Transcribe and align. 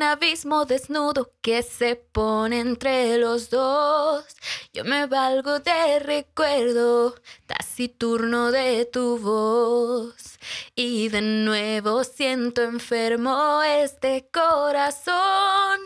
Un 0.00 0.04
abismo 0.04 0.64
desnudo 0.64 1.30
que 1.42 1.62
se 1.62 1.94
pone 1.94 2.60
entre 2.60 3.18
los 3.18 3.50
dos, 3.50 4.24
yo 4.72 4.82
me 4.82 5.04
valgo 5.04 5.58
de 5.58 5.98
recuerdo 5.98 7.14
taciturno 7.44 8.50
de 8.50 8.86
tu 8.86 9.18
voz. 9.18 10.38
Y 10.74 11.10
de 11.10 11.20
nuevo 11.20 12.02
siento 12.04 12.62
enfermo 12.62 13.60
este 13.62 14.26
corazón 14.32 15.80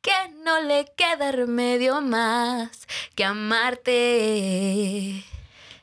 que 0.00 0.34
no 0.42 0.60
le 0.62 0.86
queda 0.96 1.30
remedio 1.30 2.00
más 2.00 2.88
que 3.14 3.24
amarte. 3.24 5.22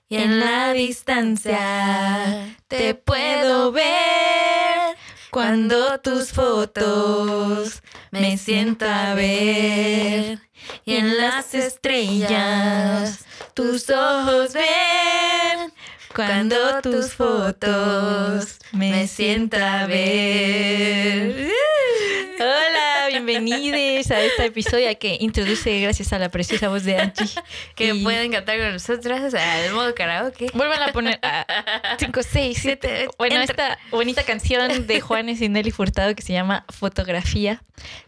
Y 0.09 0.15
en 0.17 0.41
la 0.41 0.73
distancia 0.73 2.57
te 2.67 2.93
puedo 2.93 3.71
ver 3.71 4.97
cuando 5.33 5.99
tus 5.99 6.31
fotos 6.31 7.81
me 8.11 8.37
sienta 8.37 9.11
a 9.11 9.15
ver. 9.15 10.39
Y 10.85 10.95
en 10.95 11.17
las 11.17 11.55
estrellas 11.55 13.25
tus 13.55 13.89
ojos 13.89 14.53
ven 14.53 15.73
cuando 16.15 16.81
tus 16.81 17.13
fotos 17.13 18.59
me 18.73 19.07
sienta 19.07 19.81
a 19.81 19.87
ver. 19.87 21.49
Hola, 22.39 22.92
bienvenidos 23.25 24.11
a 24.11 24.21
este 24.21 24.45
episodio 24.45 24.87
que 24.99 25.17
introduce 25.19 25.79
gracias 25.81 26.11
a 26.13 26.19
la 26.19 26.29
preciosa 26.29 26.69
voz 26.69 26.83
de 26.83 26.97
Angie. 26.97 27.25
Que 27.75 27.93
Y 27.93 28.03
pueden 28.03 28.31
cantar 28.31 28.57
con 28.59 28.73
nosotras 28.73 29.33
al 29.33 29.73
modo 29.73 29.93
karaoke. 29.95 30.47
Vuelvan 30.53 30.83
a 30.83 30.93
poner 30.93 31.19
5, 31.99 32.21
6, 32.23 32.57
7. 32.61 33.07
Bueno, 33.17 33.35
Entra. 33.41 33.51
esta 33.51 33.79
bonita 33.91 34.23
canción 34.23 34.87
de 34.87 35.01
Juanes 35.01 35.41
y 35.41 35.49
Nelly 35.49 35.71
Furtado 35.71 36.13
que 36.15 36.21
se 36.21 36.33
llama 36.33 36.65
Fotografía 36.69 37.63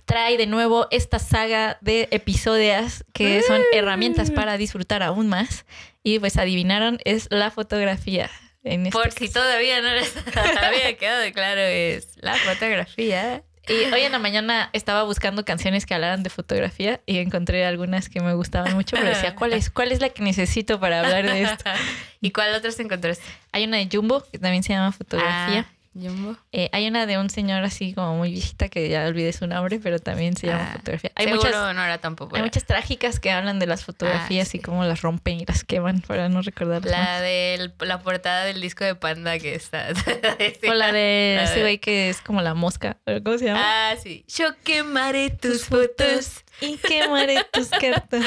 trae 0.05 0.37
de 0.37 0.47
nuevo 0.47 0.87
esta 0.91 1.19
saga 1.19 1.77
de 1.81 2.07
episodios 2.11 3.03
que 3.13 3.41
son 3.43 3.61
herramientas 3.73 4.31
para 4.31 4.57
disfrutar 4.57 5.03
aún 5.03 5.27
más. 5.27 5.65
Y 6.03 6.19
pues 6.19 6.37
adivinaron, 6.37 6.99
es 7.03 7.27
la 7.31 7.49
fotografía. 7.49 8.29
Este 8.63 8.89
Por 8.91 9.11
si 9.11 9.29
todavía 9.29 9.81
no 9.81 9.93
les 9.93 10.13
había 10.61 10.97
quedado 10.97 11.31
claro, 11.33 11.61
es 11.61 12.09
la 12.17 12.35
fotografía. 12.35 13.43
Y 13.67 13.93
hoy 13.93 14.01
en 14.01 14.11
la 14.11 14.19
mañana 14.19 14.69
estaba 14.73 15.03
buscando 15.03 15.43
canciones 15.43 15.85
que 15.85 15.93
hablaran 15.93 16.23
de 16.23 16.29
fotografía 16.29 17.01
y 17.05 17.17
encontré 17.17 17.65
algunas 17.65 18.09
que 18.09 18.19
me 18.21 18.33
gustaban 18.33 18.73
mucho, 18.75 18.95
pero 18.95 19.09
decía, 19.09 19.35
¿cuál 19.39 19.53
es, 19.53 19.69
cuál 19.69 19.91
es 19.91 20.01
la 20.01 20.09
que 20.09 20.23
necesito 20.23 20.79
para 20.79 21.01
hablar 21.01 21.25
de 21.25 21.43
esto? 21.43 21.63
¿Y 22.21 22.31
cuál 22.31 22.53
otros 22.53 22.79
encontraste? 22.79 23.23
Hay 23.51 23.63
una 23.63 23.77
de 23.77 23.89
Jumbo, 23.91 24.23
que 24.31 24.37
también 24.37 24.63
se 24.63 24.73
llama 24.73 24.91
Fotografía. 24.91 25.67
Ah, 25.67 25.74
Jumbo. 25.95 26.37
Eh, 26.51 26.69
hay 26.73 26.87
una 26.87 27.05
de 27.05 27.17
un 27.17 27.29
señor 27.29 27.63
así 27.63 27.93
como 27.93 28.17
muy 28.17 28.31
viejita 28.31 28.67
que 28.69 28.89
ya 28.89 29.07
olvidé 29.07 29.31
su 29.33 29.47
nombre, 29.47 29.79
pero 29.81 29.99
también 29.99 30.35
se 30.35 30.47
llama 30.47 30.69
Ah, 30.71 30.73
Fotografía. 30.77 31.11
Hay 31.15 31.27
muchas, 31.27 31.51
no 31.51 31.83
era 31.83 31.99
hay 32.33 32.41
muchas 32.41 32.65
trágicas 32.65 33.19
que 33.19 33.31
hablan 33.31 33.59
de 33.59 33.67
las 33.67 33.83
fotografías 33.83 34.47
sí. 34.47 34.57
y 34.57 34.61
cómo 34.61 34.83
las 34.83 35.01
rompen 35.01 35.39
y 35.39 35.45
las 35.45 35.63
queman 35.63 36.01
para 36.01 36.29
no 36.29 36.41
recordarlas. 36.41 36.91
La 36.91 37.21
de 37.21 37.71
la 37.79 37.99
portada 38.01 38.45
del 38.45 38.61
disco 38.61 38.83
de 38.83 38.95
Panda 38.95 39.39
que 39.39 39.55
está. 39.55 39.87
O 40.69 40.73
la 40.73 40.91
de 40.91 41.43
ese 41.43 41.61
güey 41.61 41.79
que 41.79 42.09
es 42.09 42.21
como 42.21 42.41
la 42.41 42.53
mosca. 42.53 42.97
¿Cómo 43.23 43.37
se 43.37 43.45
llama? 43.45 43.61
Ah, 43.63 43.95
sí. 44.01 44.25
Yo 44.27 44.47
quemaré 44.63 45.29
tus 45.29 45.65
fotos. 45.65 46.43
Y 46.61 46.77
quemaré 46.77 47.45
tus 47.51 47.69
cartas. 47.69 48.25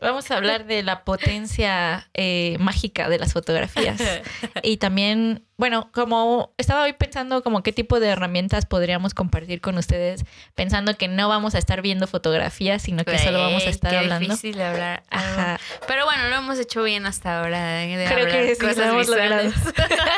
Vamos, 0.00 0.30
a 0.30 0.36
hablar 0.36 0.66
de 0.66 0.82
la 0.82 1.04
potencia 1.04 2.08
eh, 2.14 2.56
mágica 2.58 3.08
de 3.08 3.18
las 3.18 3.32
fotografías. 3.32 4.00
Y 4.62 4.78
también, 4.78 5.44
bueno, 5.56 5.90
como 5.92 6.54
estaba 6.58 6.82
hoy 6.82 6.92
pensando 6.94 7.42
como 7.42 7.62
qué 7.62 7.72
tipo 7.72 8.00
de 8.00 8.08
herramientas 8.08 8.66
podríamos 8.66 9.14
compartir 9.14 9.60
con 9.60 9.76
ustedes, 9.76 10.24
pensando 10.54 10.96
que 10.96 11.08
no 11.08 11.28
vamos 11.28 11.54
a 11.54 11.58
estar 11.58 11.82
viendo 11.82 12.06
fotografías, 12.06 12.82
sino 12.82 13.04
que 13.04 13.18
solo 13.18 13.40
vamos 13.40 13.66
a 13.66 13.70
estar 13.70 13.90
qué 13.90 13.98
hablando. 13.98 14.34
difícil 14.34 14.60
hablar. 14.60 15.02
Ajá. 15.10 15.60
Pero 15.86 16.04
bueno, 16.06 16.28
lo 16.28 16.36
hemos 16.36 16.58
hecho 16.58 16.82
bien 16.82 17.06
hasta 17.06 17.40
ahora. 17.40 17.74
De 17.74 18.06
Creo 18.08 18.26
que 18.26 18.54
sí 18.54 18.80
lo 18.80 18.84
hemos 18.84 19.08
logrado. 19.08 19.52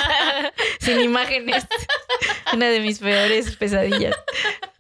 Sin 0.81 1.01
imágenes. 1.01 1.67
Una 2.53 2.69
de 2.69 2.81
mis 2.81 2.99
peores 2.99 3.57
pesadillas. 3.57 4.15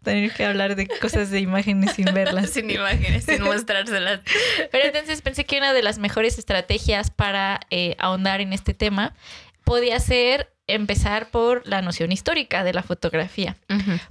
Tener 0.06 0.32
que 0.32 0.44
hablar 0.44 0.76
de 0.76 0.86
cosas 0.86 1.32
de 1.32 1.40
imágenes 1.40 1.94
sin 1.94 2.04
verlas. 2.14 2.50
sin 2.52 2.70
imágenes, 2.70 3.24
sin 3.24 3.42
mostrárselas. 3.42 4.20
Pero 4.70 4.84
entonces 4.84 5.20
pensé 5.20 5.44
que 5.44 5.58
una 5.58 5.72
de 5.72 5.82
las 5.82 5.98
mejores 5.98 6.38
estrategias 6.38 7.10
para 7.10 7.58
eh, 7.70 7.96
ahondar 7.98 8.40
en 8.40 8.52
este 8.52 8.72
tema 8.72 9.14
podía 9.64 9.98
ser 9.98 10.52
empezar 10.68 11.30
por 11.30 11.66
la 11.66 11.82
noción 11.82 12.12
histórica 12.12 12.62
de 12.62 12.72
la 12.72 12.84
fotografía. 12.84 13.56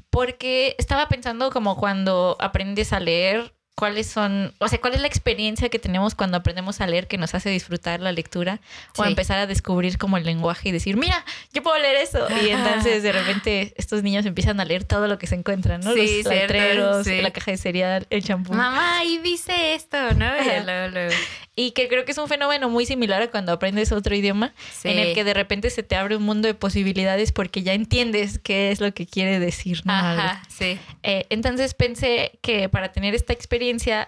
Porque 0.09 0.75
estaba 0.79 1.07
pensando 1.07 1.49
como 1.49 1.77
cuando 1.77 2.35
aprendes 2.41 2.91
a 2.91 2.99
leer, 2.99 3.53
cuáles 3.75 4.07
son, 4.07 4.53
o 4.59 4.69
sea, 4.69 4.79
cuál 4.79 4.93
es 4.93 5.01
la 5.01 5.07
experiencia 5.07 5.67
que 5.67 5.79
tenemos 5.79 6.15
cuando 6.15 6.37
aprendemos 6.37 6.79
a 6.79 6.87
leer 6.87 7.07
que 7.07 7.17
nos 7.17 7.35
hace 7.35 7.49
disfrutar 7.49 7.99
la 7.99 8.13
lectura 8.13 8.61
o 8.97 9.03
Sí. 9.03 9.09
empezar 9.09 9.37
a 9.37 9.47
descubrir 9.47 9.97
como 9.97 10.15
el 10.15 10.23
lenguaje 10.23 10.69
y 10.69 10.71
decir, 10.71 10.95
mira, 10.95 11.25
yo 11.53 11.61
puedo 11.61 11.77
leer 11.77 11.97
eso. 11.97 12.25
Y 12.41 12.49
entonces 12.51 13.03
de 13.03 13.11
repente 13.11 13.73
estos 13.75 14.01
niños 14.01 14.25
empiezan 14.25 14.61
a 14.61 14.65
leer 14.65 14.85
todo 14.85 15.07
lo 15.07 15.17
que 15.19 15.27
se 15.27 15.35
encuentran, 15.35 15.81
¿no? 15.81 15.93
Sí, 15.93 16.21
Los 16.23 16.33
letreros, 16.33 17.05
sí. 17.05 17.21
la 17.21 17.31
caja 17.31 17.51
de 17.51 17.57
cereal, 17.57 18.07
el 18.09 18.23
champú. 18.23 18.53
Mamá, 18.53 19.03
y 19.03 19.17
dice 19.17 19.73
esto, 19.73 19.97
¿no? 20.13 20.25
Y 20.25 20.39
Ajá. 20.49 20.63
luego, 20.63 20.87
luego. 20.93 21.13
Y 21.57 21.71
que 21.71 21.87
creo 21.89 22.03
que 22.05 22.11
es 22.11 22.17
un 22.17 22.27
fenómeno 22.29 22.69
muy 22.69 22.85
similar 22.85 23.21
a 23.21 23.31
cuando 23.31 23.51
aprendes 23.53 23.91
otro 23.93 24.13
idioma, 24.15 24.53
en 24.83 24.99
el 24.99 25.13
que 25.13 25.23
de 25.23 25.33
repente 25.33 25.69
se 25.69 25.83
te 25.83 25.95
abre 25.95 26.15
un 26.17 26.23
mundo 26.23 26.47
de 26.47 26.53
posibilidades 26.53 27.31
porque 27.31 27.61
ya 27.63 27.73
entiendes 27.73 28.39
qué 28.39 28.71
es 28.71 28.79
lo 28.81 28.93
que 28.93 29.05
quiere 29.05 29.39
decir, 29.39 29.81
¿no? 29.85 29.93
Ajá, 29.93 30.41
sí. 30.49 30.77
Eh, 31.03 31.25
entonces 31.29 31.73
pensé 31.73 32.37
que 32.41 32.67
para 32.69 32.91
tener 32.91 33.15
esta 33.15 33.31
experiencia 33.33 33.64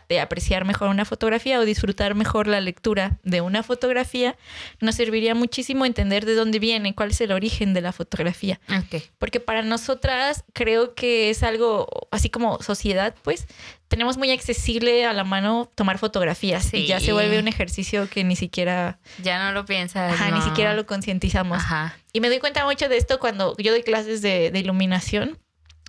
de 0.10 0.20
apreciar 0.20 0.66
mejor 0.66 0.90
una 0.90 1.06
fotografía 1.06 1.60
o 1.60 1.66
disfrutar 1.66 2.16
mejor 2.16 2.48
la 2.48 2.62
lectura 2.62 3.20
de 3.24 3.42
una 3.42 3.64
fotografía, 3.64 4.36
nos 4.80 4.96
serviría 4.96 5.36
muchísimo 5.36 5.86
entender 5.86 6.26
de 6.26 6.36
dónde 6.36 6.60
viene, 6.60 6.94
cuál 6.96 7.12
es 7.12 7.22
el 7.22 7.32
origen 7.32 7.74
de 7.74 7.82
la 7.82 7.92
fotografía. 7.92 8.60
Ok. 8.70 9.02
Porque 9.18 9.40
para 9.40 9.62
nosotras 9.62 10.44
creo 10.54 10.94
que 10.96 11.30
es 11.30 11.44
algo, 11.44 11.88
así 12.12 12.30
como 12.30 12.62
sociedad, 12.62 13.16
pues, 13.24 13.48
tenemos 13.88 14.18
muy 14.18 14.32
accesible 14.32 15.06
a 15.06 15.14
la 15.14 15.24
mano 15.24 15.72
tomar 15.76 15.98
fotografías 15.98 16.66
Sí. 16.66 16.78
y 16.78 16.88
ya 16.88 17.00
se 17.00 17.14
vuelve 17.14 17.40
un 17.40 17.48
ejercicio 17.48 18.10
que 18.10 18.24
ni 18.24 18.36
siquiera, 18.36 19.00
Ya 19.24 19.44
no 19.46 19.52
lo 19.54 19.66
piensas. 19.66 20.14
ajá, 20.14 20.26
ni 20.32 20.40
no. 20.40 20.46
siquiera 20.46 20.74
lo 20.74 20.86
concientizamos. 20.86 21.58
Ajá. 21.58 21.98
Y 22.14 22.20
me 22.20 22.28
doy 22.30 22.40
cuenta 22.40 22.66
mucho 22.66 22.90
de 22.90 22.98
esto 22.98 23.20
cuando 23.20 23.56
yo 23.58 23.72
doy 23.72 23.84
clases 23.84 24.22
de, 24.22 24.52
de 24.52 24.60
iluminación 24.60 25.38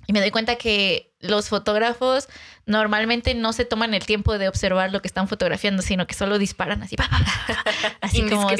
y 0.06 0.12
me 0.12 0.20
doy 0.20 0.30
cuenta 0.30 0.56
que 0.56 1.12
los 1.20 1.48
fotógrafos 1.48 2.28
normalmente 2.68 3.34
no 3.34 3.52
se 3.52 3.64
toman 3.64 3.94
el 3.94 4.04
tiempo 4.06 4.38
de 4.38 4.46
observar 4.48 4.92
lo 4.92 5.02
que 5.02 5.08
están 5.08 5.26
fotografiando, 5.26 5.82
sino 5.82 6.06
que 6.06 6.14
solo 6.14 6.38
disparan 6.38 6.82
así, 6.82 6.94
así 8.00 8.20
como 8.30 8.48
sin- 8.50 8.56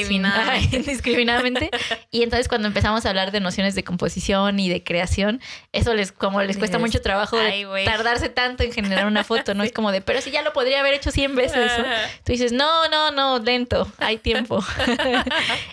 Indiscriminadamente. 0.72 1.70
Y 2.10 2.22
entonces 2.24 2.48
cuando 2.48 2.66
empezamos 2.68 3.06
a 3.06 3.10
hablar 3.10 3.30
de 3.30 3.40
nociones 3.40 3.74
de 3.74 3.84
composición 3.84 4.58
y 4.58 4.68
de 4.68 4.82
creación, 4.82 5.40
eso 5.72 5.94
les 5.94 6.10
como 6.10 6.42
les 6.42 6.56
cuesta 6.58 6.78
mucho 6.78 7.00
trabajo 7.02 7.36
tardarse 7.84 8.28
tanto 8.28 8.64
en 8.64 8.72
generar 8.72 9.06
una 9.06 9.22
foto, 9.24 9.54
¿no? 9.54 9.62
Es 9.68 9.72
como 9.72 9.92
de, 9.92 10.00
pero 10.00 10.20
si 10.22 10.30
ya 10.30 10.40
lo 10.42 10.52
podría 10.54 10.80
haber 10.80 10.94
hecho 10.94 11.10
100 11.10 11.36
veces. 11.36 11.70
¿no? 11.78 11.84
Tú 12.24 12.32
dices, 12.32 12.52
no, 12.52 12.88
no, 12.88 13.10
no, 13.10 13.38
lento, 13.38 13.86
hay 13.98 14.16
tiempo. 14.16 14.64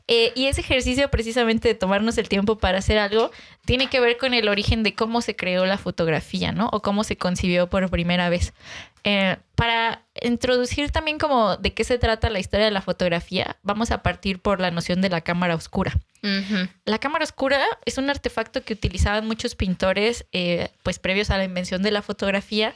Eh, 0.07 0.31
y 0.35 0.47
ese 0.47 0.61
ejercicio 0.61 1.09
precisamente 1.09 1.67
de 1.69 1.75
tomarnos 1.75 2.17
el 2.17 2.27
tiempo 2.29 2.57
para 2.57 2.79
hacer 2.79 2.97
algo 2.97 3.31
tiene 3.65 3.87
que 3.87 3.99
ver 3.99 4.17
con 4.17 4.33
el 4.33 4.47
origen 4.47 4.83
de 4.83 4.93
cómo 4.93 5.21
se 5.21 5.35
creó 5.35 5.65
la 5.65 5.77
fotografía, 5.77 6.51
¿no? 6.51 6.69
O 6.71 6.81
cómo 6.81 7.03
se 7.03 7.17
concibió 7.17 7.67
por 7.67 7.89
primera 7.89 8.24
vez. 8.29 8.53
Eh, 9.03 9.37
para 9.53 10.01
introducir 10.19 10.89
también 10.89 11.19
como 11.19 11.57
de 11.57 11.73
qué 11.73 11.83
se 11.83 11.99
trata 11.99 12.29
la 12.31 12.39
historia 12.39 12.65
de 12.65 12.71
la 12.71 12.81
fotografía, 12.81 13.55
vamos 13.61 13.91
a 13.91 14.01
partir 14.01 14.39
por 14.39 14.59
la 14.59 14.71
noción 14.71 14.99
de 15.01 15.09
la 15.09 15.21
cámara 15.21 15.55
oscura. 15.55 15.93
La 16.85 16.97
cámara 16.97 17.23
oscura 17.23 17.63
es 17.85 17.99
un 17.99 18.09
artefacto 18.09 18.63
que 18.63 18.73
utilizaban 18.73 19.27
muchos 19.27 19.53
pintores, 19.53 20.25
eh, 20.31 20.69
pues 20.81 20.97
previos 20.97 21.29
a 21.29 21.37
la 21.37 21.43
invención 21.43 21.83
de 21.83 21.91
la 21.91 22.01
fotografía, 22.01 22.73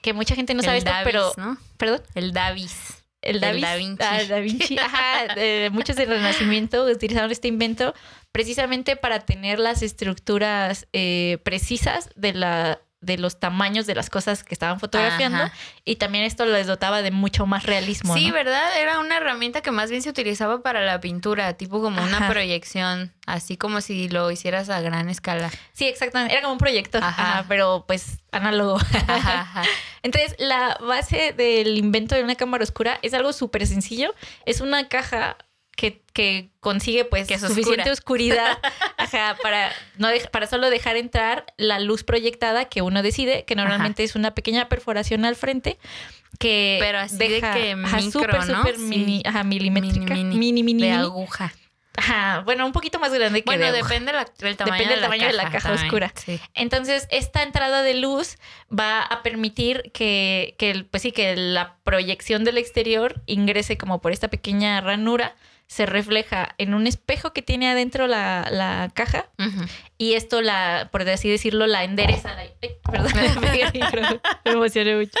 que 0.00 0.14
mucha 0.14 0.34
gente 0.34 0.54
no 0.54 0.62
sabe 0.62 0.78
El 0.78 0.84
esto, 0.84 0.90
Davis, 0.92 1.12
pero... 1.12 1.32
¿no? 1.36 1.58
Perdón. 1.76 2.00
El 2.14 2.32
Davis. 2.32 3.04
el 3.20 3.40
Da, 3.40 3.50
El 3.50 3.60
Da 3.60 3.76
Vinci. 3.76 3.86
Vinci. 3.86 4.02
Ah, 4.02 4.20
el 4.22 4.28
Da 4.28 4.38
Vinci. 4.40 4.78
Ajá, 4.82 5.26
eh, 5.36 5.68
muchos 5.72 5.96
del 5.96 6.08
Renacimiento 6.08 6.86
utilizaron 6.86 7.30
este 7.30 7.48
invento 7.48 7.94
precisamente 8.32 8.96
para 8.96 9.20
tener 9.20 9.58
las 9.58 9.82
estructuras 9.82 10.86
eh, 10.94 11.36
precisas 11.42 12.08
de 12.16 12.32
la 12.32 12.80
de 13.06 13.16
los 13.16 13.40
tamaños 13.40 13.86
de 13.86 13.94
las 13.94 14.10
cosas 14.10 14.44
que 14.44 14.54
estaban 14.54 14.80
fotografiando 14.80 15.44
Ajá. 15.44 15.52
y 15.84 15.96
también 15.96 16.24
esto 16.24 16.44
les 16.44 16.66
dotaba 16.66 17.02
de 17.02 17.12
mucho 17.12 17.46
más 17.46 17.62
realismo. 17.62 18.14
Sí, 18.14 18.28
¿no? 18.28 18.34
¿verdad? 18.34 18.78
Era 18.78 18.98
una 18.98 19.16
herramienta 19.16 19.62
que 19.62 19.70
más 19.70 19.90
bien 19.90 20.02
se 20.02 20.10
utilizaba 20.10 20.62
para 20.62 20.84
la 20.84 21.00
pintura, 21.00 21.54
tipo 21.54 21.80
como 21.80 22.02
una 22.02 22.28
proyección, 22.28 23.12
así 23.26 23.56
como 23.56 23.80
si 23.80 24.08
lo 24.08 24.30
hicieras 24.30 24.68
a 24.68 24.80
gran 24.80 25.08
escala. 25.08 25.50
Sí, 25.72 25.86
exactamente. 25.86 26.34
Era 26.34 26.42
como 26.42 26.54
un 26.54 26.58
proyecto, 26.58 26.98
Ajá. 26.98 27.44
pero 27.48 27.84
pues 27.86 28.18
análogo. 28.32 28.78
Entonces, 30.02 30.36
la 30.38 30.76
base 30.80 31.32
del 31.32 31.78
invento 31.78 32.14
de 32.14 32.22
una 32.22 32.34
cámara 32.34 32.64
oscura 32.64 32.98
es 33.02 33.14
algo 33.14 33.32
súper 33.32 33.66
sencillo. 33.66 34.14
Es 34.44 34.60
una 34.60 34.88
caja 34.88 35.36
que, 35.76 36.02
que 36.12 36.48
consigue 36.60 37.04
pues 37.04 37.28
Que 37.28 37.38
suficiente 37.38 37.90
oscuridad 37.90 38.58
ajá, 38.96 39.36
para, 39.42 39.70
no 39.98 40.08
para 40.32 40.46
solo 40.46 40.70
dejar 40.70 40.96
entrar 40.96 41.44
la 41.58 41.78
luz 41.78 42.02
proyectada 42.02 42.64
que 42.64 42.82
uno 42.82 43.02
decide, 43.02 43.44
que 43.44 43.54
normalmente 43.54 44.02
es 44.02 44.16
una 44.16 44.32
pequeña 44.34 44.68
perforación 44.68 45.24
al 45.24 45.36
frente 45.36 45.78
que 46.38 46.78
Pero 46.80 46.98
así 46.98 47.16
de 47.18 47.28
deja 47.28 47.54
que 47.54 47.72
ajá, 47.72 47.96
micro, 47.98 48.10
súper, 48.10 48.48
¿no? 48.48 48.56
súper 48.58 48.76
Sí. 48.76 48.82
mini, 48.82 49.22
ajá, 49.24 49.44
milimétrica, 49.44 50.14
Mini, 50.14 50.36
mini, 50.36 50.62
mini. 50.62 50.82
De 50.82 50.88
mini. 50.90 51.02
aguja. 51.02 51.52
Ajá, 51.98 52.40
bueno, 52.44 52.66
un 52.66 52.72
poquito 52.72 52.98
más 52.98 53.10
grande 53.10 53.40
que 53.40 53.46
Bueno, 53.46 53.64
de 53.72 53.72
depende 53.72 54.12
la- 54.12 54.26
del 54.38 54.54
tamaño, 54.56 54.74
Depende 54.74 54.94
de, 54.96 55.00
la 55.00 55.06
tamaño 55.06 55.26
de 55.28 55.32
la 55.32 55.44
caja 55.50 55.60
también. 55.70 55.86
oscura. 55.86 56.12
Sí. 56.14 56.38
Entonces, 56.54 57.08
esta 57.10 57.42
entrada 57.42 57.80
de 57.82 57.94
luz 57.94 58.36
va 58.70 59.00
a 59.00 59.22
permitir 59.22 59.90
que, 59.94 60.56
que 60.58 60.84
pues 60.90 61.02
sí, 61.02 61.12
que 61.12 61.34
la 61.36 61.76
proyección 61.84 62.44
del 62.44 62.58
exterior 62.58 63.22
ingrese 63.24 63.78
como 63.78 64.02
por 64.02 64.12
esta 64.12 64.28
pequeña 64.28 64.78
ranura, 64.82 65.36
se 65.66 65.84
refleja 65.84 66.54
en 66.58 66.74
un 66.74 66.86
espejo 66.86 67.32
que 67.32 67.42
tiene 67.42 67.68
adentro 67.68 68.06
la, 68.06 68.46
la 68.50 68.90
caja 68.94 69.30
y 69.98 70.14
esto 70.14 70.40
la, 70.40 70.88
por 70.92 71.08
así 71.08 71.28
decirlo, 71.28 71.66
la 71.66 71.82
endereza. 71.82 72.34
La, 72.34 72.42
ay, 72.42 72.52
perdón, 72.84 73.12
me 74.44 74.50
emocioné 74.52 74.96
mucho. 74.96 75.18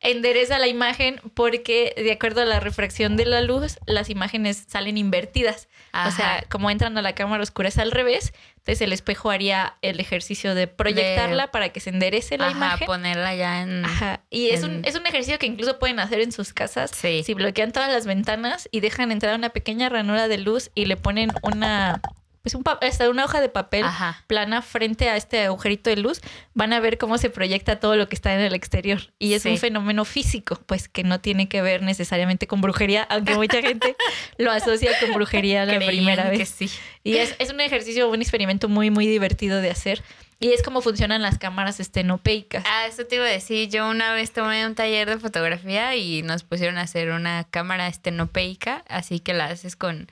Endereza 0.00 0.58
la 0.58 0.68
imagen 0.68 1.20
porque 1.34 1.94
de 1.96 2.12
acuerdo 2.12 2.40
a 2.40 2.44
la 2.46 2.60
refracción 2.60 3.16
de 3.16 3.26
la 3.26 3.42
luz, 3.42 3.78
las 3.86 4.08
imágenes 4.08 4.64
salen 4.68 4.96
invertidas. 4.96 5.68
O 6.06 6.10
sea, 6.12 6.44
como 6.48 6.70
entran 6.70 6.96
a 6.96 7.02
la 7.02 7.14
cámara 7.14 7.42
oscura 7.42 7.68
es 7.68 7.78
al 7.78 7.90
revés, 7.90 8.32
entonces 8.68 8.84
el 8.86 8.92
espejo 8.92 9.30
haría 9.30 9.78
el 9.80 9.98
ejercicio 9.98 10.54
de 10.54 10.66
proyectarla 10.66 11.50
para 11.50 11.70
que 11.70 11.80
se 11.80 11.88
enderece 11.88 12.36
la 12.36 12.48
Ajá, 12.48 12.56
imagen. 12.56 12.86
ponerla 12.86 13.34
ya 13.34 13.62
en... 13.62 13.82
Ajá. 13.82 14.20
Y 14.28 14.50
es 14.50 14.62
un, 14.62 14.84
es 14.84 14.94
un 14.94 15.06
ejercicio 15.06 15.38
que 15.38 15.46
incluso 15.46 15.78
pueden 15.78 15.98
hacer 16.00 16.20
en 16.20 16.32
sus 16.32 16.52
casas. 16.52 16.90
Sí. 16.94 17.22
Si 17.24 17.32
bloquean 17.32 17.72
todas 17.72 17.90
las 17.90 18.04
ventanas 18.04 18.68
y 18.70 18.80
dejan 18.80 19.10
entrar 19.10 19.34
una 19.38 19.48
pequeña 19.48 19.88
ranura 19.88 20.28
de 20.28 20.36
luz 20.36 20.70
y 20.74 20.84
le 20.84 20.98
ponen 20.98 21.30
una, 21.40 22.02
pues 22.42 22.54
un 22.54 22.62
hasta 22.80 23.08
una 23.10 23.24
hoja 23.24 23.40
de 23.40 23.48
papel 23.48 23.84
Ajá. 23.84 24.22
plana 24.26 24.62
frente 24.62 25.08
a 25.10 25.16
este 25.16 25.44
agujerito 25.44 25.90
de 25.90 25.96
luz, 25.96 26.20
van 26.54 26.72
a 26.72 26.80
ver 26.80 26.96
cómo 26.98 27.18
se 27.18 27.30
proyecta 27.30 27.80
todo 27.80 27.96
lo 27.96 28.08
que 28.08 28.14
está 28.14 28.34
en 28.34 28.40
el 28.40 28.54
exterior. 28.54 29.00
Y 29.18 29.34
es 29.34 29.42
Sí. 29.42 29.50
un 29.50 29.58
fenómeno 29.58 30.04
físico, 30.04 30.60
pues 30.66 30.88
que 30.88 31.02
no 31.04 31.20
tiene 31.20 31.48
que 31.48 31.62
ver 31.62 31.82
necesariamente 31.82 32.46
con 32.46 32.60
brujería, 32.60 33.02
aunque 33.10 33.34
mucha 33.34 33.60
gente 33.60 33.96
lo 34.38 34.50
asocia 34.52 34.90
con 35.00 35.12
brujería 35.14 35.64
la 35.66 35.74
Creían 35.76 35.88
primera 35.90 36.30
que 36.30 36.38
vez. 36.38 36.48
sí. 36.48 36.70
Y 37.04 37.16
es, 37.16 37.34
es 37.38 37.50
un 37.50 37.60
ejercicio, 37.60 38.08
un 38.08 38.20
experimento 38.22 38.68
muy, 38.68 38.90
muy 38.90 39.06
divertido 39.06 39.60
de 39.60 39.70
hacer. 39.70 40.02
Y 40.40 40.52
es 40.52 40.62
como 40.62 40.80
funcionan 40.82 41.20
las 41.20 41.36
cámaras 41.36 41.80
estenopeicas. 41.80 42.62
Ah, 42.64 42.86
eso 42.86 43.04
te 43.04 43.16
iba 43.16 43.24
a 43.24 43.28
decir. 43.28 43.68
Yo 43.70 43.90
una 43.90 44.12
vez 44.12 44.32
tomé 44.32 44.64
un 44.66 44.76
taller 44.76 45.08
de 45.08 45.18
fotografía 45.18 45.96
y 45.96 46.22
nos 46.22 46.44
pusieron 46.44 46.78
a 46.78 46.82
hacer 46.82 47.10
una 47.10 47.42
cámara 47.42 47.88
estenopeica, 47.88 48.84
así 48.88 49.18
que 49.18 49.34
la 49.34 49.46
haces 49.46 49.74
con, 49.74 50.08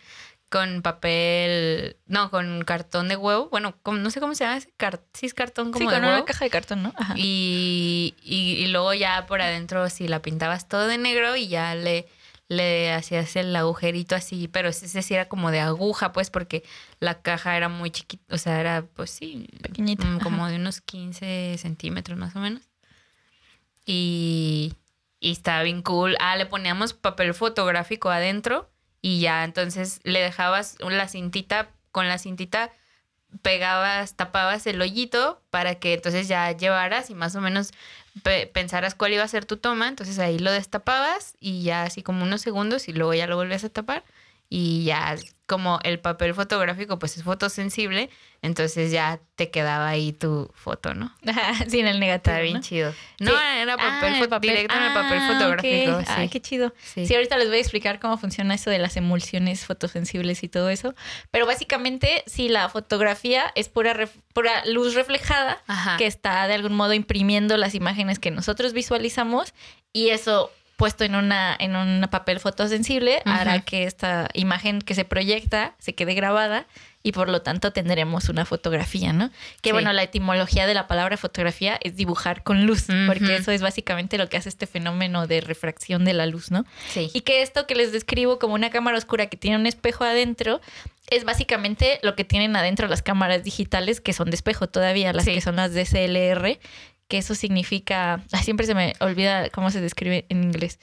con 0.48 0.80
papel, 0.82 1.96
no, 2.06 2.30
con 2.30 2.62
cartón 2.64 3.08
de 3.08 3.16
huevo. 3.16 3.48
Bueno, 3.50 3.76
como- 3.82 3.98
no 3.98 4.10
sé 4.10 4.20
cómo 4.20 4.34
se 4.34 4.44
llama 4.44 4.56
ese 4.58 4.72
car 4.76 5.02
sí 5.12 5.26
es 5.26 5.34
cartón 5.34 5.72
como 5.72 5.78
sí, 5.78 5.86
de 5.86 5.92
con 6.00 6.04
huevo. 6.04 6.16
una 6.18 6.24
caja 6.24 6.44
de 6.44 6.50
cartón, 6.50 6.82
¿no? 6.84 6.92
Ajá. 6.96 7.14
Y, 7.16 8.14
y, 8.22 8.52
y 8.62 8.66
luego 8.68 8.94
ya 8.94 9.26
por 9.26 9.42
adentro 9.42 9.88
si 9.90 10.06
la 10.08 10.22
pintabas 10.22 10.68
todo 10.68 10.86
de 10.86 10.98
negro 10.98 11.34
y 11.36 11.48
ya 11.48 11.74
le, 11.74 12.06
le 12.48 12.92
hacías 12.92 13.34
el 13.34 13.54
agujerito 13.56 14.14
así, 14.14 14.46
pero 14.46 14.68
ese 14.68 15.02
sí 15.02 15.14
era 15.14 15.28
como 15.28 15.50
de 15.50 15.58
aguja, 15.60 16.12
pues, 16.12 16.30
porque 16.30 16.62
la 17.00 17.20
caja 17.22 17.56
era 17.56 17.68
muy 17.68 17.90
chiquita, 17.90 18.32
o 18.32 18.38
sea, 18.38 18.60
era 18.60 18.82
pues 18.94 19.10
sí, 19.10 19.48
Pequeñita, 19.62 20.04
mm, 20.06 20.20
como 20.20 20.44
ajá. 20.44 20.52
de 20.52 20.56
unos 20.58 20.80
15 20.80 21.56
centímetros 21.58 22.16
más 22.16 22.36
o 22.36 22.38
menos. 22.38 22.62
Y, 23.84 24.74
y 25.20 25.32
estaba 25.32 25.62
bien 25.62 25.82
cool. 25.82 26.16
Ah, 26.20 26.36
le 26.36 26.46
poníamos 26.46 26.92
papel 26.92 27.34
fotográfico 27.34 28.10
adentro 28.10 28.70
y 29.02 29.20
ya 29.20 29.44
entonces 29.44 30.00
le 30.04 30.20
dejabas 30.20 30.76
la 30.80 31.08
cintita, 31.08 31.70
con 31.92 32.08
la 32.08 32.18
cintita 32.18 32.70
pegabas, 33.42 34.14
tapabas 34.14 34.66
el 34.66 34.80
hoyito 34.80 35.42
para 35.50 35.76
que 35.76 35.94
entonces 35.94 36.28
ya 36.28 36.50
llevaras 36.52 37.10
y 37.10 37.14
más 37.14 37.34
o 37.36 37.40
menos 37.40 37.72
pe- 38.22 38.46
pensaras 38.46 38.94
cuál 38.94 39.12
iba 39.12 39.22
a 39.24 39.28
ser 39.28 39.44
tu 39.44 39.56
toma. 39.56 39.88
Entonces 39.88 40.18
ahí 40.18 40.38
lo 40.38 40.50
destapabas 40.52 41.34
y 41.40 41.62
ya 41.62 41.82
así 41.82 42.02
como 42.02 42.22
unos 42.22 42.40
segundos 42.40 42.88
y 42.88 42.92
luego 42.92 43.14
ya 43.14 43.26
lo 43.26 43.36
volvías 43.36 43.64
a 43.64 43.68
tapar 43.68 44.04
y 44.48 44.84
ya 44.84 45.16
como 45.46 45.78
el 45.84 46.00
papel 46.00 46.34
fotográfico 46.34 46.98
pues 46.98 47.16
es 47.16 47.22
fotosensible, 47.22 48.10
entonces 48.42 48.90
ya 48.90 49.20
te 49.36 49.50
quedaba 49.50 49.88
ahí 49.88 50.12
tu 50.12 50.50
foto, 50.54 50.92
¿no? 50.94 51.14
Sí, 51.68 51.80
en 51.80 51.86
el 51.86 52.00
negativo. 52.00 52.34
Está 52.34 52.42
bien 52.42 52.54
¿no? 52.56 52.60
chido. 52.62 52.92
No, 53.20 53.30
era 53.40 53.76
papel, 53.76 54.14
Ah, 54.22 54.26
papel. 54.28 54.50
directo 54.50 54.74
en 54.76 54.82
el 54.82 54.92
papel 54.92 55.18
Ah, 55.22 55.32
fotográfico. 55.32 56.00
sí. 56.00 56.06
Ay, 56.08 56.28
qué 56.28 56.40
chido. 56.40 56.74
Sí. 56.82 57.06
Sí. 57.06 57.14
ahorita 57.14 57.36
les 57.38 57.48
voy 57.48 57.58
a 57.58 57.60
explicar 57.60 58.00
cómo 58.00 58.18
funciona 58.18 58.54
eso 58.54 58.70
de 58.70 58.78
las 58.78 58.96
emulsiones 58.96 59.64
fotosensibles 59.64 60.42
y 60.42 60.48
todo 60.48 60.68
eso. 60.70 60.94
Pero 61.30 61.46
básicamente, 61.46 62.24
sí, 62.26 62.48
la 62.48 62.68
fotografía 62.68 63.52
es 63.54 63.68
pura, 63.68 63.94
ref- 63.94 64.20
pura 64.34 64.64
luz 64.66 64.94
reflejada 64.94 65.62
Ajá. 65.66 65.96
que 65.96 66.06
está 66.06 66.46
de 66.48 66.54
algún 66.54 66.74
modo 66.74 66.92
imprimiendo 66.92 67.56
las 67.56 67.74
imágenes 67.74 68.18
que 68.18 68.30
nosotros 68.30 68.72
visualizamos 68.72 69.54
y 69.92 70.08
eso 70.10 70.50
puesto 70.76 71.04
en 71.04 71.14
una 71.14 71.56
en 71.58 71.74
un 71.74 72.06
papel 72.10 72.38
fotosensible 72.40 73.22
hará 73.24 73.60
que 73.60 73.84
esta 73.84 74.28
imagen 74.34 74.80
que 74.80 74.94
se 74.94 75.04
proyecta 75.04 75.74
se 75.78 75.94
quede 75.94 76.14
grabada 76.14 76.66
y 77.02 77.12
por 77.12 77.28
lo 77.28 77.40
tanto 77.40 77.72
tendremos 77.72 78.28
una 78.28 78.44
fotografía, 78.44 79.12
¿no? 79.12 79.30
Que 79.62 79.68
Sí. 79.70 79.72
bueno, 79.72 79.92
la 79.92 80.02
etimología 80.02 80.66
de 80.66 80.74
la 80.74 80.88
palabra 80.88 81.16
fotografía 81.16 81.78
es 81.82 81.94
dibujar 81.94 82.42
con 82.42 82.66
luz, 82.66 82.86
porque 83.06 83.36
eso 83.36 83.52
es 83.52 83.62
básicamente 83.62 84.18
lo 84.18 84.28
que 84.28 84.36
hace 84.36 84.48
este 84.48 84.66
fenómeno 84.66 85.28
de 85.28 85.40
refracción 85.40 86.04
de 86.04 86.14
la 86.14 86.26
luz, 86.26 86.50
¿no? 86.50 86.64
Sí. 86.92 87.10
Y 87.14 87.20
que 87.20 87.42
esto 87.42 87.66
que 87.68 87.76
les 87.76 87.92
describo 87.92 88.40
como 88.40 88.54
una 88.54 88.70
cámara 88.70 88.98
oscura 88.98 89.26
que 89.26 89.36
tiene 89.36 89.56
un 89.56 89.66
espejo 89.68 90.02
adentro 90.02 90.60
es 91.08 91.22
básicamente 91.24 92.00
lo 92.02 92.16
que 92.16 92.24
tienen 92.24 92.56
adentro 92.56 92.88
las 92.88 93.02
cámaras 93.02 93.44
digitales 93.44 94.00
que 94.00 94.12
son 94.12 94.28
de 94.30 94.34
espejo 94.34 94.66
todavía, 94.66 95.12
las 95.12 95.24
Sí. 95.26 95.32
que 95.34 95.40
son 95.40 95.54
las 95.56 95.72
DSLR, 95.74 96.58
que 97.08 97.18
eso 97.18 97.34
significa, 97.34 98.22
siempre 98.42 98.66
se 98.66 98.74
me 98.74 98.94
olvida 99.00 99.48
cómo 99.50 99.70
se 99.70 99.80
describe 99.80 100.26
en 100.28 100.44
inglés. 100.44 100.78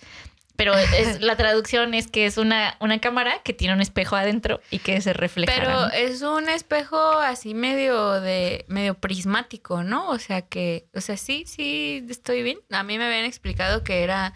Pero 0.56 0.76
es, 0.76 1.22
la 1.22 1.36
traducción 1.36 1.94
es 1.94 2.08
que 2.08 2.26
es 2.26 2.38
una, 2.38 2.78
una 2.80 3.00
cámara 3.00 3.42
que 3.44 3.54
tiene 3.54 3.74
un 3.74 3.82
espejo 3.82 4.16
adentro 4.16 4.62
y 4.70 4.80
que 4.80 5.02
se 5.02 5.14
refleja. 5.14 5.54
Pero 5.56 5.88
es 5.90 6.22
un 6.22 6.50
espejo 6.50 6.98
así 7.20 7.54
medio 7.54 8.22
de 8.22 8.66
medio 8.68 8.96
prismático, 8.96 9.84
¿no? 9.84 10.10
O 10.10 10.20
sea 10.20 10.44
que, 10.44 10.88
o 10.94 11.02
sea, 11.02 11.18
sí, 11.18 11.46
sí 11.48 12.06
estoy 12.10 12.44
bien. 12.44 12.60
A 12.72 12.84
mí 12.84 12.98
me 12.98 13.06
habían 13.06 13.26
explicado 13.26 13.84
que 13.84 14.04
era 14.04 14.34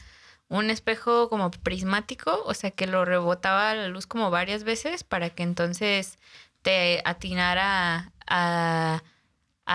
un 0.50 0.70
espejo 0.70 1.29
como 1.29 1.51
prismático, 1.51 2.44
o 2.46 2.53
sea, 2.53 2.72
que 2.72 2.88
lo 2.88 3.06
rebotaba 3.06 3.75
la 3.75 3.88
luz 3.89 4.08
como 4.08 4.32
varias 4.32 4.63
veces 4.63 5.03
para 5.03 5.29
que 5.29 5.44
entonces 5.44 6.17
te 6.62 7.01
atinara 7.06 8.13
a, 8.25 8.96
a 8.96 9.03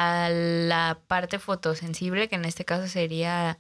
la 0.01 0.99
parte 1.07 1.39
fotosensible, 1.39 2.29
que 2.29 2.37
en 2.37 2.45
este 2.45 2.65
caso 2.65 2.89
sería 2.89 3.59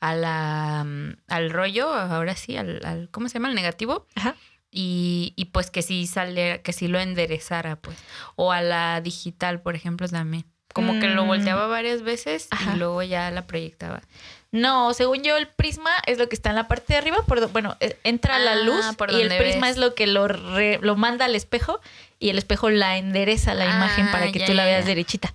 a 0.00 0.14
la, 0.14 0.84
mm, 0.84 1.16
al 1.28 1.50
rollo, 1.50 1.92
ahora 1.92 2.36
sí, 2.36 2.56
al, 2.56 2.80
al- 2.84 3.08
¿cómo 3.10 3.28
se 3.28 3.34
llama? 3.34 3.48
El 3.48 3.54
negativo 3.54 4.06
Ajá. 4.14 4.34
y, 4.70 5.32
y 5.36 5.46
pues 5.46 5.70
que 5.70 5.82
sí 5.82 6.06
saliera, 6.06 6.58
que 6.58 6.72
sí 6.72 6.88
lo 6.88 6.98
enderezara, 6.98 7.76
pues. 7.76 7.96
O 8.36 8.52
a 8.52 8.60
la 8.62 9.00
digital, 9.00 9.60
por 9.60 9.74
ejemplo, 9.76 10.08
también. 10.08 10.44
Como 10.74 10.98
que 11.00 11.08
lo 11.08 11.24
Mm. 11.24 11.28
volteaba 11.28 11.66
varias 11.66 12.02
veces 12.02 12.48
Ajá. 12.50 12.72
y 12.74 12.78
luego 12.78 13.02
ya 13.02 13.30
la 13.30 13.46
proyectaba. 13.46 14.00
No, 14.52 14.92
según 14.94 15.22
yo, 15.22 15.36
el 15.36 15.46
prisma 15.48 15.90
es 16.06 16.18
lo 16.18 16.28
que 16.28 16.34
está 16.34 16.50
en 16.50 16.56
la 16.56 16.66
parte 16.68 16.92
de 16.94 16.98
arriba. 16.98 17.18
Por, 17.26 17.46
bueno, 17.52 17.76
eh, 17.80 17.98
entra 18.04 18.38
la 18.38 18.52
Ah, 18.52 18.56
luz 18.56 18.84
y 19.10 19.20
el 19.20 19.28
prisma 19.36 19.66
ves. 19.66 19.76
es 19.76 19.78
lo 19.78 19.94
que 19.94 20.06
lo, 20.06 20.28
re- 20.28 20.78
lo 20.82 20.94
manda 20.96 21.24
al 21.26 21.34
espejo 21.34 21.80
y 22.18 22.28
el 22.30 22.38
espejo 22.38 22.68
la 22.70 22.96
endereza 22.98 23.54
la 23.54 23.64
Ah, 23.64 23.76
imagen 23.76 24.10
para 24.10 24.30
que 24.32 24.40
ya, 24.40 24.46
tú 24.46 24.54
la 24.54 24.64
veas 24.64 24.84
ya. 24.84 24.88
derechita. 24.88 25.32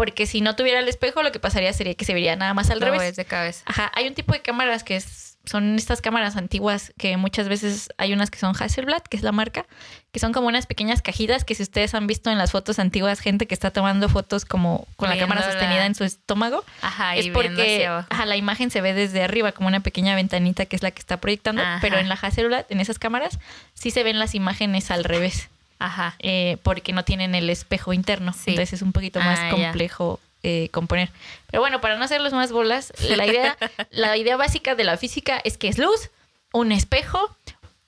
Porque 0.00 0.24
si 0.24 0.40
no 0.40 0.56
tuviera 0.56 0.80
el 0.80 0.88
espejo, 0.88 1.22
lo 1.22 1.30
que 1.30 1.38
pasaría 1.38 1.70
sería 1.74 1.92
que 1.94 2.06
se 2.06 2.14
vería 2.14 2.34
nada 2.34 2.54
más 2.54 2.70
al 2.70 2.80
revés. 2.80 3.00
ves 3.00 3.16
de 3.16 3.26
cabeza. 3.26 3.62
Ajá, 3.66 3.92
hay 3.94 4.08
un 4.08 4.14
tipo 4.14 4.32
de 4.32 4.40
cámaras 4.40 4.82
que 4.82 4.96
es 4.96 5.30
son 5.44 5.76
estas 5.76 6.00
cámaras 6.00 6.36
antiguas 6.36 6.94
que 6.96 7.18
muchas 7.18 7.50
veces 7.50 7.90
hay 7.98 8.14
unas 8.14 8.30
que 8.30 8.38
son 8.38 8.54
Hasselblad, 8.58 9.02
que 9.02 9.18
es 9.18 9.22
la 9.22 9.32
marca, 9.32 9.66
que 10.10 10.18
son 10.18 10.32
como 10.32 10.48
unas 10.48 10.64
pequeñas 10.64 11.02
cajitas 11.02 11.44
que 11.44 11.54
si 11.54 11.62
ustedes 11.62 11.94
han 11.94 12.06
visto 12.06 12.30
en 12.30 12.38
las 12.38 12.50
fotos 12.50 12.78
antiguas, 12.78 13.20
gente 13.20 13.46
que 13.46 13.52
está 13.52 13.70
tomando 13.72 14.08
fotos 14.08 14.46
como 14.46 14.88
con 14.96 15.10
la 15.10 15.18
cámara 15.18 15.42
sostenida 15.42 15.84
en 15.84 15.94
su 15.94 16.04
estómago, 16.04 16.64
Ajá, 16.80 17.16
es 17.16 17.28
porque 17.28 17.86
ajá, 17.86 18.24
la 18.24 18.36
imagen 18.36 18.70
se 18.70 18.80
ve 18.80 18.94
desde 18.94 19.22
arriba 19.22 19.52
como 19.52 19.68
una 19.68 19.80
pequeña 19.80 20.14
ventanita 20.14 20.64
que 20.64 20.76
es 20.76 20.82
la 20.82 20.92
que 20.92 21.00
está 21.00 21.18
proyectando, 21.18 21.60
Ajá. 21.60 21.78
pero 21.82 21.98
en 21.98 22.08
la 22.08 22.14
Hasselblad, 22.14 22.64
en 22.70 22.80
esas 22.80 22.98
cámaras, 22.98 23.38
sí 23.74 23.90
se 23.90 24.02
ven 24.02 24.18
las 24.18 24.34
imágenes 24.34 24.90
al 24.90 25.04
revés, 25.04 25.50
Ajá. 25.80 26.14
eh, 26.20 26.58
porque 26.62 26.92
no 26.92 27.04
tienen 27.04 27.34
el 27.34 27.50
espejo 27.50 27.92
interno, 27.92 28.32
Sí. 28.32 28.50
entonces 28.50 28.74
es 28.74 28.82
un 28.82 28.92
poquito 28.92 29.18
más 29.20 29.38
Ah, 29.40 29.50
ya. 29.56 29.64
complejo 29.70 30.20
eh, 30.42 30.68
componer. 30.70 31.10
Pero 31.50 31.60
bueno, 31.60 31.80
para 31.82 31.96
no 31.96 32.04
hacerlos 32.04 32.32
más 32.32 32.50
bolas, 32.52 32.92
la 33.10 33.26
idea, 33.26 33.56
la 33.90 34.16
idea 34.16 34.36
básica 34.38 34.74
de 34.74 34.84
la 34.84 34.96
física 34.96 35.40
es 35.44 35.58
que 35.58 35.68
es 35.68 35.76
luz, 35.76 36.10
un 36.52 36.70
espejo, 36.72 37.36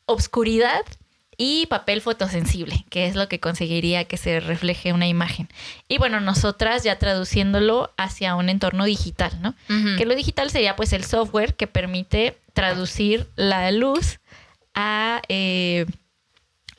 obscuridad 0.06 0.82
y 1.38 1.66
papel 1.66 2.02
fotosensible, 2.02 2.84
que 2.90 3.06
es 3.06 3.14
lo 3.16 3.26
que 3.28 3.40
conseguiría 3.40 4.04
que 4.04 4.16
se 4.18 4.38
refleje 4.40 4.92
una 4.92 5.08
imagen. 5.08 5.48
Y 5.88 5.96
bueno, 5.98 6.20
nosotras 6.20 6.84
ya 6.84 6.98
traduciéndolo 6.98 7.90
hacia 7.96 8.34
un 8.36 8.48
entorno 8.50 8.84
digital, 8.84 9.32
¿no? 9.40 9.54
Que 9.96 10.04
lo 10.04 10.14
digital 10.14 10.50
sería 10.50 10.76
pues 10.76 10.92
el 10.92 11.04
software 11.04 11.54
que 11.54 11.66
permite 11.66 12.36
traducir 12.52 13.28
la 13.34 13.70
luz 13.72 14.18
a, 14.74 15.22
eh, 15.28 15.86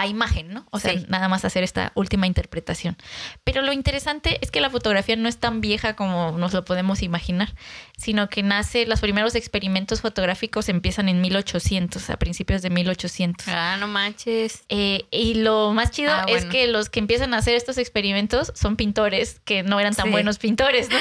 a 0.04 0.08
imagen, 0.08 0.54
¿no? 0.54 0.66
O 0.72 0.80
sea, 0.80 0.94
nada 1.08 1.28
más 1.28 1.46
hacer 1.46 1.64
esta 1.64 1.92
última 1.96 2.28
interpretación. 2.28 2.98
Pero 3.44 3.62
lo 3.62 3.74
interesante 3.74 4.38
es 4.42 4.52
que 4.52 4.62
la 4.62 4.70
fotografía 4.70 5.16
no 5.16 5.28
es 5.30 5.38
tan 5.38 5.62
vieja 5.62 5.96
como 5.96 6.38
nos 6.38 6.54
lo 6.54 6.66
podemos 6.66 7.02
imaginar, 7.02 7.54
sino 7.98 8.30
que 8.30 8.44
nace, 8.44 8.86
los 8.86 9.00
primeros 9.00 9.36
experimentos 9.36 10.02
fotográficos 10.02 10.70
empiezan 10.70 11.10
en 11.10 11.22
1800, 11.22 12.10
a 12.10 12.18
principios 12.18 12.62
de 12.62 12.70
1800. 12.70 13.48
Ah, 13.48 13.78
no 13.80 13.88
manches. 13.88 14.64
Eh, 14.70 15.06
y 15.12 15.36
lo 15.36 15.72
más 15.74 15.92
chido 15.92 16.12
Ah, 16.14 16.26
es 16.28 16.46
que 16.46 16.68
los 16.68 16.90
que 16.90 17.00
empiezan 17.00 17.34
a 17.34 17.38
hacer 17.38 17.56
estos 17.56 17.78
experimentos 17.78 18.52
son 18.56 18.76
pintores 18.76 19.40
que 19.46 19.64
no 19.64 19.80
eran 19.80 19.96
tan 19.96 20.06
Sí. 20.06 20.12
buenos 20.12 20.38
pintores, 20.38 20.90
¿no? 20.90 20.98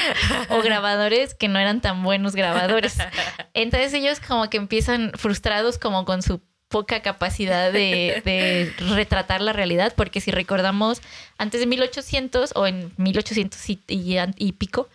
O 0.56 0.62
grabadores 0.62 1.34
que 1.34 1.48
no 1.48 1.58
eran 1.58 1.80
tan 1.80 2.02
buenos 2.02 2.34
grabadores. 2.36 2.96
Entonces 3.54 3.92
ellos 3.94 4.20
como 4.20 4.48
que 4.48 4.56
empiezan 4.58 5.10
frustrados 5.16 5.78
como 5.78 6.04
con 6.04 6.22
su 6.22 6.40
poca 6.72 7.00
capacidad 7.02 7.70
de, 7.72 8.20
de 8.24 8.72
retratar 8.94 9.40
la 9.40 9.52
realidad, 9.52 9.94
porque 9.96 10.20
si 10.20 10.32
recordamos, 10.32 11.00
antes 11.38 11.60
de 11.60 11.66
1800 11.66 12.50
o 12.56 12.66
en 12.66 12.92
1800 12.96 13.70
y, 13.70 13.80
y, 13.86 14.16
y 14.38 14.52
pico, 14.52 14.88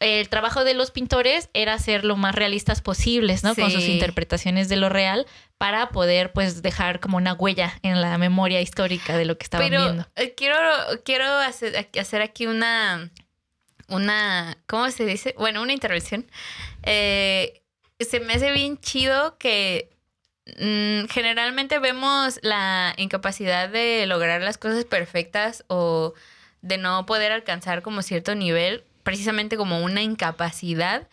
el 0.00 0.28
trabajo 0.30 0.64
de 0.64 0.72
los 0.74 0.90
pintores 0.90 1.48
era 1.54 1.78
ser 1.78 2.04
lo 2.06 2.16
más 2.16 2.34
realistas 2.34 2.80
posibles, 2.80 3.44
¿no? 3.44 3.54
Con 3.54 3.70
sus 3.70 3.84
Sí. 3.84 3.92
interpretaciones 3.92 4.68
de 4.70 4.76
lo 4.76 4.88
real 4.88 5.26
para 5.58 5.90
poder, 5.90 6.32
pues, 6.32 6.62
dejar 6.62 7.00
como 7.00 7.18
una 7.18 7.34
huella 7.34 7.78
en 7.82 8.00
la 8.00 8.16
memoria 8.16 8.60
histórica 8.62 9.16
de 9.18 9.26
lo 9.26 9.36
que 9.36 9.44
estaban 9.44 9.68
Pero 9.68 9.82
viendo. 9.84 10.06
eh, 10.16 10.34
quiero, 10.34 10.58
quiero 11.04 11.26
hacer, 11.26 11.86
hacer 12.00 12.22
aquí 12.22 12.46
una, 12.46 13.10
una, 13.88 14.56
¿cómo 14.66 14.90
se 14.90 15.04
dice? 15.04 15.34
Bueno, 15.38 15.60
una 15.60 15.74
intervención. 15.74 16.24
Eh, 16.82 17.60
se 17.98 18.20
me 18.20 18.32
hace 18.32 18.52
bien 18.52 18.78
chido 18.78 19.36
que 19.36 19.90
generalmente 20.46 21.78
vemos 21.78 22.38
la 22.42 22.94
incapacidad 22.96 23.68
de 23.68 24.04
lograr 24.06 24.40
las 24.42 24.58
cosas 24.58 24.84
perfectas 24.84 25.64
o 25.68 26.14
de 26.62 26.78
no 26.78 27.06
poder 27.06 27.32
alcanzar 27.32 27.82
como 27.82 28.02
cierto 28.02 28.34
nivel, 28.34 28.84
precisamente 29.02 29.56
como 29.56 29.80
una 29.80 30.02
incapacidad. 30.02 31.08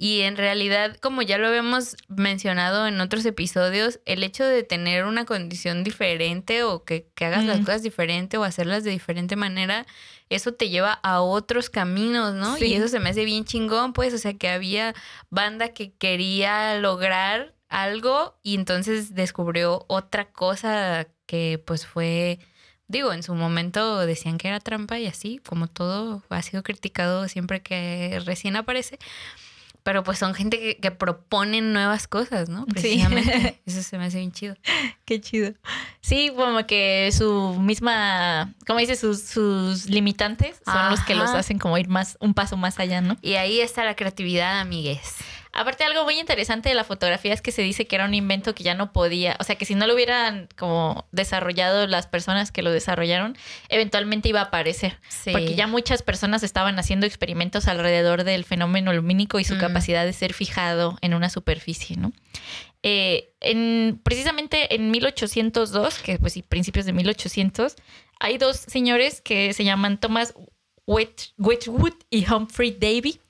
Y 0.00 0.20
en 0.20 0.36
realidad, 0.36 0.96
como 1.00 1.22
ya 1.22 1.38
lo 1.38 1.48
habíamos 1.48 1.96
mencionado 2.06 2.86
en 2.86 3.00
otros 3.00 3.24
episodios, 3.26 3.98
el 4.06 4.22
hecho 4.22 4.44
de 4.44 4.62
tener 4.62 5.04
una 5.04 5.24
condición 5.24 5.82
diferente 5.82 6.62
o 6.62 6.84
que, 6.84 7.08
que 7.16 7.24
hagas 7.24 7.44
las 7.44 7.60
Mm. 7.60 7.64
cosas 7.64 7.82
diferente 7.82 8.36
o 8.38 8.44
hacerlas 8.44 8.84
de 8.84 8.92
diferente 8.92 9.34
manera, 9.34 9.86
eso 10.30 10.52
te 10.54 10.68
lleva 10.68 10.92
a 11.02 11.20
otros 11.20 11.68
caminos, 11.68 12.32
¿no? 12.34 12.56
Sí. 12.56 12.66
Y 12.66 12.74
eso 12.74 12.86
se 12.86 13.00
me 13.00 13.10
hace 13.10 13.24
bien 13.24 13.44
chingón, 13.44 13.92
pues, 13.92 14.14
o 14.14 14.18
sea, 14.18 14.34
que 14.34 14.48
había 14.48 14.94
banda 15.30 15.70
que 15.70 15.90
quería 15.92 16.76
lograr 16.78 17.54
algo 17.68 18.38
y 18.42 18.54
entonces 18.54 19.14
descubrió 19.14 19.84
otra 19.88 20.30
cosa 20.30 21.08
que 21.26 21.62
pues 21.64 21.86
fue, 21.86 22.38
digo, 22.86 23.12
en 23.12 23.22
su 23.22 23.34
momento 23.34 23.98
decían 24.06 24.38
que 24.38 24.48
era 24.48 24.60
trampa 24.60 24.98
y 24.98 25.06
así, 25.06 25.40
como 25.46 25.66
todo 25.66 26.22
ha 26.30 26.42
sido 26.42 26.62
criticado 26.62 27.28
siempre 27.28 27.62
que 27.62 28.20
recién 28.24 28.56
aparece. 28.56 28.98
Pero 29.84 30.02
pues 30.02 30.18
son 30.18 30.34
gente 30.34 30.58
que, 30.58 30.76
que 30.76 30.90
proponen 30.90 31.72
nuevas 31.72 32.08
cosas, 32.08 32.50
¿no? 32.50 32.66
Sí. 32.66 32.72
Precisamente. 32.72 33.62
Eso 33.66 33.82
se 33.82 33.96
me 33.96 34.06
hace 34.06 34.18
bien 34.18 34.32
chido. 34.32 34.54
Qué 35.06 35.18
chido. 35.18 35.54
Sí, 36.02 36.30
como 36.36 36.66
que 36.66 37.08
su 37.12 37.54
misma, 37.58 38.54
como 38.66 38.80
dice, 38.80 38.96
sus, 38.96 39.22
sus 39.22 39.86
limitantes 39.86 40.60
son 40.64 40.90
los 40.90 41.00
que 41.00 41.14
los 41.14 41.30
hacen 41.30 41.58
como 41.58 41.78
ir 41.78 41.88
más, 41.88 42.18
un 42.20 42.34
paso 42.34 42.58
más 42.58 42.78
allá, 42.78 43.00
¿no? 43.00 43.16
Y 43.22 43.34
ahí 43.34 43.60
está 43.60 43.84
la 43.84 43.96
creatividad, 43.96 44.60
amigues. 44.60 45.14
Aparte, 45.60 45.84
algo 45.84 46.04
muy 46.04 46.18
interesante 46.18 46.68
de 46.68 46.74
la 46.74 46.84
fotografía 46.84 47.32
es 47.34 47.42
que 47.42 47.50
se 47.52 47.62
dice 47.62 47.86
que 47.86 47.96
era 47.96 48.04
un 48.04 48.14
invento 48.14 48.54
que 48.54 48.62
ya 48.62 48.74
no 48.74 48.92
podía, 48.92 49.36
o 49.40 49.44
sea, 49.44 49.56
que 49.56 49.64
si 49.64 49.74
no 49.74 49.86
lo 49.86 49.94
hubieran 49.94 50.48
como 50.56 51.06
desarrollado 51.12 51.86
las 51.86 52.06
personas 52.06 52.52
que 52.52 52.62
lo 52.62 52.70
desarrollaron, 52.70 53.36
eventualmente 53.68 54.28
iba 54.28 54.40
a 54.40 54.44
aparecer. 54.44 54.98
Sí. 55.08 55.32
Porque 55.32 55.54
ya 55.54 55.66
muchas 55.66 56.02
personas 56.02 56.42
estaban 56.42 56.78
haciendo 56.78 57.06
experimentos 57.06 57.66
alrededor 57.66 58.24
del 58.24 58.44
fenómeno 58.44 58.92
lumínico 58.92 59.40
y 59.40 59.44
su 59.44 59.56
Mm. 59.56 59.60
capacidad 59.60 60.04
de 60.04 60.12
ser 60.12 60.32
fijado 60.32 60.96
en 61.00 61.14
una 61.14 61.28
superficie, 61.30 61.96
¿no? 61.96 62.12
Eh, 62.84 63.32
en, 63.40 64.00
precisamente 64.04 64.74
en 64.76 64.90
1802, 64.92 65.98
que 65.98 66.18
pues 66.18 66.34
sí, 66.34 66.42
principios 66.42 66.86
de 66.86 66.92
1800, 66.92 67.74
hay 68.20 68.38
dos 68.38 68.56
señores 68.56 69.20
que 69.20 69.52
se 69.52 69.64
llaman 69.64 69.98
Thomas 69.98 70.34
Wedgwood 70.88 71.92
y 72.10 72.24
Humphrey 72.32 72.70
Davy. 72.72 73.20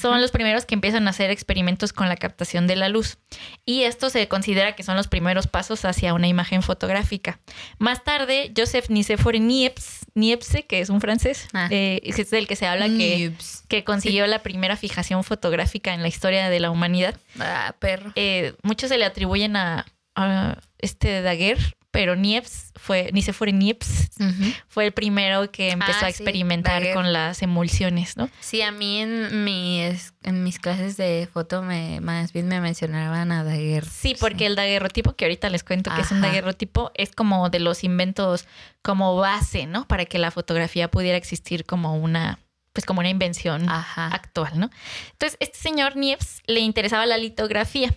Son 0.00 0.20
los 0.20 0.30
primeros 0.30 0.64
que 0.64 0.74
empiezan 0.74 1.06
a 1.08 1.10
hacer 1.10 1.30
experimentos 1.30 1.92
con 1.92 2.08
la 2.08 2.16
captación 2.16 2.66
de 2.68 2.76
la 2.76 2.88
luz. 2.88 3.18
Y 3.66 3.82
esto 3.82 4.08
se 4.08 4.28
considera 4.28 4.76
que 4.76 4.84
son 4.84 4.96
los 4.96 5.08
primeros 5.08 5.48
pasos 5.48 5.84
hacia 5.84 6.14
una 6.14 6.28
imagen 6.28 6.62
fotográfica. 6.62 7.40
Más 7.78 8.04
tarde, 8.04 8.52
Joseph 8.56 8.88
Nicéphore 8.88 9.40
Niepce, 9.40 10.06
Niepce 10.14 10.62
que 10.64 10.80
es 10.80 10.88
un 10.90 11.00
francés, 11.00 11.48
Ah. 11.52 11.68
eh, 11.70 12.00
es 12.04 12.30
del 12.30 12.46
que 12.46 12.56
se 12.56 12.66
habla 12.66 12.86
que, 12.86 13.32
que 13.68 13.82
consiguió 13.84 14.26
la 14.26 14.42
primera 14.42 14.76
fijación 14.76 15.24
fotográfica 15.24 15.94
en 15.94 16.02
la 16.02 16.08
historia 16.08 16.48
de 16.48 16.60
la 16.60 16.70
humanidad. 16.70 17.16
Ah, 17.40 17.74
perro. 17.80 18.12
Eh, 18.14 18.54
muchos 18.62 18.88
se 18.90 18.98
le 18.98 19.04
atribuyen 19.04 19.56
a, 19.56 19.86
a 20.14 20.58
este 20.78 21.22
Daguerre, 21.22 21.74
pero 21.90 22.16
Niepce 22.16 22.70
fue, 22.76 23.10
Nicéphore 23.12 23.52
Niepce 23.52 24.08
Ujú. 24.20 24.52
fue 24.68 24.86
el 24.86 24.92
primero 24.92 25.50
que 25.50 25.70
empezó 25.70 26.04
Ah, 26.04 26.08
a 26.08 26.12
sí, 26.12 26.22
experimentar 26.22 26.92
con 26.92 27.12
las 27.12 27.42
emulsiones, 27.42 28.16
¿no? 28.16 28.28
Sí, 28.40 28.60
a 28.62 28.70
mí 28.70 29.00
en 29.00 29.44
mis, 29.44 30.12
en 30.22 30.44
mis 30.44 30.58
clases 30.58 30.96
de 30.96 31.28
foto 31.32 31.62
me, 31.62 32.00
más 32.00 32.32
bien 32.32 32.46
me 32.48 32.60
mencionaban 32.60 33.32
a 33.32 33.42
Daguerre. 33.44 33.86
Sí, 33.90 34.14
porque 34.20 34.46
el 34.46 34.54
daguerrotipo, 34.56 35.14
que 35.16 35.24
ahorita 35.24 35.48
les 35.50 35.64
cuento 35.64 35.90
que 35.94 36.02
es 36.02 36.10
un 36.12 36.20
daguerrotipo, 36.20 36.90
es 36.94 37.12
como 37.14 37.48
de 37.50 37.60
los 37.60 37.82
inventos 37.84 38.46
como 38.82 39.16
base, 39.16 39.66
¿no? 39.66 39.86
Para 39.88 40.04
que 40.04 40.18
la 40.18 40.30
fotografía 40.30 40.90
pudiera 40.90 41.16
existir 41.16 41.64
como 41.64 41.96
una, 41.96 42.38
pues 42.78 42.86
como 42.86 43.00
una 43.00 43.08
invención 43.08 43.68
Ajá. 43.68 44.06
actual, 44.06 44.52
¿no? 44.54 44.70
Entonces, 45.10 45.36
este 45.40 45.58
señor 45.58 45.96
Niepce 45.96 46.42
le 46.46 46.60
interesaba 46.60 47.06
la 47.06 47.16
litografía, 47.16 47.92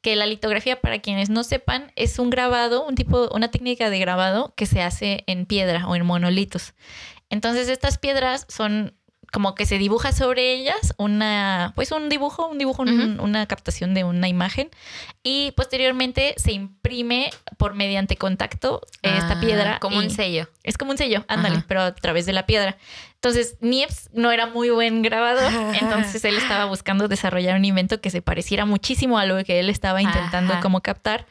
que 0.00 0.16
la 0.16 0.26
litografía, 0.26 0.80
para 0.80 0.98
quienes 0.98 1.30
no 1.30 1.44
sepan, 1.44 1.92
es 1.94 2.18
un 2.18 2.30
grabado, 2.30 2.84
un 2.84 2.96
tipo, 2.96 3.28
una 3.32 3.52
técnica 3.52 3.90
de 3.90 4.00
grabado 4.00 4.52
que 4.56 4.66
se 4.66 4.82
hace 4.82 5.22
en 5.28 5.46
piedra 5.46 5.86
o 5.86 5.94
en 5.94 6.04
monolitos. 6.04 6.74
Entonces, 7.30 7.68
estas 7.68 7.98
piedras 7.98 8.44
son 8.48 8.98
como 9.34 9.54
que 9.56 9.66
se 9.66 9.76
dibuja 9.78 10.12
sobre 10.12 10.54
ellas 10.54 10.94
una, 10.96 11.72
pues 11.74 11.90
un 11.92 12.08
dibujo, 12.08 12.46
un 12.48 12.56
dibujo, 12.56 12.82
un- 12.82 13.18
una 13.20 13.44
captación 13.46 13.92
de 13.92 14.04
una 14.04 14.28
imagen 14.28 14.70
y 15.22 15.50
posteriormente 15.56 16.34
se 16.38 16.52
imprime 16.52 17.30
por 17.58 17.74
mediante 17.74 18.16
contacto 18.16 18.80
esta 19.02 19.32
Ah, 19.32 19.40
piedra. 19.40 19.78
Como 19.80 19.98
un 19.98 20.08
sello. 20.10 20.48
es 20.62 20.78
como 20.78 20.92
un 20.92 20.98
sello, 20.98 21.24
ándale, 21.28 21.56
Ajá. 21.56 21.64
pero 21.68 21.82
a 21.82 21.94
través 21.94 22.24
de 22.26 22.32
la 22.32 22.46
piedra. 22.46 22.78
Entonces, 23.16 23.56
Niepce 23.60 24.08
no 24.12 24.30
era 24.32 24.46
muy 24.46 24.70
buen 24.70 25.02
grabador, 25.02 25.50
entonces 26.14 26.24
él 26.24 26.36
estaba 26.36 26.66
buscando 26.66 27.08
desarrollar 27.08 27.56
un 27.58 27.64
invento 27.64 28.00
que 28.00 28.10
se 28.10 28.22
pareciera 28.22 28.64
muchísimo 28.66 29.18
a 29.18 29.26
lo 29.26 29.42
que 29.44 29.58
él 29.60 29.68
estaba 29.68 30.00
intentando 30.00 30.52
Ajá. 30.54 30.62
como 30.62 30.80
captar. 30.80 31.26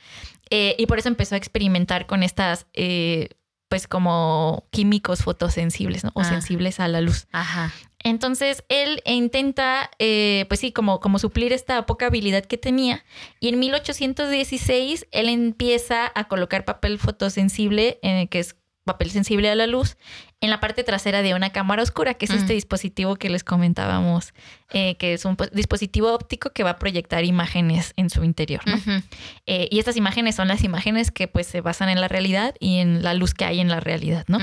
eh, 0.50 0.76
y 0.78 0.86
por 0.86 1.00
eso 1.00 1.08
empezó 1.08 1.34
a 1.36 1.38
experimentar 1.40 2.06
con 2.06 2.22
estas, 2.22 2.68
eh, 2.74 3.30
pues 3.70 3.88
como 3.88 4.68
químicos 4.70 5.24
fotosensibles, 5.24 6.04
¿no? 6.04 6.12
O 6.14 6.22
Ah. 6.22 6.26
sensibles 6.26 6.80
a 6.80 6.88
la 6.88 7.02
luz. 7.02 7.26
Ajá. 7.32 7.72
Entonces 8.04 8.64
él 8.70 9.02
intenta, 9.06 9.90
eh, 9.98 10.46
pues 10.50 10.60
sí, 10.60 10.72
como, 10.72 11.00
como 11.00 11.20
suplir 11.20 11.54
esta 11.54 11.86
poca 11.86 12.08
habilidad 12.08 12.44
que 12.44 12.58
tenía. 12.58 13.04
Y 13.40 13.50
en 13.50 13.60
1816 13.60 15.08
él 15.12 15.30
empieza 15.30 16.12
a 16.14 16.28
colocar 16.28 16.66
papel 16.66 17.00
fotosensible, 17.00 18.00
eh, 18.04 18.28
que 18.30 18.40
es 18.40 18.58
papel 18.84 19.12
sensible 19.12 19.50
a 19.50 19.56
la 19.56 19.68
luz, 19.68 19.98
en 20.42 20.50
la 20.50 20.60
parte 20.60 20.84
trasera 20.84 21.22
de 21.22 21.34
una 21.34 21.52
cámara 21.52 21.82
oscura, 21.82 22.16
que 22.16 22.26
es 22.26 22.32
este 22.32 22.54
dispositivo 22.54 23.16
que 23.16 23.30
les 23.30 23.46
comentábamos, 23.46 24.34
eh, 24.74 24.96
que 24.96 25.14
es 25.14 25.26
un 25.26 25.38
dispositivo 25.52 26.14
óptico 26.14 26.52
que 26.52 26.64
va 26.64 26.72
a 26.72 26.76
proyectar 26.78 27.24
imágenes 27.24 27.94
en 27.96 28.10
su 28.10 28.24
interior. 28.24 28.62
¿no? 28.66 28.80
Eh, 29.46 29.68
y 29.72 29.80
estas 29.80 29.98
imágenes 29.98 30.36
son 30.36 30.48
las 30.48 30.64
imágenes 30.64 31.12
que 31.12 31.28
pues 31.28 31.48
se 31.48 31.62
basan 31.62 31.90
en 31.90 32.02
la 32.02 32.08
realidad 32.08 32.56
y 32.60 32.80
en 32.80 33.04
la 33.04 33.14
luz 33.14 33.34
que 33.34 33.46
hay 33.46 33.60
en 33.60 33.70
la 33.70 33.80
realidad, 33.80 34.26
¿no? 34.28 34.40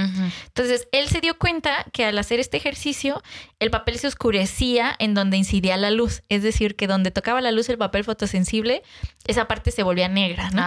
Entonces, 0.47 0.89
él 0.93 1.09
se 1.09 1.21
dio 1.21 1.37
cuenta 1.39 1.87
que 1.93 2.05
al 2.05 2.19
hacer 2.19 2.41
este 2.41 2.57
ejercicio, 2.57 3.23
el 3.59 3.71
papel 3.71 3.99
se 3.99 4.07
oscurecía 4.07 4.95
en 4.99 5.15
donde 5.15 5.37
incidía 5.37 5.77
la 5.77 5.91
luz, 5.91 6.23
es 6.29 6.43
decir, 6.43 6.77
que 6.77 6.87
donde 6.87 7.11
tocaba 7.11 7.41
la 7.41 7.53
luz 7.53 7.69
el 7.69 7.79
papel 7.79 8.05
fotosensible, 8.05 8.83
esa 9.27 9.49
parte 9.49 9.71
se 9.71 9.83
volvía 9.83 10.09
negra, 10.09 10.51
¿no? 10.51 10.63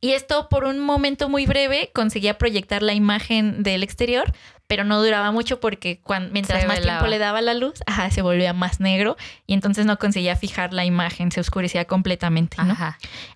Y 0.00 0.12
esto 0.12 0.48
por 0.48 0.64
un 0.64 0.78
momento 0.78 1.28
muy 1.28 1.46
breve 1.46 1.90
conseguía 1.94 2.38
proyectar 2.38 2.82
la 2.82 2.94
imagen 2.94 3.62
del 3.62 3.82
exterior, 3.82 4.32
pero 4.66 4.84
no 4.84 5.02
duraba 5.02 5.32
mucho 5.32 5.60
porque 5.60 6.00
cuando, 6.02 6.30
mientras 6.32 6.66
más 6.66 6.80
tiempo 6.80 7.06
le 7.06 7.18
daba 7.18 7.40
la 7.40 7.54
luz, 7.54 7.80
ajá, 7.86 8.10
se 8.10 8.22
volvía 8.22 8.52
más 8.52 8.80
negro 8.98 9.16
y 9.46 9.54
entonces 9.54 9.86
no 9.86 9.98
conseguía 9.98 10.36
fijar 10.36 10.72
la 10.72 10.84
imagen, 10.84 11.30
se 11.32 11.40
oscurecía 11.40 11.84
completamente, 11.86 12.56
¿no? 12.62 12.76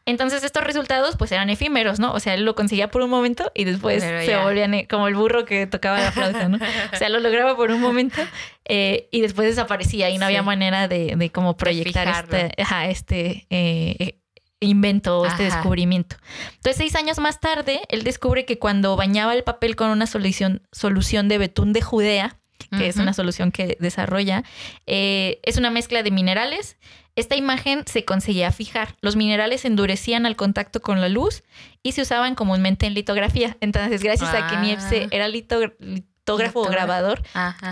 Entonces 0.06 0.44
estos 0.44 0.64
resultados 0.64 1.16
pues 1.16 1.32
eran 1.32 1.50
efímeros, 1.50 1.98
¿no? 1.98 2.12
O 2.12 2.20
sea, 2.20 2.34
él 2.34 2.44
lo 2.44 2.54
conseguía 2.54 2.90
por 2.90 3.02
un 3.02 3.10
momento 3.10 3.50
y 3.54 3.64
después 3.64 4.02
se 4.02 4.36
volvía 4.36 4.68
como 4.88 5.08
el 5.08 5.14
burro 5.14 5.44
que 5.44 5.66
tocaba 5.66 6.00
la 6.00 6.12
flauta, 6.12 6.48
¿no? 6.48 6.58
o 6.92 6.96
sea, 6.96 7.08
lo 7.08 7.20
lograba 7.20 7.56
por 7.56 7.70
un 7.70 7.80
momento 7.80 8.20
eh, 8.64 9.08
y 9.10 9.20
después 9.20 9.48
desaparecía 9.48 10.10
y 10.10 10.18
no 10.18 10.26
había 10.26 10.42
manera 10.42 10.88
de, 10.88 11.14
de 11.16 11.30
como 11.30 11.56
proyectar 11.56 12.08
este, 12.08 12.62
ajá, 12.62 12.86
este 12.86 13.46
eh, 13.50 14.18
invento 14.62 15.26
este 15.26 15.44
descubrimiento. 15.44 16.16
Entonces, 16.56 16.76
seis 16.76 16.94
años 16.94 17.18
más 17.18 17.40
tarde, 17.40 17.80
él 17.88 18.04
descubre 18.04 18.44
que 18.44 18.58
cuando 18.58 18.96
bañaba 18.96 19.34
el 19.34 19.42
papel 19.42 19.76
con 19.76 19.90
una 19.90 20.06
solución, 20.06 20.62
solución 20.72 21.28
de 21.28 21.38
betún 21.38 21.72
de 21.72 21.82
Judea, 21.82 22.38
que 22.70 22.88
es 22.88 22.96
una 22.96 23.12
solución 23.12 23.52
que 23.52 23.76
desarrolla, 23.80 24.44
eh, 24.86 25.40
es 25.42 25.56
una 25.56 25.70
mezcla 25.70 26.02
de 26.02 26.10
minerales. 26.10 26.76
Esta 27.14 27.36
imagen 27.36 27.84
se 27.86 28.04
conseguía 28.04 28.50
fijar. 28.52 28.96
Los 29.00 29.16
minerales 29.16 29.64
endurecían 29.64 30.24
al 30.24 30.36
contacto 30.36 30.80
con 30.80 31.00
la 31.00 31.08
luz 31.08 31.42
y 31.82 31.92
se 31.92 32.02
usaban 32.02 32.34
comúnmente 32.34 32.86
en 32.86 32.94
litografía. 32.94 33.56
Entonces, 33.60 34.02
gracias 34.02 34.34
a 34.34 34.48
que 34.48 34.56
Niepce 34.56 35.04
ah. 35.04 35.08
era 35.10 35.28
litógrafo 35.28 36.60
o 36.60 36.68
grabador, 36.68 37.22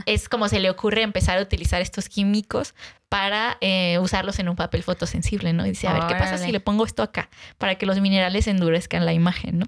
es 0.06 0.28
como 0.28 0.48
se 0.48 0.60
le 0.60 0.70
ocurre 0.70 1.02
empezar 1.02 1.38
a 1.38 1.42
utilizar 1.42 1.80
estos 1.80 2.08
químicos 2.08 2.74
para 3.08 3.58
eh, 3.60 3.98
usarlos 4.00 4.38
en 4.38 4.48
un 4.48 4.56
papel 4.56 4.82
fotosensible, 4.82 5.52
¿no? 5.52 5.66
Y 5.66 5.70
dice, 5.70 5.88
a 5.88 5.94
ver, 5.94 6.02
¿qué 6.06 6.14
pasa 6.14 6.38
si 6.38 6.52
le 6.52 6.60
pongo 6.60 6.84
esto 6.84 7.02
acá? 7.02 7.28
Para 7.58 7.76
que 7.76 7.86
los 7.86 8.00
minerales 8.00 8.46
endurezcan 8.46 9.04
la 9.04 9.12
imagen, 9.12 9.60
¿no? 9.60 9.66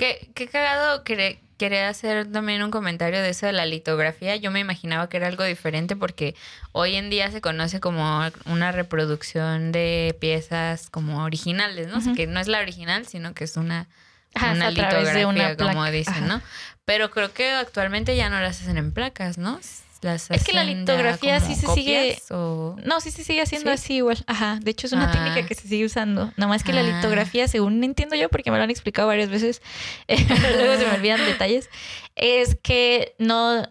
Qué, 0.00 0.30
qué 0.34 0.48
cagado 0.48 1.04
quería 1.04 1.90
hacer 1.90 2.32
también 2.32 2.62
un 2.62 2.70
comentario 2.70 3.20
de 3.20 3.28
eso 3.28 3.44
de 3.44 3.52
la 3.52 3.66
litografía. 3.66 4.34
Yo 4.36 4.50
me 4.50 4.58
imaginaba 4.58 5.10
que 5.10 5.18
era 5.18 5.26
algo 5.26 5.44
diferente 5.44 5.94
porque 5.94 6.34
hoy 6.72 6.94
en 6.94 7.10
día 7.10 7.30
se 7.30 7.42
conoce 7.42 7.80
como 7.80 8.22
una 8.46 8.72
reproducción 8.72 9.72
de 9.72 10.16
piezas 10.18 10.88
como 10.88 11.22
originales, 11.22 11.88
¿no? 11.88 11.98
O 11.98 12.00
sea, 12.00 12.14
que 12.14 12.26
no 12.26 12.40
es 12.40 12.48
la 12.48 12.60
original, 12.60 13.06
sino 13.06 13.34
que 13.34 13.44
es 13.44 13.58
una, 13.58 13.88
una 14.36 14.70
litografía, 14.70 15.54
como 15.58 15.84
dicen, 15.90 16.26
¿no? 16.26 16.40
Pero 16.86 17.10
creo 17.10 17.34
que 17.34 17.50
actualmente 17.50 18.16
ya 18.16 18.30
no 18.30 18.40
las 18.40 18.62
hacen 18.62 18.78
en 18.78 18.92
placas, 18.92 19.36
¿no? 19.36 19.60
Es 20.02 20.44
que 20.44 20.52
la 20.52 20.64
litografía 20.64 21.40
sí 21.40 21.54
se 21.54 21.66
sigue. 21.68 22.18
No, 22.30 23.00
sí 23.00 23.10
se 23.10 23.24
sigue 23.24 23.42
haciendo 23.42 23.70
así 23.70 23.96
igual. 23.96 24.18
Ajá. 24.26 24.58
De 24.62 24.70
hecho, 24.70 24.86
es 24.86 24.92
una 24.92 25.10
técnica 25.10 25.40
ah. 25.40 25.46
que 25.46 25.54
se 25.54 25.68
sigue 25.68 25.84
usando. 25.84 26.32
Nada 26.36 26.48
más 26.48 26.62
que 26.62 26.72
la 26.72 26.80
ah. 26.80 26.84
litografía, 26.84 27.48
según 27.48 27.82
entiendo 27.84 28.16
yo, 28.16 28.28
porque 28.28 28.50
me 28.50 28.56
lo 28.56 28.64
han 28.64 28.70
explicado 28.70 29.08
varias 29.08 29.28
veces, 29.28 29.62
luego 30.08 30.76
se 30.76 30.86
me 30.86 30.94
olvidan 30.94 31.24
detalles, 31.24 31.68
es 32.16 32.56
que 32.62 33.14
no. 33.18 33.62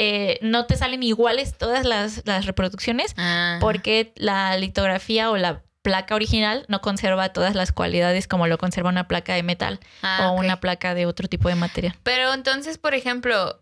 Eh, 0.00 0.38
no 0.42 0.66
te 0.66 0.76
salen 0.76 1.02
iguales 1.02 1.58
todas 1.58 1.84
las, 1.84 2.22
reproducciones 2.44 3.14
ah. 3.16 3.58
porque 3.60 4.12
la 4.14 4.56
litografía 4.56 5.28
o 5.28 5.36
la 5.36 5.64
placa 5.82 6.14
original 6.14 6.64
no 6.68 6.80
conserva 6.80 7.32
todas 7.32 7.56
las 7.56 7.72
cualidades 7.72 8.28
como 8.28 8.46
lo 8.46 8.58
conserva 8.58 8.90
una 8.90 9.08
placa 9.08 9.34
de 9.34 9.42
metal 9.42 9.80
o 10.22 10.32
una 10.32 10.60
placa 10.60 10.94
de 10.94 11.06
otro 11.06 11.26
tipo 11.26 11.48
de 11.48 11.56
material. 11.56 11.96
Pero 12.04 12.32
entonces, 12.32 12.78
por 12.78 12.94
ejemplo, 12.94 13.60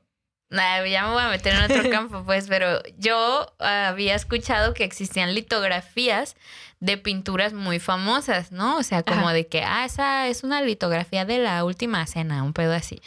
ya 0.51 1.07
me 1.07 1.13
voy 1.13 1.23
a 1.23 1.29
meter 1.29 1.55
en 1.55 1.63
otro 1.63 1.91
campo, 1.91 2.25
pues, 2.25 2.47
pero 2.49 2.83
yo 2.99 3.53
había 3.59 4.15
escuchado 4.15 4.75
que 4.75 4.85
existían 4.85 5.35
litografías 5.35 6.37
de 6.81 6.97
pinturas 6.99 7.53
muy 7.53 7.79
famosas, 7.79 8.53
¿no? 8.53 8.77
O 8.77 8.83
sea, 8.83 9.03
como 9.03 9.31
de 9.31 9.47
que, 9.47 9.63
ah, 9.63 9.85
esa 9.85 10.29
es 10.29 10.45
una 10.45 10.63
litografía 10.63 11.25
de 11.25 11.39
la 11.39 11.65
última 11.65 12.07
cena, 12.07 12.43
un 12.43 12.53
pedo 12.53 12.75
así. 12.75 13.01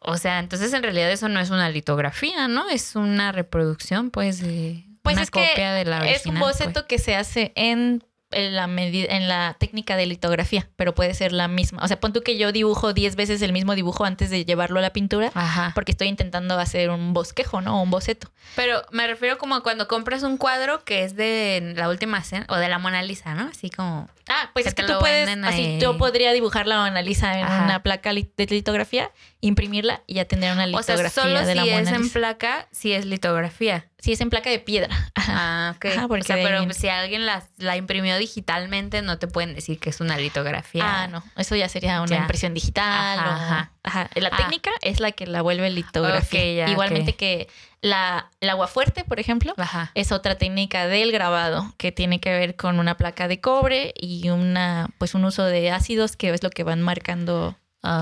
O 0.00 0.18
sea, 0.18 0.38
entonces 0.38 0.72
en 0.72 0.82
realidad 0.82 1.10
eso 1.10 1.28
no 1.28 1.40
es 1.40 1.50
una 1.50 1.68
litografía, 1.70 2.48
¿no? 2.48 2.68
Es 2.68 2.96
una 2.96 3.32
reproducción, 3.32 4.10
pues, 4.10 4.40
de 4.40 4.84
pues 5.02 5.16
una 5.16 5.26
copia 5.26 5.72
de 5.72 5.84
la 5.84 6.00
original. 6.00 6.16
Es 6.16 6.26
un 6.26 6.38
boceto 6.38 6.72
pues. 6.72 6.86
que 6.86 6.98
se 6.98 7.16
hace 7.16 7.52
en 7.54 8.04
en 8.30 8.56
la, 8.56 8.64
en 8.64 9.28
la 9.28 9.56
técnica 9.58 9.96
de 9.96 10.06
litografía, 10.06 10.68
pero 10.76 10.94
puede 10.94 11.14
ser 11.14 11.32
la 11.32 11.48
misma. 11.48 11.82
O 11.82 11.88
sea, 11.88 12.00
pon 12.00 12.12
tú 12.12 12.22
que 12.22 12.36
yo 12.36 12.52
dibujo 12.52 12.92
10 12.92 13.16
veces 13.16 13.40
el 13.42 13.52
mismo 13.52 13.74
dibujo 13.74 14.04
antes 14.04 14.30
de 14.30 14.44
llevarlo 14.44 14.78
a 14.78 14.82
la 14.82 14.90
pintura, 14.90 15.30
porque 15.74 15.92
estoy 15.92 16.08
intentando 16.08 16.58
hacer 16.58 16.90
un 16.90 17.12
bosquejo, 17.12 17.60
¿no? 17.60 17.80
un 17.82 17.90
boceto. 17.90 18.30
Pero 18.54 18.82
me 18.90 19.06
refiero 19.06 19.38
como 19.38 19.62
cuando 19.62 19.88
compras 19.88 20.22
un 20.22 20.36
cuadro 20.36 20.84
que 20.84 21.04
es 21.04 21.16
de 21.16 21.74
la 21.76 21.88
última 21.88 22.22
cena 22.22 22.46
o 22.48 22.56
de 22.56 22.68
la 22.68 22.78
Mona 22.78 23.02
Lisa, 23.02 23.34
¿no? 23.34 23.48
Así 23.48 23.70
como... 23.70 24.08
Ah, 24.28 24.50
pues 24.52 24.66
es 24.66 24.74
que 24.74 24.82
tú 24.82 24.94
puedes, 24.98 25.28
así 25.44 25.78
yo 25.80 25.98
podría 25.98 26.32
dibujar 26.32 26.66
la 26.66 26.78
Mona 26.78 27.00
Lisa 27.00 27.38
en 27.38 27.46
una 27.46 27.82
placa 27.82 28.12
de 28.12 28.46
litografía, 28.50 29.12
imprimirla 29.40 30.02
y 30.06 30.14
ya 30.14 30.24
tendría 30.24 30.52
una 30.52 30.66
litografía 30.66 31.06
o 31.06 31.10
sea, 31.10 31.22
solo 31.22 31.46
de 31.46 31.54
la 31.54 31.62
si 31.62 31.70
Mona 31.70 31.82
es 31.82 31.96
en 31.96 32.10
placa, 32.10 32.66
si 32.72 32.92
es 32.92 33.04
litografía. 33.06 33.86
Si 34.06 34.12
es 34.12 34.20
en 34.20 34.30
placa 34.30 34.50
de 34.50 34.60
piedra. 34.60 34.88
Ah, 35.28 35.74
ok. 35.76 35.86
o 36.08 36.22
sea, 36.22 36.36
pero 36.36 36.72
si 36.72 36.88
alguien 36.88 37.26
la, 37.26 37.42
la, 37.58 37.76
imprimió 37.76 38.16
digitalmente, 38.16 39.02
no 39.02 39.18
te 39.18 39.26
pueden 39.26 39.54
decir 39.54 39.78
que 39.80 39.90
es 39.90 40.00
una 40.00 40.16
litografía. 40.16 40.84
Ah, 40.86 41.08
no. 41.08 41.22
Eso 41.36 41.56
ya 41.56 41.68
sería 41.68 42.00
una 42.00 42.16
impresión 42.16 42.54
digital. 42.54 43.18
Ajá, 43.18 43.72
ajá. 43.82 44.08
La 44.14 44.28
ah. 44.28 44.36
técnica 44.36 44.70
es 44.82 45.00
la 45.00 45.10
que 45.10 45.26
la 45.26 45.42
vuelve 45.42 45.68
litografía. 45.68 46.70
Igualmente 46.70 47.16
que 47.16 47.48
la, 47.80 48.30
el 48.40 48.50
agua 48.50 48.68
fuerte, 48.68 49.02
por 49.02 49.18
ejemplo, 49.18 49.52
es 49.94 50.12
otra 50.12 50.36
técnica 50.38 50.86
del 50.86 51.10
grabado 51.10 51.74
que 51.76 51.90
tiene 51.90 52.20
que 52.20 52.30
ver 52.30 52.54
con 52.54 52.78
una 52.78 52.96
placa 52.96 53.26
de 53.26 53.40
cobre 53.40 53.92
y 53.96 54.30
una, 54.30 54.90
pues 54.98 55.14
un 55.14 55.24
uso 55.24 55.44
de 55.44 55.72
ácidos 55.72 56.16
que 56.16 56.30
es 56.30 56.42
lo 56.44 56.50
que 56.50 56.62
van 56.62 56.82
marcando 56.82 57.56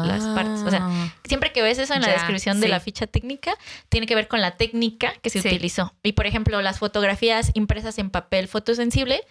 las 0.04 0.24
partes. 0.34 0.62
O 0.62 0.70
sea, 0.70 0.80
ah. 0.82 1.14
siempre 1.26 1.52
que 1.52 1.62
ves 1.62 1.78
eso 1.78 1.94
en 1.94 2.02
la 2.02 2.08
descripción 2.08 2.60
de 2.60 2.68
la 2.68 2.80
ficha 2.80 3.06
técnica, 3.06 3.54
tiene 3.88 4.06
que 4.06 4.14
ver 4.14 4.28
con 4.28 4.40
la 4.40 4.56
técnica 4.56 5.12
que 5.22 5.30
se 5.30 5.40
utilizó. 5.40 5.92
Y 6.02 6.12
por 6.12 6.26
ejemplo, 6.26 6.60
las 6.62 6.78
fotografías 6.78 7.50
impresas 7.54 7.98
en 7.98 8.10
papel 8.10 8.48
fotosensible 8.48 9.22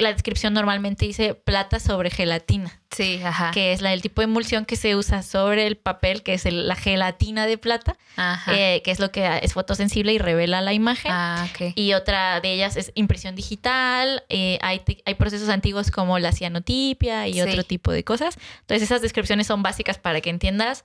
la 0.00 0.12
descripción 0.12 0.54
normalmente 0.54 1.06
dice 1.06 1.34
plata 1.34 1.78
sobre 1.78 2.10
gelatina. 2.10 2.80
Sí, 2.90 3.20
ajá. 3.22 3.50
Que 3.52 3.72
es 3.72 3.82
la, 3.82 3.92
el 3.92 4.02
tipo 4.02 4.20
de 4.20 4.24
emulsión 4.24 4.64
que 4.64 4.76
se 4.76 4.96
usa 4.96 5.22
sobre 5.22 5.66
el 5.66 5.76
papel, 5.76 6.22
que 6.22 6.34
es 6.34 6.44
la 6.46 6.74
gelatina 6.74 7.46
de 7.46 7.58
plata, 7.58 7.96
eh, 8.48 8.82
que 8.84 8.90
es 8.90 8.98
lo 8.98 9.12
que 9.12 9.40
es 9.42 9.52
fotosensible 9.52 10.12
y 10.12 10.18
revela 10.18 10.60
la 10.60 10.72
imagen. 10.72 11.12
Ah, 11.14 11.46
Y 11.76 11.92
otra 11.92 12.40
de 12.40 12.52
ellas 12.52 12.76
es 12.76 12.90
impresión 12.94 13.36
digital. 13.36 14.24
Eh, 14.28 14.58
hay, 14.62 14.82
hay, 15.04 15.14
procesos 15.14 15.48
antiguos 15.48 15.90
como 15.90 16.18
la 16.18 16.32
cianotipia 16.32 17.28
y 17.28 17.40
otro 17.40 17.62
tipo 17.62 17.92
de 17.92 18.02
cosas. 18.02 18.38
Entonces, 18.62 18.82
esas 18.82 19.02
descripciones 19.02 19.46
son 19.46 19.62
básicas 19.62 19.98
para 19.98 20.20
que 20.20 20.30
entiendas 20.30 20.84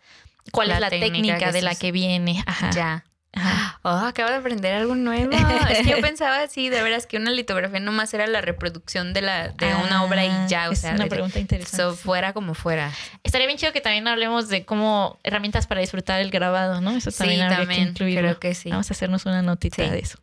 cuál 0.51 0.71
es 0.71 0.79
la 0.79 0.89
técnica, 0.89 1.51
de 1.51 1.61
la 1.61 1.75
que 1.75 1.91
viene. 1.91 2.43
Ajá. 2.45 2.69
Ya. 2.71 3.05
Oh, 3.83 3.89
acabo 3.89 4.29
de 4.29 4.37
aprender 4.37 4.73
algo 4.73 4.95
nuevo. 4.95 5.31
es 5.69 5.79
que 5.79 5.89
yo 5.89 5.97
pensaba 6.01 6.41
así, 6.41 6.69
de 6.69 6.81
veras, 6.81 7.05
que 7.05 7.17
una 7.17 7.31
litografía 7.31 7.79
nomás 7.79 8.13
era 8.13 8.25
la 8.27 8.41
reproducción 8.41 9.13
de 9.13 9.21
la 9.21 9.49
de 9.49 9.75
una 9.75 10.03
obra 10.03 10.25
y 10.25 10.29
ah, 10.29 10.47
ya, 10.47 10.69
o 10.69 10.75
sea, 10.75 10.95
una 10.95 11.07
pregunta 11.07 11.39
interesante. 11.39 11.95
fuera 11.95 12.33
como 12.33 12.53
fuera. 12.53 12.91
Estaría 13.23 13.47
bien 13.47 13.59
chido 13.59 13.73
que 13.73 13.81
también 13.81 14.07
hablemos 14.07 14.49
de 14.49 14.65
cómo 14.65 15.19
herramientas 15.23 15.67
para 15.67 15.81
disfrutar 15.81 16.21
el 16.21 16.31
grabado, 16.31 16.81
¿no? 16.81 16.91
Eso 16.91 17.11
también 17.11 17.49
sí, 17.49 17.55
también, 17.55 17.93
que 17.93 18.15
Creo 18.15 18.39
que 18.39 18.55
sí. 18.55 18.69
Vamos 18.69 18.89
a 18.89 18.93
hacernos 18.93 19.25
una 19.25 19.41
notita 19.41 19.83
de 19.83 19.99
eso. 19.99 20.17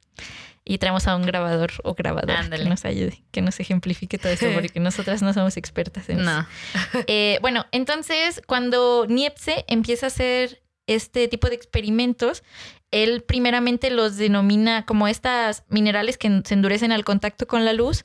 Y 0.65 0.79
traemos 0.79 1.09
a 1.09 1.17
un 1.17 1.23
grabador 1.23 1.73
o 1.83 1.95
grabador 1.95 2.49
que 2.49 2.65
nos 2.65 2.85
ayude, 2.85 3.23
que 3.33 3.43
nos 3.43 3.59
ejemplifique 3.59 4.17
todo 4.19 4.33
esto, 4.33 4.47
porque 4.55 4.79
nosotras 4.81 5.21
no 5.21 5.35
somos 5.35 5.57
expertas 5.57 6.09
en 6.09 6.23
no. 6.25 6.41
eso. 6.41 7.05
Eh, 7.09 7.39
bueno, 7.43 7.67
entonces, 7.73 8.41
cuando 8.47 9.07
Niepce 9.09 9.65
empieza 9.67 10.07
a 10.07 10.09
hacer 10.09 10.62
este 10.95 11.29
tipo 11.29 11.49
de 11.49 11.55
experimentos, 11.55 12.43
él 12.91 13.23
primeramente 13.23 13.91
los 13.91 14.17
denomina 14.17 14.85
como 14.85 15.09
estas 15.09 15.65
minerales 15.69 16.19
que 16.19 16.43
se 16.45 16.55
endurecen 16.55 16.93
al 16.93 17.05
contacto 17.05 17.47
con 17.47 17.65
la 17.65 17.73
luz, 17.73 18.05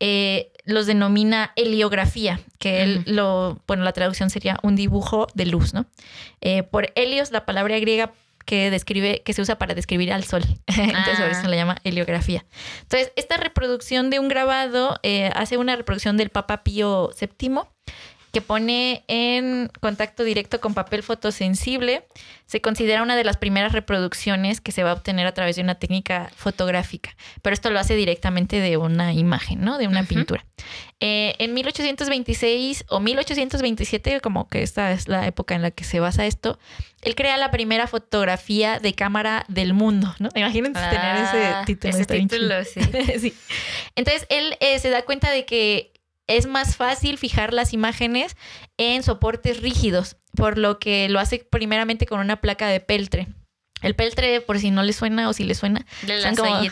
eh, 0.00 0.50
los 0.64 0.86
denomina 0.86 1.52
heliografía, 1.56 2.40
que 2.58 2.82
él 2.82 3.02
lo, 3.06 3.62
bueno, 3.66 3.84
la 3.84 3.92
traducción 3.92 4.30
sería 4.30 4.58
un 4.62 4.74
dibujo 4.76 5.28
de 5.34 5.46
luz, 5.46 5.72
¿no? 5.72 5.86
Eh, 6.40 6.62
por 6.64 6.92
helios, 6.96 7.30
la 7.30 7.46
palabra 7.46 7.78
griega 7.78 8.12
que 8.44 8.70
describe, 8.70 9.22
que 9.24 9.32
se 9.32 9.42
usa 9.42 9.56
para 9.56 9.74
describir 9.74 10.12
al 10.12 10.24
sol. 10.24 10.42
Entonces, 10.66 11.20
por 11.20 11.28
eso 11.30 11.42
se 11.42 11.48
le 11.48 11.56
llama 11.56 11.76
heliografía. 11.84 12.44
Entonces, 12.82 13.12
esta 13.16 13.36
reproducción 13.36 14.10
de 14.10 14.18
un 14.18 14.28
grabado 14.28 14.98
eh, 15.02 15.30
hace 15.34 15.56
una 15.56 15.76
reproducción 15.76 16.16
del 16.16 16.30
Papa 16.30 16.62
Pío 16.62 17.10
VII 17.18 17.60
que 18.34 18.42
pone 18.42 19.04
en 19.08 19.70
contacto 19.80 20.24
directo 20.24 20.60
con 20.60 20.74
papel 20.74 21.02
fotosensible, 21.02 22.04
se 22.46 22.60
considera 22.60 23.02
una 23.02 23.16
de 23.16 23.24
las 23.24 23.38
primeras 23.38 23.72
reproducciones 23.72 24.60
que 24.60 24.72
se 24.72 24.82
va 24.82 24.90
a 24.90 24.92
obtener 24.92 25.26
a 25.26 25.32
través 25.32 25.56
de 25.56 25.62
una 25.62 25.76
técnica 25.76 26.30
fotográfica, 26.36 27.16
pero 27.40 27.54
esto 27.54 27.70
lo 27.70 27.78
hace 27.78 27.94
directamente 27.96 28.60
de 28.60 28.76
una 28.76 29.14
imagen, 29.14 29.62
¿no? 29.62 29.78
De 29.78 29.86
una 29.88 30.02
pintura. 30.04 30.44
Eh, 31.00 31.34
en 31.38 31.54
1826 31.54 32.84
o 32.88 33.00
1827, 33.00 34.20
como 34.20 34.48
que 34.48 34.62
esta 34.62 34.92
es 34.92 35.08
la 35.08 35.26
época 35.26 35.54
en 35.54 35.62
la 35.62 35.70
que 35.70 35.84
se 35.84 36.00
basa 36.00 36.26
esto, 36.26 36.58
él 37.02 37.14
crea 37.14 37.36
la 37.36 37.50
primera 37.50 37.86
fotografía 37.86 38.78
de 38.80 38.94
cámara 38.94 39.44
del 39.48 39.72
mundo, 39.74 40.14
¿no? 40.18 40.28
Imagínense 40.34 40.80
tener 40.80 41.16
ese 41.24 41.44
Ah, 41.46 41.62
título. 41.66 41.94
ese 41.96 42.04
título. 42.06 42.54
Sí. 43.20 43.32
Entonces 43.96 44.26
él 44.28 44.56
eh, 44.60 44.78
se 44.80 44.90
da 44.90 45.02
cuenta 45.02 45.30
de 45.30 45.44
que 45.46 45.92
es 46.26 46.46
más 46.46 46.76
fácil 46.76 47.18
fijar 47.18 47.52
las 47.52 47.72
imágenes 47.72 48.36
en 48.78 49.02
soportes 49.02 49.60
rígidos, 49.60 50.16
por 50.36 50.58
lo 50.58 50.78
que 50.78 51.08
lo 51.08 51.20
hace 51.20 51.46
primeramente 51.50 52.06
con 52.06 52.20
una 52.20 52.40
placa 52.40 52.68
de 52.68 52.80
peltre. 52.80 53.28
El 53.82 53.94
peltre, 53.94 54.40
por 54.40 54.58
si 54.58 54.70
no 54.70 54.82
le 54.82 54.94
suena 54.94 55.28
o 55.28 55.34
si 55.34 55.44
le 55.44 55.54
suena, 55.54 55.84
De 56.02 56.18
las 56.18 56.38
como- 56.38 56.58
lo 56.62 56.70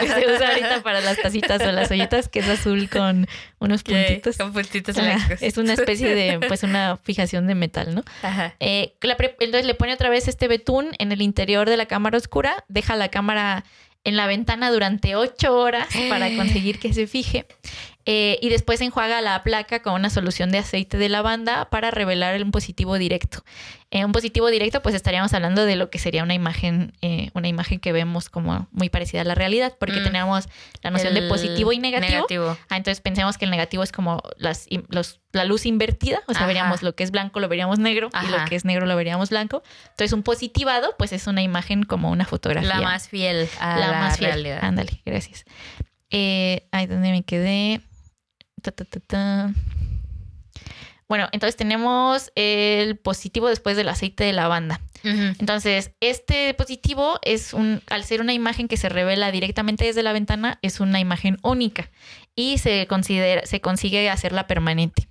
que 0.00 0.08
se 0.08 0.32
usa 0.32 0.48
ahorita 0.48 0.82
para 0.82 1.02
las 1.02 1.18
tacitas 1.20 1.60
o 1.60 1.70
las 1.70 1.90
ollitas, 1.90 2.28
que 2.28 2.38
es 2.38 2.48
azul 2.48 2.88
con 2.88 3.28
unos 3.58 3.82
puntitos. 3.82 4.38
Con 4.38 4.54
puntitos 4.54 4.96
blancos. 4.96 5.42
es 5.42 5.58
una 5.58 5.74
especie 5.74 6.14
de, 6.14 6.38
pues, 6.48 6.62
una 6.62 6.96
fijación 6.96 7.46
de 7.46 7.54
metal, 7.54 7.94
¿no? 7.94 8.04
Ajá. 8.22 8.54
Eh, 8.58 8.94
la 9.02 9.16
entonces 9.20 9.66
le 9.66 9.74
pone 9.74 9.92
otra 9.92 10.08
vez 10.08 10.28
este 10.28 10.48
betún 10.48 10.92
en 10.98 11.12
el 11.12 11.20
interior 11.20 11.68
de 11.68 11.76
la 11.76 11.84
cámara 11.86 12.16
oscura, 12.16 12.64
deja 12.68 12.96
la 12.96 13.10
cámara 13.10 13.64
en 14.04 14.16
la 14.16 14.26
ventana 14.26 14.70
durante 14.70 15.14
ocho 15.14 15.54
horas 15.58 15.88
para 16.08 16.28
conseguir 16.36 16.78
que 16.78 16.94
se 16.94 17.06
fije. 17.06 17.44
Eh, 18.08 18.38
y 18.40 18.48
después 18.50 18.80
enjuaga 18.80 19.20
la 19.20 19.42
placa 19.42 19.82
con 19.82 19.94
una 19.94 20.10
solución 20.10 20.50
de 20.52 20.58
aceite 20.58 20.96
de 20.96 21.08
lavanda 21.08 21.68
para 21.70 21.90
revelar 21.90 22.40
un 22.42 22.52
positivo 22.52 22.98
directo. 22.98 23.44
En 23.90 24.04
un 24.04 24.12
positivo 24.12 24.48
directo, 24.48 24.80
pues 24.82 24.94
estaríamos 24.94 25.32
hablando 25.34 25.64
de 25.64 25.76
lo 25.76 25.90
que 25.90 25.98
sería 25.98 26.22
una 26.22 26.34
imagen, 26.34 26.92
eh, 27.02 27.30
una 27.34 27.48
imagen 27.48 27.78
que 27.80 27.92
vemos 27.92 28.28
como 28.28 28.68
muy 28.72 28.88
parecida 28.90 29.20
a 29.22 29.24
la 29.24 29.34
realidad, 29.34 29.74
porque 29.78 30.00
Mm. 30.00 30.04
tenemos 30.04 30.48
la 30.82 30.90
noción 30.90 31.14
de 31.14 31.22
positivo 31.22 31.72
y 31.72 31.78
negativo. 31.78 32.10
negativo. 32.12 32.56
Ah, 32.68 32.76
entonces 32.76 33.00
pensemos 33.00 33.38
que 33.38 33.44
el 33.44 33.50
negativo 33.50 33.82
es 33.82 33.92
como 33.92 34.22
las, 34.36 34.66
los- 34.88 35.20
la 35.32 35.44
luz 35.44 35.66
invertida, 35.66 36.20
o 36.28 36.32
sea, 36.32 36.40
Ajá. 36.42 36.46
veríamos 36.46 36.82
lo 36.82 36.94
que 36.94 37.04
es 37.04 37.10
blanco 37.10 37.40
lo 37.40 37.48
veríamos 37.48 37.78
negro 37.78 38.08
y 38.24 38.26
lo 38.30 38.44
que 38.48 38.54
es 38.56 38.64
negro 38.64 38.86
lo 38.86 38.96
veríamos 38.96 39.30
blanco. 39.30 39.62
Entonces 39.90 40.12
un 40.12 40.22
positivado 40.22 40.94
pues 40.98 41.12
es 41.12 41.26
una 41.26 41.42
imagen 41.42 41.82
como 41.82 42.10
una 42.10 42.24
fotografía. 42.24 42.68
La 42.68 42.80
más 42.80 43.08
fiel 43.08 43.48
a 43.60 43.78
la, 43.78 43.88
La 43.88 43.98
más 44.00 44.18
fiel. 44.18 44.30
realidad. 44.30 44.58
Ándale, 44.62 45.02
gracias. 45.04 45.44
Eh, 46.10 46.66
ay, 46.72 46.86
¿dónde 46.86 47.10
me 47.10 47.22
quedé? 47.24 47.80
Ta, 48.62 48.70
ta, 48.72 48.84
ta, 48.84 49.00
ta. 49.00 49.54
Bueno, 51.08 51.28
entonces 51.30 51.56
tenemos 51.56 52.32
el 52.34 52.96
positivo 52.96 53.48
después 53.48 53.76
del 53.76 53.88
aceite 53.88 54.24
de 54.24 54.32
lavanda. 54.32 54.80
Ujú. 55.04 55.36
Entonces, 55.38 55.92
este 56.00 56.52
positivo 56.54 57.20
es 57.22 57.52
un, 57.52 57.80
al 57.88 58.02
ser 58.04 58.20
una 58.20 58.32
imagen 58.32 58.66
que 58.66 58.76
se 58.76 58.88
revela 58.88 59.30
directamente 59.30 59.84
desde 59.84 60.02
la 60.02 60.12
ventana, 60.12 60.58
es 60.62 60.80
una 60.80 60.98
imagen 60.98 61.38
única 61.42 61.90
y 62.34 62.58
se 62.58 62.86
considera, 62.88 63.46
se 63.46 63.60
consigue 63.60 64.10
hacerla 64.10 64.48
permanente. 64.48 65.08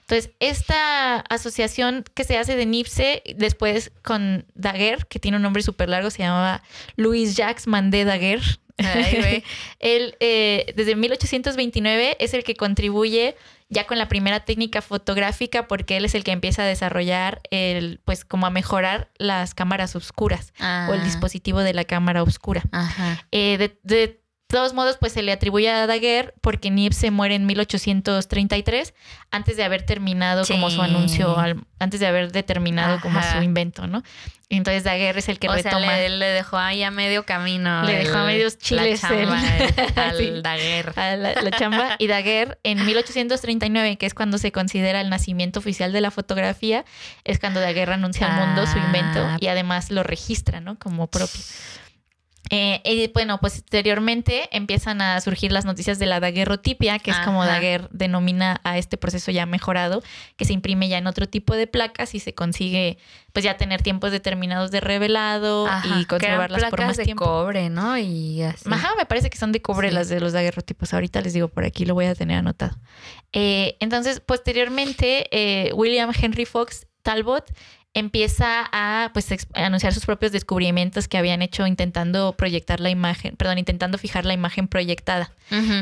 Entonces, 0.00 0.30
esta 0.38 1.16
asociación 1.18 2.04
que 2.14 2.24
se 2.24 2.38
hace 2.38 2.56
de 2.56 2.66
Nipse 2.66 3.22
después 3.36 3.92
con 4.02 4.46
Daguerre, 4.54 5.04
que 5.08 5.18
tiene 5.18 5.36
un 5.36 5.42
nombre 5.42 5.62
súper 5.62 5.88
largo, 5.88 6.10
se 6.10 6.22
llamaba 6.22 6.62
Louis 6.96 7.36
Jacques 7.36 7.66
Mandé 7.66 8.04
Daguerre. 8.04 8.58
Ay, 8.78 9.16
güey. 9.18 9.44
Él, 9.80 10.16
eh, 10.20 10.72
desde 10.76 10.96
1829, 10.96 12.16
es 12.20 12.34
el 12.34 12.44
que 12.44 12.54
contribuye 12.56 13.36
ya 13.68 13.84
con 13.86 13.98
la 13.98 14.06
primera 14.08 14.40
técnica 14.44 14.80
fotográfica 14.82 15.66
porque 15.66 15.96
él 15.96 16.04
es 16.04 16.14
el 16.14 16.22
que 16.24 16.30
empieza 16.32 16.62
a 16.62 16.66
desarrollar 16.66 17.40
el, 17.50 18.00
pues 18.04 18.24
como 18.24 18.46
a 18.46 18.50
mejorar 18.50 19.08
las 19.18 19.54
cámaras 19.54 19.96
oscuras 19.96 20.52
o 20.60 20.94
el 20.94 21.00
Ah. 21.00 21.04
dispositivo 21.04 21.60
de 21.60 21.74
la 21.74 21.84
cámara 21.84 22.22
oscura. 22.22 22.62
Ajá. 22.70 23.26
Eh, 23.32 23.56
de, 23.58 23.78
de 23.82 24.20
todos 24.48 24.74
modos, 24.74 24.96
pues 25.00 25.12
se 25.12 25.22
le 25.22 25.32
atribuye 25.32 25.68
a 25.70 25.86
Daguerre 25.86 26.32
porque 26.40 26.70
Niepce 26.70 27.00
se 27.00 27.10
muere 27.10 27.34
en 27.34 27.46
1833 27.46 28.94
antes 29.30 29.56
de 29.56 29.64
haber 29.64 29.82
terminado 29.84 30.44
como 30.46 30.70
su 30.70 30.80
anuncio, 30.82 31.36
al- 31.38 31.64
antes 31.78 32.00
de 32.00 32.06
haber 32.06 32.32
determinado 32.32 33.00
como 33.00 33.20
su 33.22 33.42
invento, 33.42 33.86
¿no? 33.86 34.02
Entonces 34.48 34.84
Daguerre 34.84 35.18
es 35.18 35.28
el 35.28 35.40
que 35.40 35.48
o 35.48 35.52
retoma. 35.52 35.80
sea, 35.80 35.96
le, 35.96 36.08
le 36.08 36.26
dejó 36.26 36.56
ahí 36.56 36.84
a 36.84 36.92
medio 36.92 37.26
camino. 37.26 37.82
Le 37.82 37.96
dejó 38.04 38.18
a 38.18 38.24
medios 38.26 38.56
chiles 38.58 39.02
La 39.02 39.08
chamba 39.08 39.42
el- 39.58 39.98
al 39.98 40.16
Sí. 40.18 40.32
Daguerre. 40.42 40.92
a 41.02 41.16
la, 41.16 41.42
la 41.42 41.50
chamba 41.50 41.96
y 41.98 42.06
Daguerre 42.06 42.56
en 42.62 42.86
1839, 42.86 43.96
que 43.96 44.06
es 44.06 44.14
cuando 44.14 44.38
se 44.38 44.52
considera 44.52 45.00
el 45.00 45.10
nacimiento 45.10 45.58
oficial 45.58 45.92
de 45.92 46.00
la 46.00 46.12
fotografía, 46.12 46.84
es 47.24 47.40
cuando 47.40 47.58
Daguerre 47.60 47.94
anuncia 47.94 48.32
al 48.32 48.46
mundo 48.46 48.64
su 48.68 48.78
invento 48.78 49.18
Ah. 49.26 49.36
y 49.40 49.48
además 49.48 49.90
lo 49.90 50.04
registra, 50.04 50.60
¿no? 50.60 50.78
Como 50.78 51.08
propio. 51.08 51.40
Eh, 52.50 52.80
y 52.84 53.08
bueno, 53.12 53.38
posteriormente 53.40 54.48
empiezan 54.52 55.00
a 55.00 55.20
surgir 55.20 55.50
las 55.50 55.64
noticias 55.64 55.98
de 55.98 56.06
la 56.06 56.20
daguerrotipia, 56.20 56.98
que 56.98 57.10
es 57.10 57.18
como. 57.18 57.44
Daguerre 57.44 57.88
denomina 57.90 58.60
a 58.64 58.78
este 58.78 58.96
proceso 58.96 59.30
ya 59.30 59.46
mejorado, 59.46 60.02
que 60.36 60.44
se 60.44 60.52
imprime 60.52 60.88
ya 60.88 60.98
en 60.98 61.06
otro 61.06 61.26
tipo 61.26 61.54
de 61.54 61.66
placas 61.66 62.14
y 62.14 62.20
se 62.20 62.34
consigue 62.34 62.98
pues 63.32 63.44
ya 63.44 63.56
tener 63.56 63.82
tiempos 63.82 64.12
determinados 64.12 64.70
de 64.70 64.80
revelado 64.80 65.66
Ajá, 65.66 65.86
y 65.98 66.00
que 66.02 66.06
conservarlas 66.06 66.64
por 66.70 66.80
más 66.82 66.96
de 66.96 67.04
tiempo. 67.04 67.24
cobre, 67.24 67.68
¿no? 67.68 67.98
Y 67.98 68.42
así. 68.42 68.68
Ajá, 68.70 68.94
me 68.96 69.04
parece 69.06 69.28
que 69.28 69.36
son 69.38 69.52
de 69.52 69.60
cobre 69.60 69.88
Sí. 69.90 69.94
las 69.94 70.08
de 70.08 70.20
los 70.20 70.32
daguerrotipos. 70.32 70.94
Ahorita 70.94 71.20
les 71.20 71.34
digo 71.34 71.48
por 71.48 71.64
aquí, 71.64 71.84
lo 71.84 71.94
voy 71.94 72.06
a 72.06 72.14
tener 72.14 72.38
anotado. 72.38 72.78
Eh, 73.32 73.76
entonces, 73.80 74.20
posteriormente, 74.20 75.28
eh, 75.30 75.72
William 75.74 76.10
Henry 76.18 76.46
Fox 76.46 76.86
Talbot 77.02 77.44
empieza 77.96 78.68
a 78.72 79.10
pues 79.14 79.32
a 79.32 79.64
anunciar 79.64 79.94
sus 79.94 80.04
propios 80.04 80.30
descubrimientos 80.30 81.08
que 81.08 81.16
habían 81.16 81.40
hecho 81.40 81.66
intentando 81.66 82.34
proyectar 82.36 82.78
la 82.78 82.90
imagen, 82.90 83.36
perdón, 83.36 83.56
intentando 83.56 83.96
fijar 83.96 84.26
la 84.26 84.34
imagen 84.34 84.68
proyectada, 84.68 85.32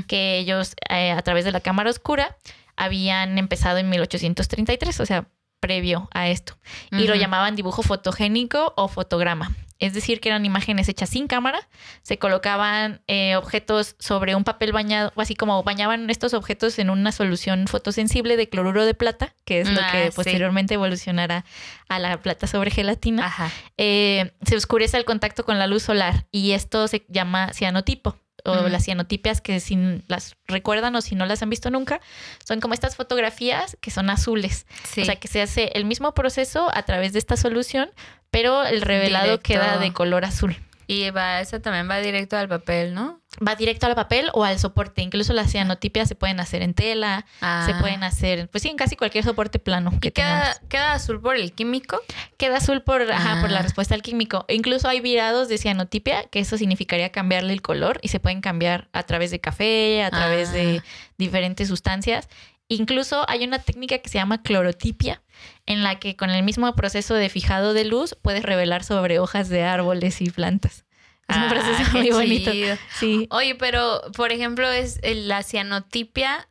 que 0.07 0.39
ellos 0.39 0.77
eh, 0.89 1.11
a 1.11 1.21
través 1.23 1.45
de 1.45 1.51
la 1.51 1.59
cámara 1.59 1.91
oscura 1.91 2.37
habían 2.77 3.37
empezado 3.37 3.79
en 3.79 3.91
1833, 3.91 5.01
o 5.01 5.07
sea, 5.07 5.27
previo 5.59 6.09
a 6.13 6.29
esto, 6.29 6.57
y 6.93 7.09
lo 7.09 7.17
llamaban 7.17 7.57
dibujo 7.57 7.83
fotogénico 7.83 8.73
o 8.77 8.87
fotograma. 8.87 9.51
Es 9.85 9.93
decir, 9.95 10.21
que 10.21 10.31
eran 10.31 10.45
imágenes 10.47 10.89
hechas 10.89 11.11
sin 11.11 11.27
cámara, 11.27 11.61
se 12.03 12.19
colocaban 12.19 13.03
eh, 13.07 13.37
objetos 13.37 13.97
sobre 13.99 14.35
un 14.35 14.45
papel 14.45 14.73
bañado, 14.73 15.13
así 15.17 15.35
como 15.35 15.63
bañaban 15.63 16.09
estos 16.11 16.33
objetos 16.35 16.79
en 16.79 16.91
una 16.91 17.13
solución 17.13 17.67
fotosensible 17.67 18.37
de 18.37 18.49
cloruro 18.49 18.87
de 18.87 18.95
plata, 18.95 19.35
que 19.45 19.61
es 19.61 19.71
lo 19.71 19.81
Ah, 19.83 19.91
que 19.93 20.11
sí. 20.11 20.17
posteriormente 20.17 20.75
evolucionará 20.75 21.45
a 21.89 21.99
la 21.99 22.17
plata 22.23 22.47
sobre 22.47 22.71
gelatina. 22.71 23.27
Ajá. 23.27 23.51
Eh, 23.77 24.33
se 24.47 24.57
oscurece 24.57 24.97
al 24.97 25.05
contacto 25.05 25.45
con 25.45 25.59
la 25.59 25.67
luz 25.67 25.83
solar 25.83 26.27
y 26.31 26.53
esto 26.53 26.89
se 26.89 27.05
llama 27.09 27.53
cianotipo 27.53 28.17
o 28.45 28.69
las 28.69 28.85
cianotipias 28.85 29.41
que 29.41 29.59
si 29.61 30.03
las 30.07 30.37
recuerdan 30.47 30.95
o 30.97 31.01
si 31.01 31.15
no 31.15 31.27
las 31.27 31.43
han 31.43 31.51
visto 31.51 31.71
nunca, 31.71 32.01
son 32.47 32.61
como 32.61 32.75
estas 32.75 32.97
fotografías 32.97 33.77
que 33.81 33.91
son 33.91 34.11
azules. 34.11 34.67
Sí. 34.85 35.03
O 35.03 35.05
sea, 35.05 35.17
que 35.17 35.29
se 35.29 35.41
hace 35.41 35.71
el 35.75 35.85
mismo 35.85 36.13
proceso 36.15 36.71
a 36.75 36.83
través 36.83 37.13
de 37.13 37.19
esta 37.19 37.37
solución, 37.37 37.91
pero 38.31 38.65
el 38.65 38.83
revelado 38.83 39.25
Directo. 39.25 39.45
queda 39.45 39.79
de 39.79 39.93
color 39.93 40.25
azul. 40.25 40.57
Y 40.87 41.11
va, 41.11 41.41
esa 41.41 41.61
también 41.61 41.89
va 41.91 41.99
directo 41.99 42.37
al 42.37 42.49
papel, 42.49 42.95
¿no? 42.95 43.21
Va 43.47 43.57
directo 43.57 43.87
al 43.87 43.95
papel 43.97 44.31
o 44.33 44.45
al 44.45 44.59
soporte. 44.59 45.03
Incluso 45.03 45.33
las 45.33 45.51
cianotipias 45.51 46.07
se 46.09 46.15
pueden 46.15 46.39
hacer 46.41 46.63
en 46.63 46.73
tela, 46.75 47.27
se 47.41 47.45
Ah. 47.47 47.79
pueden 47.81 48.05
hacer, 48.05 48.49
pues 48.49 48.63
sí, 48.63 48.69
en 48.69 48.77
casi 48.77 48.95
cualquier 48.97 49.25
soporte 49.25 49.59
plano 49.59 49.91
que 50.01 50.09
¿Y 50.09 50.13
queda, 50.13 50.57
queda 50.69 50.93
azul 50.93 51.21
por 51.21 51.35
el 51.37 51.53
químico? 51.53 52.01
Queda 52.37 52.59
azul 52.59 52.83
por, 52.83 53.03
ajá, 53.11 53.41
por 53.41 53.51
la 53.51 53.59
Ah. 53.59 53.63
respuesta 53.63 53.95
al 53.95 54.03
químico. 54.03 54.45
E 54.49 54.55
incluso 54.55 54.89
hay 54.89 55.01
virados 55.01 55.49
de 55.49 55.59
cianotipia, 55.59 56.25
que 56.29 56.39
eso 56.39 56.57
significaría 56.57 57.11
cambiarle 57.11 57.53
el 57.53 57.63
color 57.63 57.99
y 58.03 58.09
se 58.09 58.21
pueden 58.21 58.41
cambiar 58.41 58.89
a 58.93 59.03
través 59.03 59.31
de 59.33 59.41
café, 59.41 60.05
a 60.05 60.11
través 60.11 60.53
de 60.53 60.79
Ah. 60.79 60.85
diferentes 61.19 61.67
sustancias. 61.69 62.29
Incluso 62.69 63.29
hay 63.29 63.45
una 63.45 63.59
técnica 63.59 63.99
que 63.99 64.09
se 64.09 64.17
llama 64.19 64.43
clorotipia, 64.43 65.21
en 65.67 65.83
la 65.83 65.99
que 65.99 66.17
con 66.17 66.31
el 66.31 66.43
mismo 66.43 66.75
proceso 66.75 67.15
de 67.15 67.29
fijado 67.29 67.73
de 67.75 67.85
luz 67.85 68.17
puedes 68.23 68.43
revelar 68.43 68.85
sobre 68.85 69.19
hojas 69.19 69.49
de 69.49 69.63
árboles 69.65 70.21
y 70.21 70.31
plantas. 70.31 70.85
Es 71.29 71.37
un 71.37 71.43
Ah, 71.45 71.49
proceso 71.49 71.91
muy 71.93 72.11
bonito. 72.11 72.51
chido. 72.53 72.77
Sí. 72.99 73.27
Oye, 73.31 73.55
pero 73.55 74.03
por 74.15 74.31
ejemplo, 74.31 74.71
es 74.71 75.01
la 75.03 75.43
cianotipia, 75.43 76.49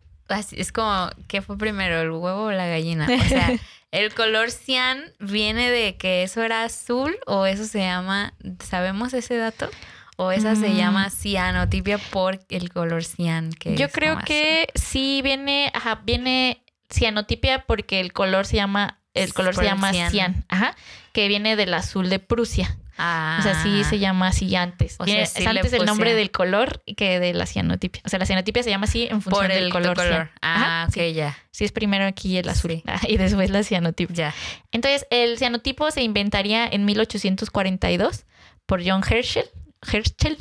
es 0.52 0.72
como, 0.72 1.10
¿qué 1.28 1.42
fue 1.44 1.58
primero, 1.58 2.02
el 2.02 2.10
huevo 2.10 2.46
o 2.46 2.52
la 2.52 2.66
gallina? 2.68 3.06
O 3.08 3.28
sea, 3.28 3.52
el 3.92 4.14
color 4.16 4.50
cian 4.50 5.04
viene 5.20 5.70
de 5.70 5.96
que 5.98 6.24
eso 6.24 6.42
era 6.42 6.64
azul 6.64 7.16
o 7.28 7.46
eso 7.46 7.66
se 7.66 7.80
llama, 7.80 8.34
¿sabemos 8.68 9.14
ese 9.14 9.38
dato? 9.38 9.70
O 10.18 10.32
esa 10.32 10.56
se 10.56 10.70
Mm. 10.70 10.76
llama 10.78 11.10
cianotipia 11.12 11.98
por 12.00 12.40
el 12.50 12.72
color 12.72 13.04
cian. 13.04 13.52
Que 13.52 13.76
Yo 13.76 13.90
creo 13.90 14.18
que 14.26 14.68
sí 14.76 15.22
viene, 15.24 15.72
ajá, 15.76 16.02
viene 16.04 16.64
cianotipia 16.92 17.66
porque 17.66 18.00
el 18.00 18.14
color 18.14 18.46
se 18.46 18.56
llama, 18.58 19.00
el 19.14 19.34
color 19.34 19.54
se 19.56 19.62
azul. 19.70 19.92
cian. 19.94 20.12
cian, 20.12 20.46
ajá, 20.50 20.76
que 21.12 21.28
viene 21.28 21.56
del 21.56 21.74
azul 21.74 22.10
de 22.10 22.20
Prusia. 22.20 22.78
Ah. 22.96 23.38
O 23.40 23.44
sea, 23.44 23.64
sí 23.64 23.84
se 23.86 23.98
llama 23.98 24.28
así 24.28 24.56
antes. 24.56 24.94
O 25.00 25.06
sea, 25.06 25.06
Tiene- 25.06 25.26
sí 25.26 25.42
es 25.42 25.48
antes 25.48 25.74
el 25.74 25.84
nombre 25.86 26.14
del 26.14 26.30
color 26.30 26.84
que 26.96 27.20
de 27.20 27.34
la 27.34 27.48
cianotipia. 27.48 28.04
O 28.06 28.10
sea, 28.10 28.20
la 28.20 28.28
cianotipia 28.28 28.62
se 28.62 28.70
llama 28.70 28.86
así 28.86 29.04
en 29.06 29.20
función 29.24 29.32
por 29.46 29.48
del 29.48 29.64
el 29.66 29.72
color. 29.72 29.96
color. 29.96 30.30
Ah, 30.44 30.84
Ajá, 30.84 30.86
ok, 30.90 30.94
sí. 30.94 31.14
ya. 31.14 31.36
Sí, 31.50 31.66
es 31.66 31.72
primero 31.72 32.06
aquí 32.06 32.38
el 32.38 32.48
azul 32.48 32.70
Sí. 32.72 32.84
Ah, 32.86 33.00
y 33.08 33.18
después 33.18 33.50
la 33.50 33.64
cianotipia. 33.64 34.16
Ya. 34.16 34.36
Entonces, 34.72 35.08
el 35.10 35.40
cianotipo 35.40 35.90
se 35.90 36.04
inventaría 36.04 36.68
en 36.68 36.86
1842 36.86 38.26
por 38.68 38.82
John 38.88 39.02
Herschel. 39.08 39.46
Herschel 39.92 40.38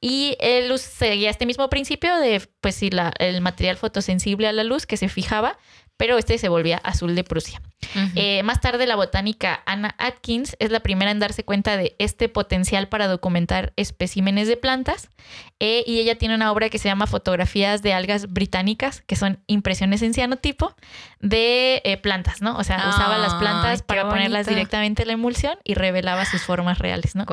y 0.00 0.36
él 0.40 0.78
seguía 0.78 1.30
este 1.30 1.46
mismo 1.46 1.68
principio 1.70 2.16
de, 2.18 2.46
pues 2.60 2.74
sí, 2.76 2.90
la- 2.90 3.12
el 3.18 3.40
material 3.40 3.76
fotosensible 3.78 4.46
a 4.46 4.52
la 4.52 4.62
luz 4.62 4.86
que 4.86 4.96
se 4.98 5.08
fijaba, 5.08 5.58
pero 5.98 6.16
este 6.16 6.38
se 6.38 6.48
volvía 6.48 6.78
azul 6.78 7.14
de 7.14 7.24
Prusia. 7.24 7.60
Eh, 8.16 8.42
más 8.42 8.60
tarde, 8.60 8.86
la 8.86 8.96
botánica 8.96 9.62
Anna 9.66 9.94
Atkins 9.98 10.56
es 10.58 10.70
la 10.70 10.80
primera 10.80 11.10
en 11.10 11.20
darse 11.20 11.44
cuenta 11.44 11.76
de 11.76 11.94
este 11.98 12.28
potencial 12.28 12.88
para 12.88 13.06
documentar 13.08 13.72
especímenes 13.76 14.48
de 14.48 14.56
plantas. 14.56 15.10
eh, 15.60 15.84
y 15.86 15.98
ella 15.98 16.16
tiene 16.16 16.34
una 16.34 16.52
obra 16.52 16.70
que 16.70 16.78
se 16.78 16.88
llama 16.88 17.06
Fotografías 17.06 17.82
de 17.82 17.92
algas 17.92 18.32
británicas, 18.32 19.02
que 19.06 19.16
son 19.16 19.40
impresiones 19.46 20.02
en 20.02 20.14
cianotipo 20.14 20.74
de 21.20 21.82
eh, 21.84 21.96
plantas, 21.96 22.42
¿no? 22.42 22.56
O 22.56 22.64
sea, 22.64 22.88
usaba 22.88 23.18
las 23.18 23.34
Ay, 23.34 23.40
plantas 23.40 23.82
para 23.82 24.08
ponerlas 24.08 24.46
directamente 24.46 25.02
en 25.02 25.08
la 25.08 25.14
emulsión 25.14 25.58
y 25.64 25.74
revelaba 25.74 26.24
sus 26.26 26.42
formas 26.42 26.78
reales, 26.78 27.16
¿no? 27.16 27.26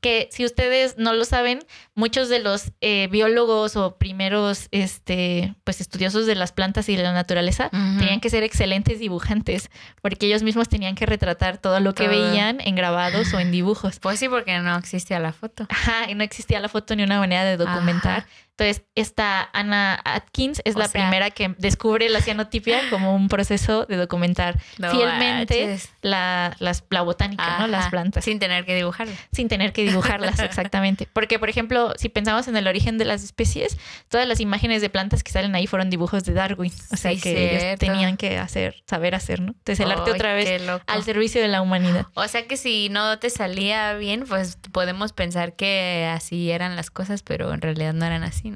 Que 0.00 0.28
si 0.30 0.44
ustedes 0.44 0.96
no 0.98 1.12
lo 1.12 1.24
saben, 1.24 1.60
muchos 1.94 2.28
de 2.28 2.38
los 2.38 2.72
eh, 2.80 3.08
biólogos 3.10 3.76
o 3.76 3.96
primeros 3.96 4.68
este, 4.70 5.54
pues 5.64 5.80
estudiosos 5.80 6.26
de 6.26 6.34
las 6.34 6.52
plantas 6.52 6.88
y 6.88 6.96
de 6.96 7.02
la 7.02 7.12
naturaleza 7.12 7.70
tenían 7.70 8.20
que 8.20 8.30
ser 8.30 8.42
excelentes 8.42 8.98
dibujantes, 8.98 9.70
porque 10.02 10.26
ellos 10.26 10.42
mismos 10.42 10.68
tenían 10.68 10.94
que 10.94 11.06
retratar 11.06 11.58
todo 11.58 11.80
lo 11.80 11.94
que 11.94 12.08
veían 12.08 12.60
en 12.60 12.74
grabados 12.74 13.32
o 13.34 13.40
en 13.40 13.50
dibujos. 13.50 13.98
Pues 14.00 14.18
sí, 14.18 14.28
porque 14.28 14.58
no 14.58 14.76
existía 14.76 15.18
la 15.18 15.32
foto. 15.32 15.66
Ajá, 15.68 16.10
y 16.10 16.14
no 16.14 16.24
existía 16.24 16.60
la 16.60 16.68
foto 16.68 16.94
ni 16.96 17.02
una 17.02 17.18
manera 17.18 17.44
de 17.44 17.56
documentar. 17.56 18.20
Ajá. 18.20 18.28
Entonces, 18.58 18.82
esta 18.96 19.48
Anna 19.52 20.00
Atkins 20.04 20.60
es 20.64 20.74
O 20.74 20.80
la 20.80 20.88
sea- 20.88 21.00
primera 21.02 21.30
que 21.30 21.54
descubre 21.58 22.08
la 22.08 22.20
cianotipia 22.20 22.80
como 22.90 23.14
un 23.14 23.28
proceso 23.28 23.86
de 23.86 23.96
documentar 23.96 24.58
No 24.78 24.90
fielmente 24.90 25.78
la, 26.02 26.56
las, 26.58 26.82
la 26.90 27.02
botánica, 27.02 27.58
¿no? 27.60 27.68
Las 27.68 27.88
plantas 27.88 28.24
Sin 28.24 28.40
tener 28.40 28.64
que 28.64 28.74
dibujarla. 28.74 29.14
sin 29.32 29.46
tener 29.48 29.72
que 29.72 29.82
dibujarlas 29.84 30.38
exactamente. 30.40 31.06
Porque, 31.12 31.38
por 31.38 31.48
ejemplo, 31.48 31.92
si 31.96 32.08
pensamos 32.08 32.48
en 32.48 32.56
el 32.56 32.66
origen 32.66 32.98
de 32.98 33.04
las 33.04 33.22
especies, 33.22 33.78
todas 34.08 34.26
las 34.26 34.40
imágenes 34.40 34.82
de 34.82 34.90
plantas 34.90 35.22
que 35.22 35.30
salen 35.30 35.54
ahí 35.54 35.68
fueron 35.68 35.88
dibujos 35.88 36.24
de 36.24 36.32
Darwin. 36.32 36.72
O 36.90 36.96
sea 36.96 37.12
Sí, 37.12 37.20
que 37.20 37.68
ellos 37.68 37.78
tenían 37.78 38.16
que 38.16 38.38
hacer, 38.38 38.82
saber 38.88 39.14
hacer, 39.14 39.40
¿no? 39.40 39.52
Entonces 39.52 39.80
el 39.86 39.92
arte 39.92 40.10
otra 40.10 40.34
vez 40.34 40.60
al 40.88 41.04
servicio 41.04 41.40
de 41.40 41.46
la 41.48 41.62
humanidad. 41.62 42.06
O 42.14 42.26
sea 42.26 42.46
que 42.48 42.56
si 42.56 42.88
no 42.88 43.20
te 43.20 43.30
salía 43.30 43.94
bien, 43.94 44.24
pues 44.28 44.58
podemos 44.72 45.12
pensar 45.12 45.54
que 45.54 46.10
así 46.12 46.50
eran 46.50 46.74
las 46.74 46.90
cosas, 46.90 47.22
pero 47.22 47.52
en 47.54 47.60
realidad 47.60 47.94
no 47.94 48.04
eran 48.04 48.24
así. 48.24 48.47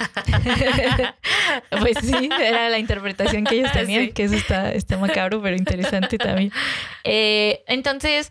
Pues 1.80 1.98
sí, 2.02 2.28
era 2.40 2.68
la 2.68 2.78
interpretación 2.78 3.44
que 3.44 3.56
ellos 3.56 3.72
tenían, 3.72 4.04
Sí. 4.06 4.12
que 4.12 4.24
eso 4.24 4.34
está, 4.34 4.72
está 4.72 4.96
macabro, 4.98 5.42
pero 5.42 5.56
interesante 5.56 6.18
también. 6.18 6.52
Eh, 7.04 7.62
entonces, 7.66 8.30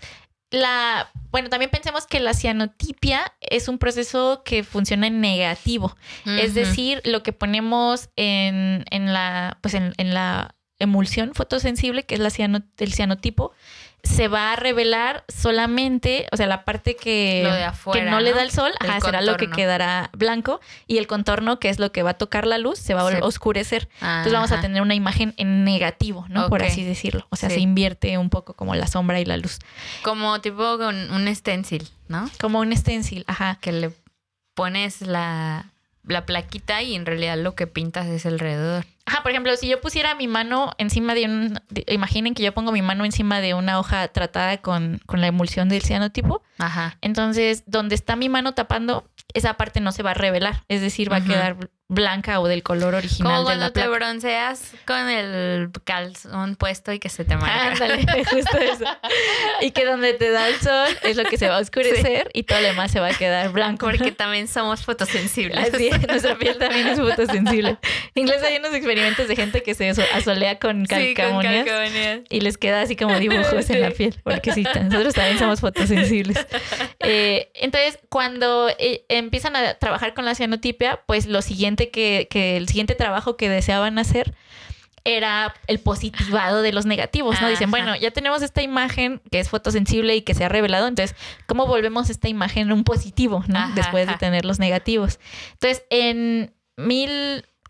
la, 0.51 1.09
bueno, 1.31 1.49
también 1.49 1.69
pensemos 1.69 2.07
que 2.07 2.19
la 2.19 2.33
cianotipia 2.33 3.33
es 3.39 3.67
un 3.67 3.77
proceso 3.77 4.41
que 4.43 4.63
funciona 4.63 5.07
en 5.07 5.21
negativo. 5.21 5.95
Es 6.25 6.53
decir, 6.53 7.01
lo 7.05 7.23
que 7.23 7.33
ponemos 7.33 8.09
en, 8.15 8.85
en 8.89 9.13
la, 9.13 9.57
pues 9.61 9.73
en, 9.73 9.93
en 9.97 10.13
la 10.13 10.55
emulsión 10.79 11.33
fotosensible, 11.35 12.03
que 12.05 12.15
es 12.15 12.21
la 12.21 12.29
ciano- 12.29 12.63
el 12.77 12.93
cianotipo, 12.93 13.51
se 14.03 14.27
va 14.27 14.53
a 14.53 14.55
revelar 14.55 15.23
solamente, 15.27 16.27
o 16.31 16.37
sea, 16.37 16.47
la 16.47 16.63
parte 16.63 16.95
que, 16.95 17.41
Lo 17.43 17.53
de 17.53 17.63
afuera, 17.63 18.03
que 18.05 18.09
no, 18.09 18.19
le 18.19 18.31
da 18.33 18.43
el 18.43 18.51
sol, 18.51 18.71
El 18.79 18.89
ajá, 18.89 19.01
será 19.01 19.21
lo 19.21 19.37
que 19.37 19.49
quedará 19.49 20.09
blanco, 20.13 20.61
y 20.87 20.97
el 20.97 21.07
contorno, 21.07 21.59
que 21.59 21.69
es 21.69 21.79
lo 21.79 21.91
que 21.91 22.03
va 22.03 22.11
a 22.11 22.13
tocar 22.13 22.47
la 22.47 22.57
luz, 22.57 22.79
se 22.79 22.93
va 22.93 23.01
a 23.01 23.25
oscurecer. 23.25 23.89
Entonces 24.01 24.33
vamos 24.33 24.51
a 24.51 24.61
tener 24.61 24.81
una 24.81 24.95
imagen 24.95 25.33
en 25.37 25.63
negativo, 25.63 26.25
¿no? 26.29 26.49
Por 26.49 26.63
así 26.63 26.83
decirlo. 26.83 27.27
O 27.29 27.35
sea, 27.35 27.49
Sí. 27.49 27.55
se 27.55 27.61
invierte 27.61 28.17
un 28.17 28.29
poco 28.29 28.53
como 28.53 28.75
la 28.75 28.87
sombra 28.87 29.19
y 29.19 29.25
la 29.25 29.37
luz. 29.37 29.59
Como 30.03 30.39
tipo 30.41 30.77
con 30.77 31.11
un 31.11 31.33
stencil, 31.35 31.87
¿no? 32.07 32.29
Como 32.39 32.59
un 32.59 32.75
stencil, 32.75 33.23
ajá. 33.27 33.57
Que 33.61 33.71
le 33.71 33.91
pones 34.53 35.01
la, 35.01 35.65
la 36.05 36.25
plaquita 36.25 36.81
y 36.81 36.95
en 36.95 37.05
realidad 37.05 37.37
lo 37.37 37.55
que 37.55 37.67
pintas 37.67 38.07
es 38.07 38.25
alrededor. 38.25 38.85
Ajá, 39.09 39.23
por 39.23 39.31
ejemplo, 39.31 39.55
si 39.57 39.67
yo 39.67 39.81
pusiera 39.81 40.13
mi 40.15 40.27
mano 40.27 40.71
encima 40.77 41.15
de 41.15 41.25
un... 41.25 41.59
de- 41.69 41.83
imaginen 41.93 42.33
que 42.35 42.43
yo 42.43 42.53
pongo 42.53 42.71
mi 42.71 42.81
mano 42.83 43.05
encima 43.05 43.41
de 43.41 43.55
una 43.55 43.79
hoja 43.79 44.07
tratada 44.09 44.57
con, 44.57 44.99
con 45.07 45.19
la 45.19 45.27
emulsión 45.27 45.67
del 45.67 45.81
cianotipo. 45.81 46.43
Ajá. 46.59 46.97
Entonces, 47.01 47.63
donde 47.65 47.95
está 47.95 48.15
mi 48.15 48.29
mano 48.29 48.53
tapando, 48.53 49.09
esa 49.33 49.55
parte 49.55 49.79
no 49.79 49.91
se 49.91 50.03
va 50.03 50.11
a 50.11 50.13
revelar. 50.15 50.63
Es 50.67 50.81
decir, 50.81 51.11
va 51.11 51.17
a 51.17 51.19
Ujú. 51.19 51.27
quedar 51.29 51.55
blanca 51.91 52.39
o 52.39 52.47
del 52.47 52.61
color 52.61 52.93
original 52.93 53.25
Como 53.31 53.39
de 53.39 53.45
cuando 53.45 53.65
la 53.65 53.71
te 53.71 53.81
placa. 53.81 53.89
bronceas 53.89 54.73
con 54.85 55.09
el 55.09 55.71
calzón 55.85 56.55
puesto 56.55 56.91
y 56.93 56.99
que 56.99 57.09
se 57.09 57.25
te 57.25 57.35
marca. 57.35 57.71
Ándale, 57.71 58.05
justo 58.29 58.57
eso. 58.59 58.85
Y 59.61 59.71
que 59.71 59.85
donde 59.85 60.13
te 60.13 60.29
da 60.29 60.49
el 60.49 60.55
sol 60.59 60.87
es 61.01 61.17
lo 61.17 61.23
que 61.23 61.37
se 61.39 61.47
va 61.49 61.55
a 61.57 61.59
oscurecer 61.59 62.29
y 62.35 62.43
todo 62.43 62.59
lo 62.61 62.67
demás 62.67 62.91
se 62.91 62.99
va 62.99 63.07
a 63.07 63.13
quedar 63.13 63.49
blanco. 63.51 63.87
Porque 63.87 64.11
también 64.11 64.47
somos 64.47 64.83
fotosensibles. 64.85 65.73
Así 65.73 65.87
es, 65.87 66.07
nuestra 66.07 66.37
piel 66.37 66.57
también 66.59 66.87
es 66.89 66.99
fotosensible. 66.99 67.77
Incluso 68.13 68.45
hay 68.45 68.57
unos 68.57 68.71
experimentos 68.73 68.98
de 68.99 69.35
gente 69.35 69.63
que 69.63 69.73
se 69.73 69.89
aso- 69.89 70.03
asolea 70.13 70.59
con 70.59 70.85
Sí, 70.85 71.13
con 71.15 71.41
calcamonías 71.41 72.21
y 72.29 72.41
les 72.41 72.57
queda 72.57 72.81
así 72.81 72.95
como 72.95 73.17
dibujos 73.19 73.69
en 73.69 73.81
la 73.81 73.91
piel, 73.91 74.15
porque 74.23 74.53
sí, 74.53 74.63
nosotros 74.63 75.13
también 75.13 75.39
somos 75.39 75.59
fotosensibles. 75.61 76.37
Eh, 77.01 77.49
entonces, 77.55 77.97
cuando 78.09 78.69
eh, 78.77 79.05
empiezan 79.09 79.55
a 79.55 79.73
trabajar 79.75 80.13
con 80.13 80.25
la 80.25 80.35
cianotipia, 80.35 80.99
pues 81.05 81.25
lo 81.27 81.41
siguiente 81.41 81.89
que, 81.89 82.27
que 82.29 82.57
el 82.57 82.67
siguiente 82.67 82.93
trabajo 82.93 83.37
que 83.37 83.49
deseaban 83.49 83.97
hacer 83.97 84.33
era 85.05 85.55
el 85.67 85.79
positivado 85.79 86.61
de 86.61 86.73
los 86.73 86.85
negativos, 86.85 87.41
¿no? 87.41 87.47
Dicen, 87.49 87.71
bueno, 87.71 87.95
ya 87.95 88.11
tenemos 88.11 88.41
esta 88.41 88.61
imagen 88.61 89.21
que 89.31 89.39
es 89.39 89.49
fotosensible 89.49 90.15
y 90.15 90.21
que 90.21 90.33
se 90.33 90.43
ha 90.43 90.49
revelado, 90.49 90.87
entonces, 90.87 91.15
¿cómo 91.47 91.65
volvemos 91.67 92.09
esta 92.09 92.27
imagen 92.27 92.71
un 92.71 92.83
positivo, 92.83 93.43
¿no? 93.47 93.57
Ajá, 93.59 93.71
Después 93.75 94.07
de 94.07 94.13
tener 94.15 94.43
los 94.45 94.59
negativos. 94.59 95.19
Entonces, 95.53 95.83
en 95.89 96.53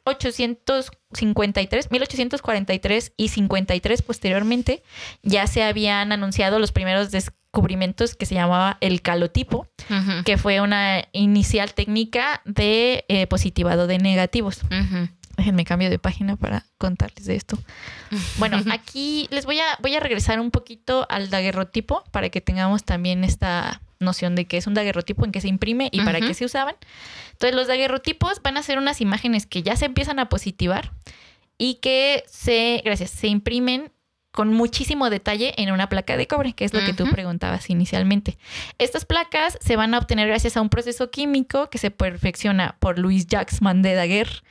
1853, 0.06 1.92
1843 1.92 3.14
y 3.18 3.28
53 3.30 4.02
posteriormente, 4.02 4.84
ya 5.24 5.48
se 5.48 5.64
habían 5.64 6.12
anunciado 6.12 6.60
los 6.60 6.72
primeros 6.72 7.12
descubrimientos 7.12 8.16
que 8.16 8.26
se 8.26 8.36
llamaba 8.36 8.78
el 8.82 9.02
calotipo, 9.02 9.68
que 10.26 10.38
fue 10.38 10.62
una 10.62 11.06
inicial 11.14 11.74
técnica 11.74 12.42
de 12.46 13.06
eh, 13.08 13.28
positivado 13.28 13.88
de 13.88 13.98
negativos. 13.98 14.62
Déjenme 15.38 15.64
cambio 15.64 15.90
de 15.90 16.00
página 16.00 16.36
para 16.36 16.66
contarles 16.78 17.26
de 17.26 17.36
esto. 17.36 17.58
Bueno, 18.38 18.58
aquí 18.72 19.28
les 19.32 19.46
voy 19.46 19.60
a, 19.60 19.78
voy 19.82 19.96
a 19.96 20.00
regresar 20.00 20.40
un 20.40 20.52
poquito 20.52 21.08
al 21.10 21.30
daguerrotipo 21.30 22.04
para 22.12 22.30
que 22.30 22.42
tengamos 22.42 22.84
también 22.84 23.24
esta 23.24 23.82
noción 24.00 24.36
de 24.36 24.46
qué 24.46 24.58
es 24.58 24.68
un 24.68 24.74
daguerrotipo, 24.74 25.26
en 25.26 25.32
qué 25.32 25.42
se 25.42 25.48
imprime 25.48 25.90
y 25.92 26.02
para 26.02 26.20
qué 26.20 26.34
se 26.34 26.46
usaban. 26.46 26.76
Entonces, 27.32 27.56
los 27.56 27.68
daguerrotipos 27.68 28.42
van 28.42 28.58
a 28.58 28.64
ser 28.64 28.78
unas 28.78 29.02
imágenes 29.02 29.46
que 29.46 29.62
ya 29.62 29.76
se 29.76 29.86
empiezan 29.86 30.20
a 30.20 30.30
positivar 30.30 30.92
y 31.58 31.76
que 31.76 32.24
se, 32.28 32.82
gracias, 32.84 33.12
se 33.12 33.28
imprimen 33.28 33.92
con 34.32 34.54
muchísimo 34.54 35.10
detalle 35.10 35.54
en 35.58 35.72
una 35.72 35.90
placa 35.90 36.16
de 36.16 36.28
cobre, 36.28 36.54
que 36.54 36.64
es 36.64 36.74
lo 36.74 36.82
que 36.82 36.94
tú 36.94 37.10
preguntabas 37.10 37.70
inicialmente. 37.70 38.38
Estas 38.78 39.06
placas 39.06 39.58
se 39.60 39.76
van 39.76 39.94
a 39.94 39.98
obtener 39.98 40.28
gracias 40.28 40.56
a 40.56 40.62
un 40.62 40.70
proceso 40.70 41.10
químico 41.10 41.70
que 41.70 41.78
se 41.78 41.90
perfecciona 41.92 42.76
por 42.80 43.00
Louis 43.00 43.26
Jacques 43.28 43.60
de 43.60 43.94
Daguerre, 43.96 44.42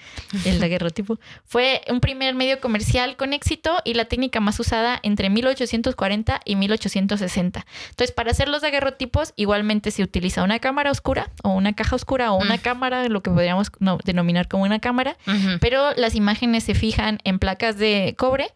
el 0.44 0.58
daguerrotipo. 0.60 1.18
Fue 1.44 1.82
un 1.88 2.00
primer 2.00 2.34
medio 2.34 2.60
comercial 2.60 3.16
con 3.16 3.32
éxito 3.32 3.78
y 3.84 3.94
la 3.94 4.06
técnica 4.06 4.40
más 4.40 4.58
usada 4.58 4.98
entre 5.02 5.30
1840 5.30 6.40
y 6.44 6.56
1860. 6.56 7.66
Entonces, 7.90 8.14
para 8.14 8.30
hacer 8.32 8.48
los 8.48 8.62
daguerrotipos, 8.62 9.32
igualmente 9.36 9.90
se 9.90 10.02
utiliza 10.02 10.42
una 10.42 10.58
cámara 10.58 10.90
oscura 10.90 11.30
o 11.42 11.50
una 11.50 11.72
caja 11.72 11.94
oscura 11.94 12.32
o 12.32 12.36
una 12.36 12.58
cámara, 12.58 13.08
lo 13.08 13.22
que 13.22 13.30
podríamos 13.30 13.70
no, 13.78 13.98
denominar 14.04 14.48
como 14.48 14.64
una 14.64 14.80
cámara, 14.80 15.16
pero 15.60 15.92
las 15.96 16.14
imágenes 16.14 16.64
se 16.64 16.74
fijan 16.74 17.18
en 17.24 17.38
placas 17.38 17.78
de 17.78 18.14
cobre, 18.18 18.48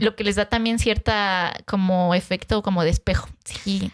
lo 0.00 0.16
que 0.16 0.24
les 0.24 0.36
da 0.36 0.46
también 0.46 0.65
cierta 0.78 1.54
como 1.66 2.14
efecto 2.14 2.62
como 2.62 2.84
de 2.84 2.90
espejo. 2.90 3.28
Sí. 3.44 3.90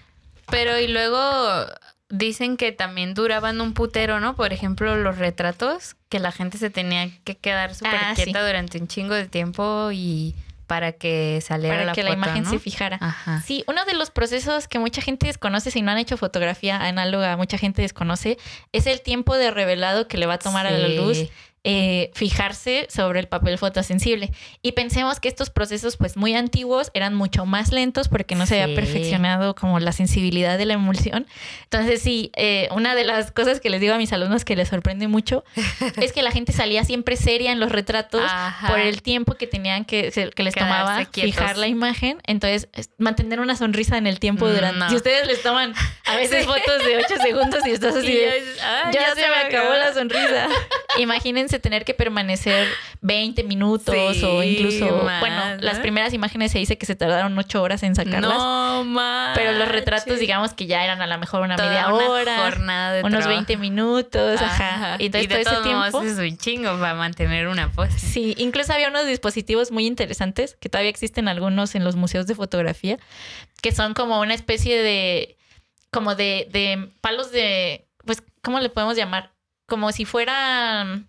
Pero 0.51 0.79
y 0.79 0.89
luego 0.89 1.67
dicen 2.09 2.57
que 2.57 2.73
también 2.73 3.15
duraban 3.15 3.61
un 3.61 3.73
putero, 3.73 4.21
¿no? 4.21 4.37
Por 4.37 4.53
ejemplo, 4.53 4.97
los 4.97 5.19
retratos, 5.19 5.97
que 6.09 6.21
la 6.21 6.31
gente 6.31 6.59
se 6.59 6.71
tenía 6.71 7.09
que 7.25 7.37
quedar 7.37 7.75
súper 7.75 7.95
Ah, 7.95 8.13
quieta 8.15 8.45
durante 8.47 8.79
un 8.79 8.87
chingo 8.87 9.15
de 9.15 9.27
tiempo 9.27 9.91
y 9.93 10.35
para 10.67 10.93
que 10.93 11.41
saliera 11.43 11.77
Para 11.77 11.87
la 11.87 11.93
que 11.93 12.03
la 12.03 12.13
imagen 12.13 12.45
¿no? 12.45 12.51
se 12.51 12.59
fijara. 12.59 12.99
Ajá. 13.01 13.43
Sí, 13.43 13.65
uno 13.67 13.85
de 13.85 13.95
los 13.95 14.11
procesos 14.11 14.69
que 14.69 14.79
mucha 14.79 15.03
gente 15.03 15.27
desconoce, 15.27 15.71
si 15.71 15.83
no 15.83 15.91
han 15.91 15.99
hecho 15.99 16.17
fotografía 16.17 16.77
análoga, 16.77 17.37
mucha 17.37 17.59
gente 17.59 17.83
desconoce, 17.83 18.39
es 18.73 18.87
el 18.87 19.01
tiempo 19.03 19.37
de 19.37 19.51
revelado 19.51 20.09
que 20.09 20.19
le 20.19 20.27
va 20.27 20.35
a 20.35 20.39
tomar 20.39 20.67
a 20.67 20.71
la 20.71 20.89
luz 20.89 21.29
eh, 21.65 22.11
fijarse 22.15 22.87
sobre 22.91 23.21
el 23.21 23.29
papel 23.29 23.57
fotosensible. 23.59 24.33
Y 24.63 24.73
pensemos 24.73 25.21
que 25.21 25.29
estos 25.29 25.51
procesos, 25.51 25.97
pues 25.97 26.17
muy 26.17 26.35
antiguos, 26.35 26.91
eran 26.95 27.15
mucho 27.15 27.47
más 27.47 27.71
lentos 27.73 28.09
porque 28.09 28.35
no 28.35 28.47
se 28.47 28.61
había 28.61 28.75
Sí. 28.75 28.81
perfeccionado 28.81 29.55
como 29.55 29.79
la 29.79 29.93
sensibilidad 29.93 30.59
de 30.59 30.67
la 30.67 30.75
emulsión. 30.75 31.27
Entonces, 31.65 32.03
sí, 32.03 32.33
eh, 32.37 32.69
una 32.73 32.95
de 32.95 33.05
las 33.05 33.31
cosas 33.31 33.61
que 33.61 33.71
les 33.71 33.81
digo 33.81 33.95
a 33.95 33.99
mis 33.99 34.13
alumnos 34.13 34.45
que 34.45 34.57
les 34.57 34.69
sorprende 34.69 35.07
mucho 35.09 35.45
es 35.97 36.13
que 36.13 36.23
la 36.23 36.33
gente 36.33 36.53
salía 36.53 36.85
siempre 36.85 37.17
seria 37.17 37.53
en 37.53 37.61
los 37.61 37.71
retratos 37.71 38.23
Ajá. 38.25 38.69
por 38.69 38.81
el 38.81 39.03
tiempo 39.03 39.35
que 39.35 39.47
tenían 39.47 39.85
que, 39.85 40.11
se- 40.11 40.31
que 40.31 40.43
les 40.43 40.55
Quedarse 40.55 40.75
tomaba 40.79 41.05
quietos. 41.05 41.35
fijar 41.35 41.59
la 41.59 41.69
imagen. 41.69 42.21
Entonces, 42.27 42.69
es- 42.73 42.91
mantener 42.99 43.39
una 43.41 43.55
sonrisa 43.57 43.99
en 43.99 44.07
el 44.07 44.19
tiempo 44.19 44.47
Mm, 44.47 44.51
durante. 44.55 44.79
no. 44.81 44.91
Si 44.91 44.97
ustedes 44.97 45.27
les 45.29 45.43
toman 45.43 45.75
a 46.07 46.17
veces 46.17 46.41
Sí. 46.45 46.47
fotos 46.49 46.85
de 46.85 46.97
8 46.97 47.23
segundos 47.23 47.65
y 47.67 47.71
estás 47.71 47.95
así 47.95 48.09
Y 48.11 48.15
de. 48.17 48.43
ya 48.57 48.83
"Ah, 48.87 48.91
Ya, 48.93 49.15
se, 49.15 49.21
me 49.29 49.37
acabó 49.37 49.75
la 49.75 49.93
sonrisa. 49.95 50.49
Imagínense 50.99 51.59
tener 51.59 51.85
que 51.85 51.95
permanecer 51.95 52.69
20 53.01 53.45
minutos 53.45 53.95
Sí, 54.17 54.25
o 54.25 54.43
incluso, 54.43 54.87
bueno, 55.03 55.57
¿no? 55.57 55.63
las 55.63 55.79
primeras 55.79 56.13
imágenes 56.13 56.53
se 56.53 56.59
dice 56.59 56.77
que 56.79 56.87
se 56.87 56.95
tardaron 56.95 57.37
8 57.39 57.63
horas 57.63 57.83
en 57.83 57.95
sacarlas. 57.95 58.37
No 58.37 58.85
más. 58.85 59.37
Pero 59.37 59.53
los 59.53 59.69
retratos, 59.69 60.19
digamos 60.19 60.53
que 60.55 60.67
ya 60.67 60.85
eran 60.85 61.01
a 61.03 61.07
lo 61.07 61.19
mejor 61.19 61.43
una 61.43 61.57
Toda 61.57 61.69
media 61.69 61.89
una 61.89 62.09
hora, 62.09 62.39
jornada 62.51 62.93
de 62.93 63.01
unos 63.01 63.21
trabajo. 63.21 63.31
20 63.31 63.57
minutos, 63.57 64.41
ajá. 64.41 64.97
Y 64.99 65.07
entonces 65.07 65.25
y 65.25 65.35
de 65.35 65.43
todo 65.45 65.55
ese 65.55 65.63
todos 65.63 65.67
modos 65.67 66.03
tiempo. 66.03 66.23
es 66.23 66.31
un 66.33 66.39
chingo 66.39 66.79
para 66.79 66.95
mantener 66.95 67.49
una 67.49 67.71
pose. 67.73 67.99
Sí, 67.99 68.35
incluso 68.39 68.73
había 68.73 68.89
unos 68.89 69.07
dispositivos 69.07 69.71
muy 69.71 69.87
interesantes 69.87 70.57
que 70.61 70.69
todavía 70.69 70.91
existen 70.91 71.29
algunos 71.29 71.75
en 71.75 71.85
los 71.85 71.97
museos 71.97 72.27
de 72.27 72.35
fotografía, 72.35 72.99
que 73.63 73.73
son 73.73 73.95
como 73.95 74.21
una 74.21 74.35
especie 74.35 74.83
de, 74.83 75.37
como 75.91 76.15
de, 76.15 76.49
de 76.51 76.91
palos 77.01 77.31
de, 77.33 77.87
pues, 78.05 78.23
¿cómo 78.43 78.61
le 78.61 78.69
podemos 78.69 78.97
llamar? 78.97 79.33
Como 79.67 79.91
si 79.93 80.05
fuera, 80.05 81.03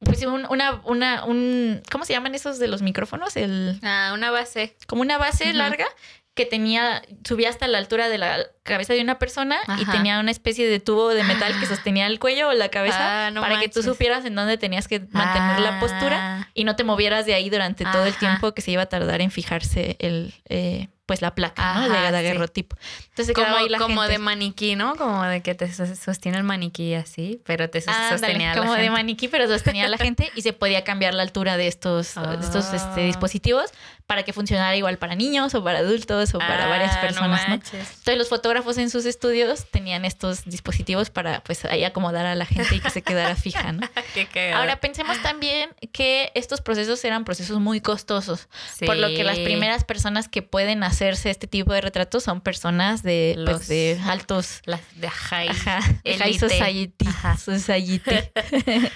pues, 0.00 0.24
un- 0.24 0.46
una, 0.50 0.80
una, 0.84 1.24
un, 1.24 1.82
¿cómo 1.90 2.04
se 2.04 2.12
llaman 2.12 2.34
esos 2.34 2.58
de 2.58 2.68
los 2.68 2.82
micrófonos? 2.82 3.36
El, 3.36 3.78
Ah, 3.82 4.12
una 4.14 4.30
base. 4.30 4.76
como 4.86 5.02
una 5.02 5.18
base 5.18 5.52
larga 5.52 5.86
que 6.34 6.44
tenía, 6.44 7.00
subía 7.26 7.48
hasta 7.48 7.66
la 7.66 7.78
altura 7.78 8.10
de 8.10 8.18
la 8.18 8.38
cabeza 8.62 8.92
de 8.92 9.00
una 9.00 9.18
persona 9.18 9.56
y 9.80 9.86
tenía 9.86 10.20
una 10.20 10.30
especie 10.30 10.68
de 10.68 10.80
tubo 10.80 11.08
de 11.08 11.24
metal 11.24 11.58
que 11.58 11.64
sostenía 11.64 12.06
el 12.06 12.18
cuello 12.18 12.48
o 12.48 12.52
la 12.52 12.68
cabeza 12.68 13.28
Ah, 13.28 13.30
no 13.30 13.40
para 13.40 13.58
que 13.58 13.68
tú 13.70 13.82
supieras 13.82 14.26
en 14.26 14.34
dónde 14.34 14.58
tenías 14.58 14.86
que 14.86 15.00
mantener 15.12 15.60
la 15.60 15.80
postura 15.80 16.18
Ah, 16.42 16.48
y 16.52 16.64
no 16.64 16.76
te 16.76 16.84
movieras 16.84 17.24
de 17.24 17.32
ahí 17.32 17.48
durante 17.48 17.84
todo 17.84 18.04
el 18.04 18.14
tiempo 18.18 18.52
que 18.52 18.60
se 18.60 18.70
iba 18.72 18.82
a 18.82 18.86
tardar 18.86 19.22
en 19.22 19.30
fijarse 19.30 19.96
el 19.98 20.34
eh, 20.50 20.88
pues 21.06 21.22
la 21.22 21.34
placa 21.34 21.74
¿no? 21.74 21.80
Ajá, 21.84 21.88
de 22.00 22.06
sí. 22.06 22.12
daguerrotipo. 22.12 22.76
Entonces 23.04 23.26
se 23.28 23.32
quedaba 23.32 23.52
Como, 23.52 23.62
ahí 23.64 23.68
la 23.70 23.78
como 23.78 24.00
gente. 24.02 24.12
de 24.12 24.18
maniquí, 24.18 24.76
¿no? 24.76 24.96
Como 24.96 25.22
de 25.24 25.40
que 25.40 25.54
te 25.54 25.72
sos- 25.72 25.98
sostiene 25.98 26.36
el 26.38 26.44
maniquí 26.44 26.94
así, 26.94 27.40
pero 27.46 27.70
te 27.70 27.78
Ándale, 27.86 28.18
sostenía 28.18 28.54
la 28.54 28.60
como 28.60 28.72
de 28.72 28.78
gente. 28.78 28.90
maniquí, 28.90 29.28
pero 29.28 29.46
sostenía 29.46 29.86
a 29.86 29.88
la 29.88 29.98
gente 29.98 30.30
y 30.34 30.42
se 30.42 30.52
podía 30.52 30.82
cambiar 30.84 31.14
la 31.14 31.22
altura 31.22 31.56
de 31.56 31.68
estos, 31.68 32.14
de 32.16 32.34
estos 32.44 32.72
este, 32.74 33.00
Ah. 33.00 33.04
dispositivos 33.04 33.70
para 34.06 34.22
que 34.24 34.32
funcionara 34.32 34.76
igual 34.76 34.98
para 34.98 35.14
niños 35.16 35.54
o 35.54 35.64
para 35.64 35.78
adultos 35.78 36.34
o 36.34 36.38
para 36.38 36.66
Ah, 36.66 36.68
varias 36.68 36.94
no 36.96 37.00
personas, 37.00 37.42
¿no? 37.42 37.48
manches. 37.56 37.88
Entonces 37.90 38.18
los 38.18 38.28
fotógrafos 38.28 38.78
en 38.78 38.90
sus 38.90 39.04
estudios 39.04 39.66
tenían 39.70 40.04
estos 40.04 40.44
dispositivos 40.44 41.10
para 41.10 41.40
pues 41.40 41.64
ahí 41.64 41.82
acomodar 41.84 42.26
a 42.26 42.34
la 42.34 42.46
gente 42.46 42.76
y 42.76 42.80
que 42.80 42.90
se 42.90 43.02
quedara 43.02 43.34
fija, 43.36 43.72
¿no? 43.72 43.80
Qué. 44.32 44.52
Ahora 44.52 44.80
pensemos 44.80 45.20
también 45.22 45.70
que 45.92 46.30
estos 46.34 46.60
procesos 46.60 47.04
eran 47.04 47.24
procesos 47.24 47.58
muy 47.60 47.80
costosos, 47.80 48.48
por 48.84 48.96
lo 48.96 49.08
que 49.08 49.24
las 49.24 49.36
Sí. 49.36 49.44
primeras 49.44 49.84
personas 49.84 50.28
que 50.28 50.42
pueden 50.42 50.82
hacerse 50.96 51.28
este 51.30 51.46
tipo 51.46 51.72
de 51.74 51.80
retratos 51.82 52.24
son 52.24 52.40
personas 52.40 53.02
de, 53.02 53.32
pues, 53.44 53.46
Los- 53.46 53.68
de 53.68 54.00
altos 54.06 54.62
Las 54.64 54.80
de 54.98 55.10
high. 55.10 55.48
Ajá, 55.48 55.80
high 56.18 56.34
society. 56.38 57.06
Ajá. 57.06 57.36
society. 57.36 58.00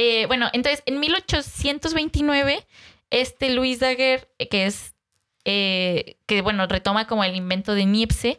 Eh, 0.00 0.26
bueno, 0.26 0.48
entonces 0.52 0.84
en 0.86 1.00
1829, 1.00 2.64
este 3.10 3.50
Luis 3.52 3.80
Daguerre, 3.80 4.28
eh, 4.38 4.46
que 4.48 4.66
es, 4.66 4.94
eh, 5.44 6.18
que 6.26 6.40
bueno, 6.40 6.68
retoma 6.68 7.08
como 7.08 7.24
el 7.24 7.34
invento 7.34 7.74
de 7.74 7.84
Niepce, 7.84 8.38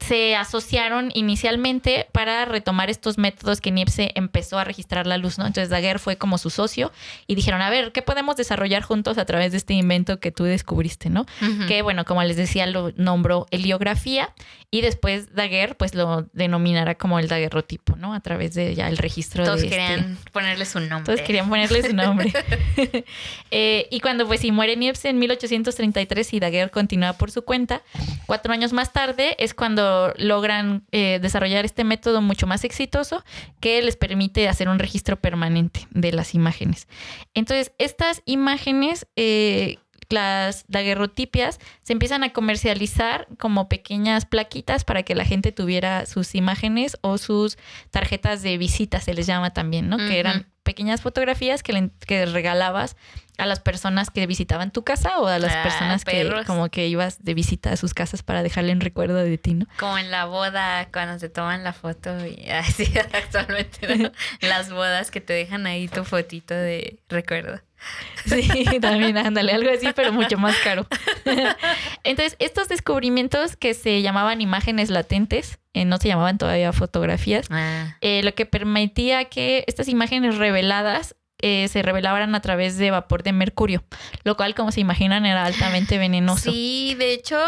se 0.00 0.34
asociaron 0.34 1.10
inicialmente 1.14 2.06
para 2.12 2.44
retomar 2.46 2.90
estos 2.90 3.18
métodos 3.18 3.60
que 3.60 3.70
Niepce 3.70 4.12
empezó 4.14 4.58
a 4.58 4.64
registrar 4.64 5.06
la 5.06 5.18
luz, 5.18 5.38
¿no? 5.38 5.46
Entonces 5.46 5.68
Daguerre 5.68 5.98
fue 5.98 6.16
como 6.16 6.38
su 6.38 6.50
socio 6.50 6.90
y 7.26 7.34
dijeron, 7.34 7.60
a 7.60 7.70
ver, 7.70 7.92
¿qué 7.92 8.02
podemos 8.02 8.36
desarrollar 8.36 8.82
juntos 8.82 9.18
a 9.18 9.24
través 9.24 9.52
de 9.52 9.58
este 9.58 9.74
invento 9.74 10.18
que 10.18 10.32
tú 10.32 10.44
descubriste, 10.44 11.10
¿no? 11.10 11.26
Que 11.68 11.82
bueno, 11.82 12.04
como 12.04 12.22
les 12.22 12.36
decía, 12.36 12.66
lo 12.66 12.92
nombró 12.96 13.46
heliografía 13.50 14.34
y 14.70 14.80
después 14.80 15.34
Daguerre 15.34 15.74
pues 15.74 15.94
lo 15.94 16.28
denominará 16.32 16.94
como 16.96 17.18
el 17.18 17.28
daguerrotipo, 17.28 17.96
¿no? 17.96 18.14
A 18.14 18.20
través 18.20 18.54
de 18.54 18.74
ya 18.74 18.88
el 18.88 18.96
registro 18.96 19.44
Todos 19.44 19.60
de 19.60 19.66
este- 19.66 19.78
querían 19.78 20.18
ponerle 20.32 20.64
su 20.64 20.80
nombre. 20.80 21.04
Todos 21.14 21.26
querían 21.26 21.48
ponerle 21.48 21.82
su 21.82 21.94
nombre. 21.94 22.32
Eh, 23.52 23.88
y 23.90 24.00
cuando 24.00 24.26
pues 24.26 24.40
si 24.40 24.52
muere 24.52 24.76
Niepce 24.76 25.08
en 25.08 25.18
1833 25.18 26.34
y 26.34 26.40
Daguerre 26.40 26.70
continúa 26.70 27.14
por 27.14 27.30
su 27.32 27.42
cuenta, 27.42 27.82
cuatro 28.26 28.52
años 28.52 28.72
más 28.72 28.92
tarde 28.92 29.34
es 29.40 29.54
cuando 29.54 29.89
logran 30.16 30.84
eh, 30.92 31.18
desarrollar 31.20 31.64
este 31.64 31.84
método 31.84 32.20
mucho 32.20 32.46
más 32.46 32.64
exitoso 32.64 33.24
que 33.60 33.82
les 33.82 33.96
permite 33.96 34.48
hacer 34.48 34.68
un 34.68 34.78
registro 34.78 35.20
permanente 35.20 35.86
de 35.90 36.12
las 36.12 36.34
imágenes. 36.34 36.88
Entonces, 37.34 37.72
estas 37.78 38.22
imágenes, 38.24 39.06
eh, 39.16 39.78
las 40.10 40.64
daguerrotipias, 40.68 41.58
se 41.82 41.92
empiezan 41.92 42.24
a 42.24 42.32
comercializar 42.32 43.26
como 43.38 43.68
pequeñas 43.68 44.24
plaquitas 44.26 44.84
para 44.84 45.02
que 45.02 45.14
la 45.14 45.24
gente 45.24 45.52
tuviera 45.52 46.04
sus 46.06 46.34
imágenes 46.34 46.98
o 47.00 47.16
sus 47.18 47.56
tarjetas 47.90 48.42
de 48.42 48.58
visita, 48.58 49.00
se 49.00 49.14
les 49.14 49.26
llama 49.26 49.52
también, 49.52 49.88
¿no? 49.88 49.96
Que 49.96 50.18
eran 50.18 50.46
pequeñas 50.62 51.00
fotografías 51.00 51.62
que, 51.62 51.72
le- 51.72 51.90
que 52.06 52.26
regalabas 52.26 52.96
a 53.38 53.46
las 53.46 53.58
personas 53.60 54.10
que 54.10 54.26
visitaban 54.26 54.70
tu 54.70 54.84
casa 54.84 55.18
o 55.18 55.26
a 55.26 55.38
las 55.38 55.54
Ah, 55.54 55.62
personas 55.62 56.04
que 56.04 56.30
como 56.46 56.68
que 56.68 56.86
ibas 56.88 57.24
de 57.24 57.32
visita 57.32 57.72
a 57.72 57.76
sus 57.76 57.94
casas 57.94 58.22
para 58.22 58.42
dejarle 58.42 58.72
un 58.72 58.80
recuerdo 58.80 59.14
de 59.16 59.38
ti, 59.38 59.54
¿no? 59.54 59.66
Como 59.78 59.96
en 59.96 60.10
la 60.10 60.26
boda, 60.26 60.88
cuando 60.92 61.16
te 61.18 61.30
toman 61.30 61.64
la 61.64 61.72
foto 61.72 62.10
y 62.26 62.48
así 62.50 62.84
actualmente, 63.14 63.96
¿no? 63.96 64.10
Las 64.46 64.70
bodas 64.70 65.10
que 65.10 65.20
te 65.22 65.32
dejan 65.32 65.66
ahí 65.66 65.88
tu 65.88 66.04
fotito 66.04 66.52
de 66.54 66.98
recuerdo. 67.08 67.60
Sí, 68.26 68.64
también 68.80 69.16
ándale, 69.16 69.52
algo 69.52 69.70
así, 69.70 69.88
pero 69.94 70.12
mucho 70.12 70.36
más 70.38 70.54
caro. 70.58 70.86
Entonces, 72.04 72.36
estos 72.38 72.68
descubrimientos 72.68 73.56
que 73.56 73.74
se 73.74 74.02
llamaban 74.02 74.40
imágenes 74.40 74.90
latentes, 74.90 75.58
eh, 75.72 75.84
no 75.84 75.96
se 75.98 76.08
llamaban 76.08 76.38
todavía 76.38 76.72
fotografías, 76.72 77.46
Ah. 77.50 77.96
eh, 78.00 78.22
lo 78.22 78.34
que 78.34 78.46
permitía 78.46 79.24
que 79.26 79.64
estas 79.66 79.88
imágenes 79.88 80.36
reveladas 80.36 81.16
eh, 81.42 81.68
se 81.68 81.80
revelaran 81.80 82.34
a 82.34 82.42
través 82.42 82.76
de 82.76 82.90
vapor 82.90 83.22
de 83.22 83.32
mercurio, 83.32 83.82
lo 84.24 84.36
cual, 84.36 84.54
como 84.54 84.72
se 84.72 84.80
imaginan, 84.80 85.24
era 85.24 85.46
altamente 85.46 85.96
venenoso. 85.96 86.52
Sí, 86.52 86.94
de 86.98 87.14
hecho, 87.14 87.38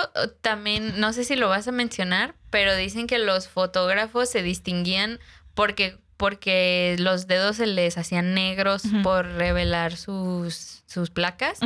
también, 0.41 0.99
no 0.99 1.13
sé 1.13 1.25
si 1.25 1.37
lo 1.37 1.51
vas 1.51 1.69
a 1.69 1.73
mencionar, 1.73 2.35
pero 2.49 2.75
dicen 2.75 3.07
que 3.07 3.19
los 3.19 3.49
fotógrafos 3.49 4.31
se 4.31 4.43
distinguían 4.43 5.21
porque, 5.53 5.99
porque 6.23 6.95
los 7.01 7.27
dedos 7.27 7.57
se 7.57 7.67
les 7.67 7.99
hacían 7.99 8.33
negros 8.33 8.85
por 9.03 9.27
revelar 9.27 9.97
sus, 9.97 10.85
sus 10.87 11.11
placas. 11.11 11.59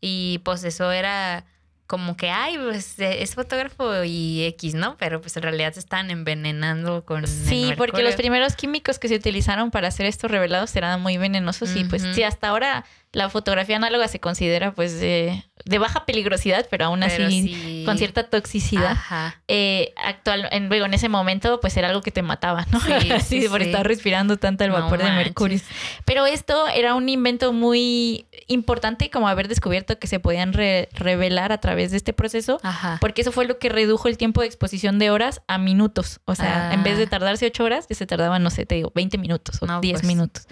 Y 0.00 0.40
pues 0.42 0.64
eso 0.64 0.90
era 0.90 1.44
como 1.86 2.16
que, 2.16 2.28
ay, 2.28 2.58
pues 2.58 2.98
eh, 2.98 3.22
es 3.22 3.36
fotógrafo 3.36 4.02
y 4.02 4.42
X, 4.46 4.74
¿no? 4.74 4.96
Pero 4.98 5.20
pues 5.20 5.36
en 5.36 5.44
realidad 5.44 5.74
se 5.74 5.78
están 5.78 6.10
envenenando 6.10 7.04
con. 7.04 7.24
Sí, 7.28 7.72
porque 7.76 8.02
los 8.02 8.16
primeros 8.16 8.56
químicos 8.56 8.98
que 8.98 9.06
se 9.06 9.14
utilizaron 9.14 9.70
para 9.70 9.86
hacer 9.86 10.06
estos 10.06 10.28
revelados 10.28 10.74
eran 10.74 11.00
muy 11.00 11.16
venenosos 11.16 11.76
y 11.76 11.84
pues 11.84 12.02
sí, 12.12 12.24
hasta 12.24 12.48
ahora 12.48 12.84
la 13.12 13.28
fotografía 13.28 13.76
análoga 13.76 14.06
se 14.08 14.20
considera 14.20 14.72
pues 14.72 15.00
de, 15.00 15.44
de 15.64 15.78
baja 15.78 16.06
peligrosidad, 16.06 16.66
pero 16.70 16.84
aún 16.86 17.00
Pero 17.00 17.26
así 17.26 17.42
sí. 17.42 17.82
con 17.84 17.98
cierta 17.98 18.22
toxicidad. 18.24 18.92
Ajá. 18.92 19.40
Eh, 19.48 19.92
actual, 19.96 20.48
en, 20.52 20.68
luego, 20.68 20.86
en 20.86 20.94
ese 20.94 21.08
momento 21.08 21.58
pues 21.60 21.76
era 21.76 21.88
algo 21.88 22.02
que 22.02 22.12
te 22.12 22.22
mataba, 22.22 22.66
¿no? 22.70 22.80
Sí, 23.20 23.46
por 23.50 23.62
estar 23.62 23.86
respirando 23.86 24.36
tanto 24.36 24.62
el 24.64 24.70
No 24.70 24.80
vapor 24.80 25.02
de 25.02 25.10
mercurio. 25.10 25.58
Pero 26.04 26.26
esto 26.26 26.68
era 26.68 26.94
un 26.94 27.08
invento 27.08 27.52
muy 27.52 28.26
importante 28.46 29.10
como 29.10 29.28
haber 29.28 29.48
descubierto 29.48 29.98
que 29.98 30.06
se 30.06 30.20
podían 30.20 30.52
re- 30.52 30.88
revelar 30.92 31.50
a 31.52 31.58
través 31.58 31.90
de 31.90 31.96
este 31.96 32.12
proceso 32.12 32.60
Ajá. 32.62 32.98
porque 33.00 33.22
eso 33.22 33.32
fue 33.32 33.44
lo 33.46 33.58
que 33.58 33.68
redujo 33.68 34.06
el 34.08 34.16
tiempo 34.18 34.40
de 34.40 34.46
exposición 34.46 34.98
de 35.00 35.10
horas 35.10 35.42
a 35.48 35.58
minutos. 35.58 36.20
O 36.26 36.34
sea, 36.34 36.70
Ah. 36.70 36.74
en 36.74 36.82
vez 36.84 36.96
de 36.98 37.06
tardarse 37.06 37.46
ocho 37.46 37.64
horas, 37.64 37.86
ya 37.88 37.94
se 37.96 38.06
tardaban, 38.06 38.42
no 38.42 38.50
sé, 38.50 38.66
te 38.66 38.74
digo, 38.76 38.92
20 38.94 39.18
minutos 39.18 39.62
o 39.62 39.66
No, 39.66 39.80
10 39.80 40.00
pues. 40.00 40.04
minutos 40.06 40.46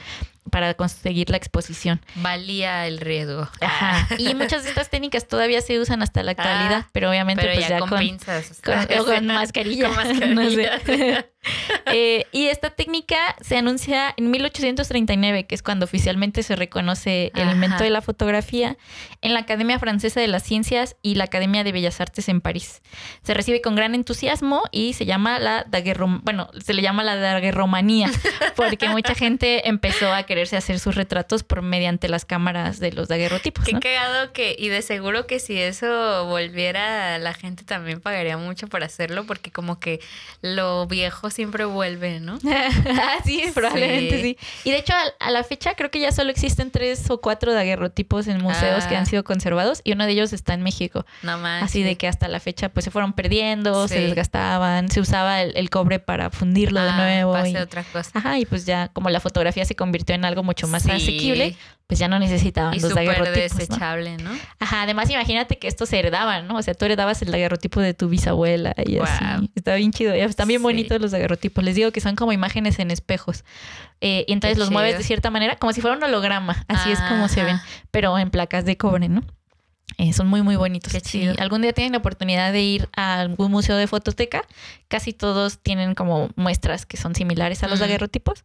para 0.51 0.75
conseguir 0.75 1.31
la 1.31 1.37
exposición. 1.37 2.01
Valía 2.17 2.87
el 2.87 2.99
riesgo. 3.01 3.49
Ajá. 3.61 4.09
Y 4.19 4.35
muchas 4.37 4.65
de 4.65 4.71
estas 4.71 4.91
técnicas 4.91 5.27
todavía 5.29 5.61
se 5.61 5.79
usan 5.81 6.03
hasta 6.03 6.23
la 6.23 6.33
actualidad, 6.33 6.85
Ah, 6.87 6.91
pero 6.93 7.11
obviamente 7.11 7.43
Pero 7.43 7.55
pues 7.55 7.69
ya, 7.69 7.79
ya 7.79 7.87
con, 7.87 7.99
pinzas. 7.99 8.61
con- 8.65 8.79
o 9.01 9.05
con 9.05 9.27
mascarilla. 9.27 9.89
Con 9.89 10.35
no 10.35 10.51
sé. 10.51 11.27
Eh, 11.91 12.27
y 12.33 12.49
esta 12.49 12.69
técnica 12.69 13.17
se 13.41 13.57
anuncia 13.57 14.13
en 14.17 14.31
1839, 14.31 15.47
que 15.47 15.55
es 15.55 15.63
cuando 15.63 15.85
oficialmente 15.87 16.43
se 16.43 16.55
reconoce 16.55 17.33
el 17.35 17.51
invento 17.51 17.83
de 17.83 17.89
la 17.89 18.03
fotografía, 18.03 18.77
en 19.23 19.33
la 19.33 19.41
Academia 19.41 19.79
Francesa 19.79 20.21
de 20.21 20.29
las 20.29 20.43
Ciencias 20.43 20.97
y 21.03 21.15
la 21.15 21.25
Academia 21.25 21.65
de 21.65 21.73
Bellas 21.73 22.01
Artes 22.01 22.29
en 22.29 22.43
París. 22.43 22.83
Se 23.23 23.33
recibe 23.33 23.63
con 23.63 23.75
gran 23.75 23.95
entusiasmo 23.95 24.63
y 24.71 24.93
se 24.93 25.07
llama 25.07 25.39
la 25.39 25.65
daguerrom 25.65 26.21
bueno, 26.23 26.51
se 26.65 26.75
le 26.75 26.83
llama 26.83 27.05
la 27.05 27.17
daguerromanía, 27.17 28.11
porque 28.57 28.89
mucha 28.89 29.15
gente 29.15 29.69
empezó 29.69 30.13
a 30.13 30.25
quererse 30.25 30.57
hacer 30.57 30.79
sus 30.79 30.95
retratos 30.95 31.45
por 31.45 31.63
mediante 31.63 32.09
las 32.09 32.25
cámaras 32.25 32.81
de 32.81 32.93
los 32.93 33.09
daguerrotipos. 33.09 33.65
Qué 33.65 33.79
cagado 33.79 34.33
que, 34.33 34.57
y 34.59 34.69
de 34.69 34.83
seguro 34.83 35.27
que 35.27 35.39
si 35.39 35.59
eso 35.59 36.27
volviera, 36.27 37.19
la 37.19 37.35
gente 37.35 37.65
también 37.65 38.01
pagaría 38.01 38.37
mucho 38.37 38.67
por 38.69 38.85
hacerlo, 38.85 39.25
porque 39.25 39.51
como 39.51 39.81
que 39.81 40.01
lo 40.43 40.87
viejo 40.87 41.31
siempre 41.39 41.65
vuelve, 41.67 42.19
¿no? 42.19 42.37
Ah, 42.91 43.19
sí, 43.25 43.45
probablemente 43.55 44.21
sí. 44.21 44.37
Y 44.65 44.73
de 44.73 44.79
hecho, 44.79 44.93
a, 45.21 45.31
la 45.31 45.45
fecha 45.45 45.75
creo 45.77 45.89
que 45.89 46.01
ya 46.01 46.11
solo 46.11 46.31
existen 46.31 46.73
tres 46.73 47.09
o 47.11 47.21
cuatro 47.21 47.55
daguerrotipos 47.55 48.27
en 48.27 48.43
museos 48.43 48.85
que 48.87 48.97
han 48.97 49.05
ah. 49.05 49.07
sido 49.07 49.23
conservados 49.23 49.83
y 49.85 49.93
uno 49.93 50.05
de 50.05 50.13
ellos 50.13 50.33
está 50.33 50.55
en 50.55 50.63
México. 50.63 51.07
No 51.23 51.39
más. 51.39 51.63
Así 51.63 51.85
de 51.85 51.97
que 51.97 52.09
hasta 52.09 52.27
la 52.27 52.41
fecha 52.41 52.71
pues 52.71 52.83
se 52.83 52.91
fueron 52.91 53.13
perdiendo, 53.13 53.87
se 53.87 54.01
desgastaban, 54.01 54.89
se 54.91 55.01
usaba 55.01 55.43
el, 55.43 55.71
cobre 55.71 56.01
para 56.01 56.31
fundirlo 56.31 56.83
de 56.83 56.91
ah, 56.91 56.97
nuevo. 56.97 57.47
Y, 57.47 57.57
otra 57.57 57.85
cosa. 57.85 58.11
Ajá, 58.15 58.39
y 58.41 58.45
pues 58.45 58.67
ya 58.67 58.89
como 58.89 59.09
la 59.09 59.21
fotografía 59.21 59.65
se 59.65 59.77
convirtió 59.77 60.17
en 60.17 60.25
algo 60.25 60.43
mucho 60.43 60.67
más 60.67 60.87
asequible, 60.87 61.57
pues 61.89 61.99
ya 61.99 62.07
no 62.07 62.19
necesitaban 62.19 62.75
y 62.75 62.81
los 62.81 62.95
daguerrotipos. 62.95 63.57
desechable, 63.57 64.19
¿no? 64.19 64.31
Ajá, 64.59 64.83
además 64.83 65.09
imagínate 65.09 65.59
que 65.59 65.69
estos 65.69 65.89
se 65.89 65.99
heredaban, 65.99 66.47
¿no? 66.47 66.59
O 66.59 66.63
sea, 66.63 66.75
tú 66.75 66.85
heredabas 66.85 67.23
el 67.23 67.31
daguerrotipo 67.31 67.81
de 67.81 67.95
tu 67.95 68.11
bisabuela 68.11 68.75
y 68.85 68.99
así. 68.99 69.51
Está 69.55 69.75
bien 69.75 69.91
chido. 69.91 70.13
Están 70.13 70.49
bien 70.49 70.63
bonitos 70.63 71.01
los 71.01 71.13
daguerrotipos. 71.13 71.65
Les 71.65 71.75
digo 71.75 71.91
que 71.91 72.03
son 72.03 72.15
como 72.15 72.33
imágenes 72.33 72.79
en 72.79 72.91
espejos. 72.91 73.43
Eh, 74.03 74.27
y 74.29 74.35
entonces 74.35 74.59
los 74.59 74.71
mueves 74.71 74.99
de 74.99 75.03
cierta 75.03 75.31
manera, 75.31 75.57
como 75.57 75.73
si 75.73 75.81
fuera 75.81 75.97
un 75.97 76.03
holograma. 76.03 76.63
Así 76.69 76.93
es 76.93 77.01
como 77.01 77.27
se 77.27 77.43
ven, 77.43 77.59
pero 77.91 78.19
en 78.19 78.29
placas 78.29 78.67
de 78.67 78.77
cobre, 78.77 79.09
¿no? 79.09 79.23
Eh, 79.97 80.13
son 80.13 80.27
muy, 80.27 80.43
muy 80.43 80.57
bonitos. 80.57 80.93
Si 81.05 81.27
algún 81.39 81.63
día 81.63 81.73
tienen 81.73 81.93
la 81.93 81.99
oportunidad 81.99 82.53
de 82.53 82.61
ir 82.61 82.89
a 82.95 83.21
algún 83.21 83.51
museo 83.51 83.77
de 83.77 83.87
fototeca, 83.87 84.43
casi 84.89 85.15
todos 85.15 85.59
tienen 85.59 85.95
como 85.95 86.29
muestras 86.37 86.85
que 86.85 86.99
son 86.99 87.15
similares 87.15 87.63
a 87.63 87.69
los 87.69 87.79
daguerrotipos. 87.79 88.45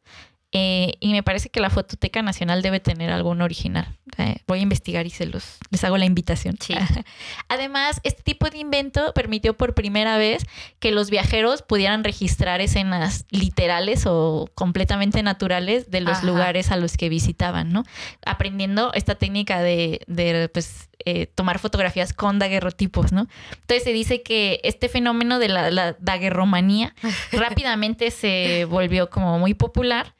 Eh, 0.55 0.97
y 0.99 1.11
me 1.13 1.23
parece 1.23 1.49
que 1.49 1.59
la 1.59 1.71
Fototeca 1.71 2.21
Nacional 2.21 2.61
debe 2.61 2.79
tener 2.79 3.09
algún 3.09 3.41
original. 3.41 3.87
Eh, 4.19 4.35
voy 4.45 4.59
a 4.59 4.61
investigar 4.61 5.07
y 5.07 5.09
se 5.09 5.25
los 5.25 5.57
les 5.71 5.83
hago 5.83 5.97
la 5.97 6.05
invitación. 6.05 6.57
Además, 7.49 7.99
este 8.03 8.21
tipo 8.21 8.47
de 8.51 8.59
invento 8.59 9.13
permitió 9.15 9.57
por 9.57 9.73
primera 9.73 10.15
vez 10.17 10.45
que 10.79 10.91
los 10.91 11.09
viajeros 11.09 11.63
pudieran 11.63 12.03
registrar 12.03 12.61
escenas 12.61 13.25
literales 13.31 14.05
o 14.05 14.47
completamente 14.53 15.23
naturales 15.23 15.89
de 15.89 16.01
los 16.01 16.23
lugares 16.23 16.69
a 16.69 16.77
los 16.77 16.97
que 16.97 17.09
visitaban, 17.09 17.73
¿no? 17.73 17.83
Aprendiendo 18.23 18.93
esta 18.93 19.15
técnica 19.15 19.59
de, 19.59 20.01
de 20.05 20.49
pues, 20.49 20.87
eh, 21.05 21.25
tomar 21.25 21.57
fotografías 21.57 22.13
con 22.13 22.37
daguerrotipos, 22.37 23.11
¿no? 23.11 23.27
Entonces 23.61 23.83
se 23.83 23.91
dice 23.91 24.21
que 24.21 24.61
este 24.63 24.87
fenómeno 24.87 25.39
de 25.39 25.47
la, 25.49 25.71
la 25.71 25.93
daguerromanía 25.99 26.93
rápidamente 27.31 28.11
se 28.11 28.65
volvió 28.65 29.09
como 29.09 29.39
muy 29.39 29.55
popular 29.55 30.13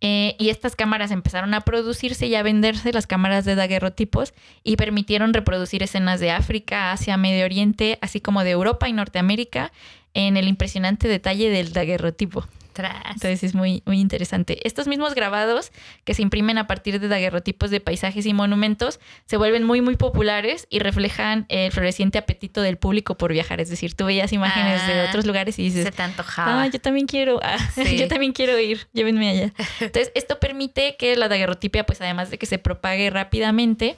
eh, 0.00 0.36
y 0.38 0.48
estas 0.48 0.76
cámaras 0.76 1.10
empezaron 1.10 1.52
a 1.54 1.60
producirse 1.60 2.26
y 2.26 2.34
a 2.34 2.42
venderse, 2.42 2.92
las 2.92 3.06
cámaras 3.06 3.44
de 3.44 3.54
daguerrotipos, 3.54 4.32
y 4.64 4.76
permitieron 4.76 5.34
reproducir 5.34 5.82
escenas 5.82 6.20
de 6.20 6.30
África, 6.30 6.92
Asia, 6.92 7.16
Medio 7.16 7.44
Oriente, 7.44 7.98
así 8.00 8.20
como 8.20 8.42
de 8.42 8.50
Europa 8.50 8.88
y 8.88 8.92
Norteamérica, 8.92 9.72
en 10.14 10.36
el 10.36 10.48
impresionante 10.48 11.06
detalle 11.06 11.50
del 11.50 11.72
daguerrotipo. 11.72 12.46
Entonces 12.76 13.42
es 13.42 13.54
muy, 13.54 13.82
muy 13.86 14.00
interesante. 14.00 14.66
Estos 14.66 14.86
mismos 14.86 15.14
grabados 15.14 15.72
que 16.04 16.14
se 16.14 16.22
imprimen 16.22 16.58
a 16.58 16.66
partir 16.66 17.00
de 17.00 17.08
daguerrotipos 17.08 17.70
de 17.70 17.80
paisajes 17.80 18.26
y 18.26 18.32
monumentos 18.32 19.00
se 19.26 19.36
vuelven 19.36 19.64
muy, 19.64 19.80
muy 19.80 19.96
populares 19.96 20.66
y 20.70 20.78
reflejan 20.78 21.46
el 21.48 21.72
floreciente 21.72 22.18
apetito 22.18 22.62
del 22.62 22.76
público 22.76 23.16
por 23.16 23.32
viajar. 23.32 23.60
Es 23.60 23.70
decir, 23.70 23.94
tú 23.94 24.06
veías 24.06 24.32
imágenes 24.32 24.86
de 24.86 25.00
ah, 25.00 25.06
otros 25.08 25.26
lugares 25.26 25.58
y 25.58 25.64
dices, 25.64 25.84
se 25.84 25.92
te 25.92 26.02
antojaba. 26.02 26.62
Ah, 26.62 26.66
yo 26.68 26.80
también 26.80 27.06
quiero, 27.06 27.40
ah, 27.42 27.58
yo 27.96 28.08
también 28.08 28.32
quiero 28.32 28.58
ir, 28.58 28.88
llévenme 28.92 29.28
allá. 29.28 29.52
Entonces, 29.80 30.12
esto 30.14 30.38
permite 30.38 30.96
que 30.98 31.16
la 31.16 31.28
daguerrotipia, 31.28 31.84
pues 31.84 32.00
además 32.00 32.30
de 32.30 32.38
que 32.38 32.46
se 32.46 32.58
propague 32.58 33.10
rápidamente, 33.10 33.96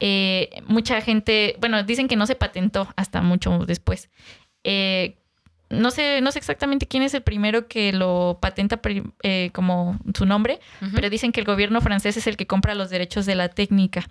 eh, 0.00 0.62
mucha 0.66 1.00
gente, 1.00 1.56
bueno, 1.60 1.82
dicen 1.82 2.08
que 2.08 2.16
no 2.16 2.26
se 2.26 2.34
patentó 2.34 2.88
hasta 2.96 3.20
mucho 3.22 3.64
después. 3.66 4.10
Eh, 4.64 5.17
no 5.70 5.90
sé, 5.90 6.20
no 6.20 6.32
sé 6.32 6.38
exactamente 6.38 6.86
quién 6.86 7.02
es 7.02 7.14
el 7.14 7.22
primero 7.22 7.68
que 7.68 7.92
lo 7.92 8.38
patenta 8.40 8.80
eh, 9.22 9.50
como 9.52 9.98
su 10.14 10.24
nombre, 10.24 10.60
pero 10.94 11.10
dicen 11.10 11.32
que 11.32 11.40
el 11.40 11.46
gobierno 11.46 11.80
francés 11.80 12.16
es 12.16 12.26
el 12.26 12.36
que 12.36 12.46
compra 12.46 12.74
los 12.74 12.90
derechos 12.90 13.26
de 13.26 13.34
la 13.34 13.48
técnica 13.48 14.08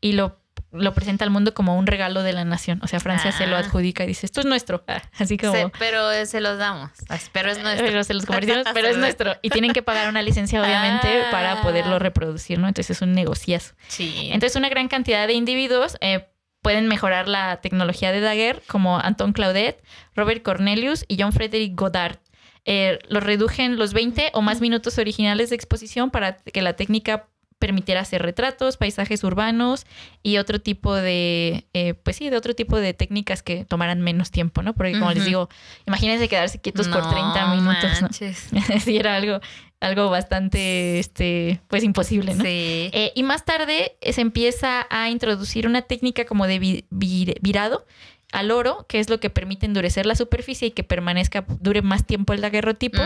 y 0.00 0.12
lo, 0.12 0.38
lo 0.70 0.92
presenta 0.92 1.24
al 1.24 1.30
mundo 1.30 1.54
como 1.54 1.78
un 1.78 1.86
regalo 1.86 2.22
de 2.22 2.32
la 2.34 2.44
nación. 2.44 2.80
O 2.82 2.86
sea, 2.88 3.00
Francia 3.00 3.32
se 3.32 3.46
lo 3.46 3.56
ah. 3.56 3.60
adjudica 3.60 4.04
y 4.04 4.08
dice, 4.08 4.26
esto 4.26 4.40
es 4.40 4.46
nuestro. 4.46 4.84
Así 5.18 5.38
como... 5.38 5.70
pero 5.78 6.26
se 6.26 6.40
los 6.40 6.58
damos, 6.58 6.90
pero 7.32 7.50
es 7.50 7.62
nuestro. 7.62 7.86
Pero 7.86 8.04
se 8.04 8.14
los 8.14 8.26
pero 8.74 8.88
es 8.88 8.98
nuestro. 8.98 9.36
Y 9.40 9.50
tienen 9.50 9.72
que 9.72 9.82
pagar 9.82 10.08
una 10.08 10.20
licencia, 10.22 10.60
obviamente, 10.62 11.08
para 11.30 11.62
poderlo 11.62 11.96
ah. 11.96 12.00
reproducir, 12.00 12.58
¿no? 12.58 12.68
Entonces 12.68 12.96
es 12.96 13.02
un 13.02 13.12
negociazo. 13.14 13.74
Sí. 13.88 14.28
Entonces 14.30 14.56
una 14.56 14.68
gran 14.68 14.88
cantidad 14.88 15.26
de 15.26 15.32
individuos... 15.32 15.96
Eh, 16.00 16.28
pueden 16.62 16.88
mejorar 16.88 17.28
la 17.28 17.60
tecnología 17.60 18.12
de 18.12 18.20
Daguerre, 18.20 18.62
como 18.66 18.98
Anton 18.98 19.32
Claudet, 19.32 19.82
Robert 20.14 20.42
Cornelius 20.42 21.04
y 21.08 21.20
John 21.20 21.32
Frederick 21.32 21.78
Goddard. 21.78 22.18
Eh, 22.64 22.98
los 23.08 23.22
redujen 23.22 23.78
los 23.78 23.94
20 23.94 24.30
o 24.34 24.42
más 24.42 24.60
minutos 24.60 24.98
originales 24.98 25.50
de 25.50 25.56
exposición 25.56 26.10
para 26.10 26.36
que 26.36 26.62
la 26.62 26.74
técnica 26.74 27.28
permitiera 27.58 28.00
hacer 28.00 28.22
retratos, 28.22 28.76
paisajes 28.76 29.24
urbanos 29.24 29.86
y 30.22 30.38
otro 30.38 30.60
tipo 30.60 30.94
de, 30.94 31.66
eh, 31.74 31.94
pues 31.94 32.16
sí, 32.16 32.30
de 32.30 32.36
otro 32.36 32.54
tipo 32.54 32.78
de 32.78 32.94
técnicas 32.94 33.42
que 33.42 33.64
tomaran 33.64 34.00
menos 34.00 34.30
tiempo, 34.30 34.62
¿no? 34.62 34.74
Porque 34.74 34.92
como 34.92 35.12
les 35.12 35.24
digo, 35.24 35.48
imagínense 35.86 36.28
quedarse 36.28 36.60
quietos 36.60 36.88
por 36.88 37.08
30 37.08 37.54
minutos, 37.54 38.02
¿no? 38.02 38.08
sí, 38.80 38.96
era 38.96 39.16
algo, 39.16 39.40
algo 39.80 40.08
bastante, 40.08 40.98
este, 40.98 41.60
pues 41.68 41.82
imposible, 41.82 42.34
¿no? 42.34 42.44
Sí. 42.44 42.90
Eh, 42.92 43.12
y 43.14 43.22
más 43.22 43.44
tarde 43.44 43.96
se 44.00 44.20
empieza 44.20 44.86
a 44.90 45.10
introducir 45.10 45.66
una 45.66 45.82
técnica 45.82 46.24
como 46.24 46.46
de 46.46 46.84
virado 46.90 47.84
al 48.32 48.50
oro, 48.50 48.84
que 48.88 48.98
es 48.98 49.08
lo 49.08 49.20
que 49.20 49.30
permite 49.30 49.64
endurecer 49.64 50.04
la 50.04 50.14
superficie 50.14 50.68
y 50.68 50.70
que 50.72 50.84
permanezca, 50.84 51.44
dure 51.60 51.80
más 51.80 52.06
tiempo 52.06 52.34
el 52.34 52.40
daguerrotipo. 52.42 53.00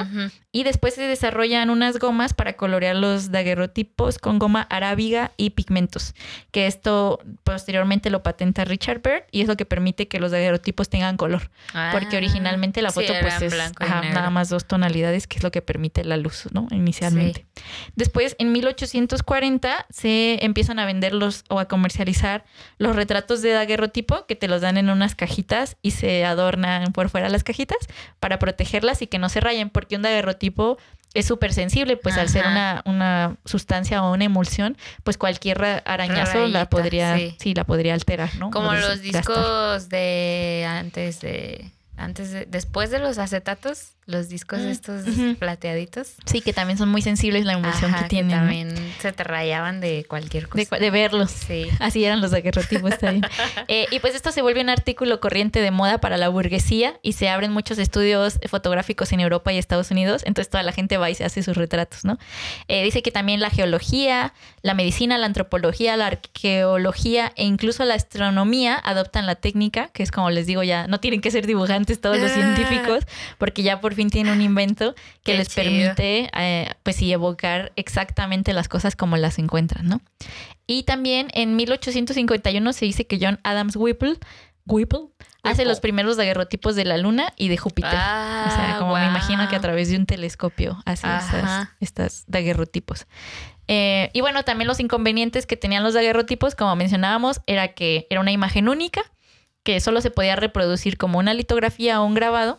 Y 0.51 0.65
después 0.65 0.95
se 0.95 1.03
desarrollan 1.03 1.71
unas 1.71 1.99
gomas 1.99 2.35
para 2.35 2.55
colorear 2.55 2.97
los 2.97 3.31
daguerrotipos 3.31 4.19
con 4.19 4.39
goma 4.39 4.63
arábiga 4.63 5.33
y 5.37 5.51
pigmentos, 5.51 6.15
que 6.51 6.67
esto 6.67 7.21
posteriormente 7.45 8.11
lo 8.11 8.23
patenta 8.23 8.65
Richard 8.65 9.01
Byrd 9.01 9.25
y 9.31 9.43
es 9.43 9.49
lo 9.49 9.57
que 9.57 9.65
permite 9.65 10.09
que 10.09 10.19
los 10.19 10.33
daguerrotipos 10.33 10.89
tengan 10.89 11.17
color. 11.17 11.51
porque 11.93 12.17
ah, 12.17 12.19
originalmente 12.19 12.83
la 12.83 12.91
foto 12.91 13.13
pues 13.21 13.43
es 13.43 13.55
nada 13.79 14.31
más 14.31 14.49
dos 14.49 14.67
tonalidades, 14.67 15.27
que 15.27 15.39
es 15.39 15.45
lo 15.45 15.53
que 15.53 15.63
permite 15.63 16.05
la 16.05 16.17
luz, 16.17 16.49
¿no? 16.51 16.67
Inicialmente. 16.71 17.47
Después, 17.95 18.35
en 18.39 18.53
1840, 18.53 19.87
se 19.91 20.45
empiezan 20.45 20.79
a 20.79 20.85
vender 20.85 21.15
los 21.15 21.45
o 21.49 21.61
a 21.61 21.67
comercializar 21.67 22.45
los 22.79 22.97
retratos 22.97 23.43
de 23.43 23.51
daguerrotipo 23.51 24.27
que 24.27 24.35
te 24.35 24.49
los 24.49 24.61
dan 24.61 24.77
en 24.77 24.91
unas 24.91 25.12
cajitas 25.15 25.77
y 25.83 25.93
se 25.93 26.25
adornan 26.25 26.93
por 26.93 27.09
fuera 27.09 27.29
las 27.29 27.45
cajitas 27.45 27.79
para 28.21 28.39
protegerlas 28.39 29.03
y 29.03 29.07
que 29.07 29.19
no 29.19 29.29
se 29.29 29.41
rayen, 29.41 29.71
porque 29.71 29.97
un 29.97 30.03
daguerrotipo 30.03 30.79
es 31.15 31.27
súper 31.27 31.53
sensible, 31.53 31.97
pues 31.97 32.17
al 32.17 32.29
ser 32.29 32.47
una, 32.47 32.83
una, 32.87 33.37
sustancia 33.45 34.03
o 34.03 34.13
una 34.13 34.25
emulsión, 34.25 34.77
pues 35.05 35.19
cualquier 35.19 35.83
arañazo 35.85 36.47
la 36.47 36.71
podría, 36.71 37.17
sí. 37.39 37.55
la 37.55 37.65
podría 37.65 37.95
alterar, 37.95 38.35
¿no? 38.37 38.51
Como 38.51 38.73
los 38.73 39.03
discos 39.03 39.89
de 39.89 40.67
antes 40.67 41.21
de 41.21 41.71
antes 41.97 42.33
de, 42.33 42.47
después 42.47 42.91
de 42.91 42.99
los 42.99 43.19
acetatos, 43.19 43.91
los 44.07 44.29
discos 44.29 44.59
mm, 44.59 44.69
estos 44.69 45.05
plateaditos. 45.39 46.15
Sí, 46.27 46.41
que 46.41 46.53
también 46.53 46.77
son 46.77 46.89
muy 46.89 47.03
sensibles 47.03 47.45
la 47.45 47.53
emulsión 47.53 47.95
que 47.95 48.05
tienen. 48.05 48.37
también 48.37 48.75
se 49.01 49.13
te 49.13 49.23
rayaban 49.23 49.81
de 49.81 50.05
cualquier 50.09 50.49
cosa. 50.49 50.77
De, 50.77 50.91
verlos. 50.91 51.31
Sí. 51.31 51.69
Así 51.79 52.05
eran 52.05 52.21
los 52.21 52.33
daguerrotipos 52.33 52.99
también. 52.99 53.25
eh, 53.69 53.87
y 53.91 54.01
pues 54.01 54.15
esto 54.15 54.33
se 54.33 54.43
vuelve 54.43 54.61
un 54.61 54.71
artículo 54.71 55.21
corriente 55.21 55.61
de 55.61 55.71
moda 55.71 55.99
para 55.99 56.17
la 56.17 56.29
burguesía 56.29 56.99
y 57.03 57.13
se 57.13 57.29
abren 57.29 57.53
muchos 57.53 57.79
estudios 57.79 58.41
fotográficos 58.49 59.13
en 59.13 59.21
Europa 59.21 59.53
y 59.53 59.59
Estados 59.59 59.91
Unidos. 59.91 60.23
Entonces 60.25 60.51
toda 60.51 60.65
la 60.65 60.73
gente 60.73 60.99
va 60.99 61.09
y 61.09 61.15
se 61.15 61.25
hace 61.25 61.43
sus 61.43 61.57
retratos, 61.57 62.05
¿no? 62.05 62.19
Eh, 62.69 62.83
dice 62.83 63.03
que 63.03 63.13
también 63.13 63.41
la 63.41 63.51
geología, 63.51 64.35
la 64.63 64.75
medicina, 64.75 65.17
la 65.17 65.27
antropología, 65.27 65.97
la 65.97 66.07
arqueología 66.09 67.33
e 67.37 67.45
incluso 67.45 67.85
la 67.85 67.95
astronomía 67.95 68.81
adoptan 68.83 69.27
la 69.27 69.37
técnica, 69.37 69.89
que 69.89 70.03
es 70.03 70.11
como 70.11 70.31
les 70.31 70.47
digo 70.47 70.63
ya, 70.65 70.89
no 70.89 70.99
tienen 70.99 71.21
que 71.21 71.31
ser 71.31 71.47
dibujantes 71.47 72.01
todos 72.01 72.19
los 72.19 72.31
ah. 72.33 72.35
científicos, 72.35 73.05
porque 73.39 73.63
ya 73.63 73.81
por 73.81 73.92
fin 73.95 74.11
tienen 74.11 74.35
un 74.35 74.43
invento 74.43 74.95
que 75.23 75.37
les 75.37 75.49
permite, 75.55 76.31
eh, 76.35 76.71
pues 76.83 76.97
sí, 76.97 77.13
evocar 77.13 77.73
exactamente 77.77 78.53
las 78.53 78.69
cosas 78.69 78.97
como 78.97 79.17
las 79.17 79.39
encuentran, 79.39 79.87
¿no? 79.87 80.01
Y 80.67 80.85
también 80.85 81.29
en 81.35 81.57
1851 81.57 82.73
se 82.73 82.85
dice 82.85 83.07
que 83.07 83.19
John 83.21 83.41
Adams 83.43 83.77
Whipple 83.77 84.19
Whipple 84.67 85.09
hace 85.43 85.65
los 85.65 85.81
primeros 85.81 86.17
daguerrotipos 86.17 86.77
de 86.77 86.85
la 86.85 86.97
Luna 86.97 87.33
y 87.37 87.49
de 87.49 87.57
Júpiter. 87.57 87.91
Ah, 87.93 88.45
o 88.47 88.55
sea, 88.55 88.79
como 88.79 88.95
me 88.95 89.07
imagino 89.07 89.49
que 89.49 89.57
a 89.57 89.61
través 89.61 89.89
de 89.89 89.97
un 89.97 90.07
telescopio 90.07 90.81
hace 90.85 91.09
estas, 91.09 91.69
estas 91.81 92.25
daguerrotipos. 92.29 93.07
Eh, 93.69 94.11
y 94.13 94.21
bueno, 94.21 94.45
también 94.45 94.69
los 94.69 94.81
inconvenientes 94.81 95.47
que 95.47 95.57
tenían 95.57 95.83
los 95.83 95.95
daguerrotipos, 95.95 96.55
como 96.55 96.77
mencionábamos, 96.77 97.41
era 97.47 97.69
que 97.69 98.07
era 98.11 98.21
una 98.21 98.31
imagen 98.31 98.69
única, 98.69 99.03
que 99.63 99.81
solo 99.81 100.01
se 100.01 100.11
podía 100.11 100.37
reproducir 100.37 100.97
como 100.97 101.19
una 101.19 101.35
litografía 101.35 102.01
o 102.01 102.05
un 102.05 102.15
grabado, 102.15 102.59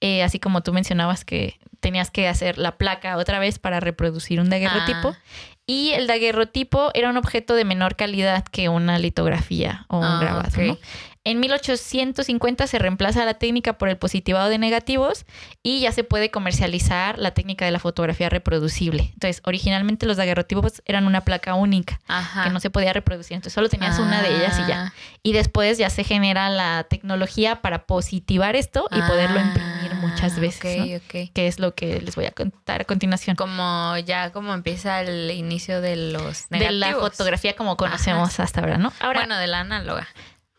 eh, 0.00 0.22
así 0.22 0.38
como 0.38 0.62
tú 0.62 0.72
mencionabas 0.72 1.24
que 1.24 1.58
tenías 1.80 2.10
que 2.10 2.28
hacer 2.28 2.58
la 2.58 2.76
placa 2.76 3.16
otra 3.16 3.38
vez 3.38 3.58
para 3.58 3.80
reproducir 3.80 4.40
un 4.40 4.50
daguerrotipo. 4.50 5.08
Ah. 5.08 5.18
Y 5.66 5.92
el 5.92 6.06
daguerrotipo 6.06 6.90
era 6.94 7.10
un 7.10 7.16
objeto 7.16 7.54
de 7.54 7.64
menor 7.64 7.94
calidad 7.94 8.44
que 8.44 8.68
una 8.68 8.98
litografía 8.98 9.86
o 9.88 9.98
un 9.98 10.04
Ah, 10.04 10.18
grabado. 10.20 10.78
En 11.22 11.38
1850 11.38 12.66
se 12.66 12.78
reemplaza 12.78 13.26
la 13.26 13.34
técnica 13.34 13.74
por 13.76 13.90
el 13.90 13.98
positivado 13.98 14.48
de 14.48 14.56
negativos 14.56 15.26
y 15.62 15.80
ya 15.80 15.92
se 15.92 16.02
puede 16.02 16.30
comercializar 16.30 17.18
la 17.18 17.32
técnica 17.32 17.66
de 17.66 17.70
la 17.70 17.78
fotografía 17.78 18.30
reproducible. 18.30 19.10
Entonces, 19.12 19.42
originalmente 19.44 20.06
los 20.06 20.16
daguerrotipos 20.16 20.82
eran 20.86 21.06
una 21.06 21.20
placa 21.20 21.54
única 21.54 22.00
Ajá. 22.08 22.44
que 22.44 22.50
no 22.50 22.58
se 22.58 22.70
podía 22.70 22.94
reproducir, 22.94 23.34
entonces 23.34 23.52
solo 23.52 23.68
tenías 23.68 23.98
una 23.98 24.22
de 24.22 24.34
ellas 24.34 24.58
y 24.64 24.66
ya. 24.66 24.86
Ah. 24.86 24.94
Y 25.22 25.34
después 25.34 25.76
ya 25.76 25.90
se 25.90 26.04
genera 26.04 26.48
la 26.48 26.86
tecnología 26.88 27.60
para 27.60 27.84
positivar 27.84 28.56
esto 28.56 28.86
y 28.90 29.02
poderlo 29.02 29.40
imprimir 29.40 29.89
muchas 30.00 30.34
Ah, 30.36 30.40
veces, 30.40 31.02
que 31.08 31.46
es 31.46 31.58
lo 31.58 31.74
que 31.74 32.00
les 32.00 32.16
voy 32.16 32.26
a 32.26 32.30
contar 32.32 32.80
a 32.82 32.84
continuación. 32.84 33.36
Como 33.36 33.96
ya 33.98 34.32
como 34.32 34.54
empieza 34.54 35.00
el 35.00 35.30
inicio 35.30 35.80
de 35.80 35.96
los 35.96 36.48
De 36.48 36.70
la 36.70 36.94
fotografía 36.94 37.54
como 37.54 37.76
conocemos 37.76 38.40
hasta 38.40 38.60
ahora, 38.60 38.78
¿no? 38.78 38.92
Ahora, 39.00 39.20
bueno, 39.20 39.36
de 39.38 39.46
la 39.46 39.60
análoga. 39.60 40.08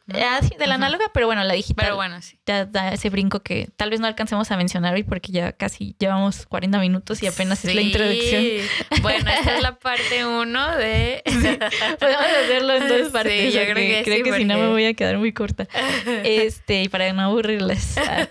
¿No? 0.07 0.15
ah, 0.19 0.39
sí, 0.41 0.49
de 0.57 0.67
la 0.67 0.75
Ajá. 0.75 0.85
análoga, 0.85 1.05
pero 1.13 1.25
bueno, 1.27 1.43
la 1.43 1.53
digital. 1.53 1.85
Pero 1.85 1.95
bueno, 1.95 2.21
sí. 2.21 2.37
ya 2.45 2.65
da 2.65 2.89
ese 2.93 3.09
brinco 3.09 3.41
que 3.41 3.69
tal 3.75 3.89
vez 3.89 3.99
no 3.99 4.07
alcancemos 4.07 4.49
a 4.51 4.57
mencionar 4.57 4.93
hoy 4.93 5.03
porque 5.03 5.31
ya 5.31 5.51
casi 5.53 5.95
llevamos 5.99 6.45
40 6.47 6.79
minutos 6.79 7.21
y 7.23 7.27
apenas 7.27 7.63
es 7.65 7.75
la 7.75 7.81
introducción. 7.81 8.43
Bueno, 9.01 9.29
esta 9.31 9.55
es 9.55 9.61
la 9.61 9.75
parte 9.79 10.25
uno 10.25 10.75
de... 10.77 11.21
Podemos 11.99 12.25
hacerlo 12.43 12.73
en 12.75 12.87
dos 12.87 13.07
Sí, 13.07 13.13
partes. 13.13 13.53
yo 13.53 13.61
creo 13.61 13.75
que 13.75 14.01
creo 14.03 14.23
que 14.23 14.33
si 14.33 14.45
no 14.45 14.57
me 14.57 14.67
voy 14.69 14.85
a 14.85 14.93
quedar 14.93 15.17
muy 15.17 15.33
corta. 15.33 15.67
Este, 16.23 16.83
y 16.83 16.89
para 16.89 17.11
no 17.13 17.21
aburrirles. 17.21 17.97
Ah. 17.97 18.27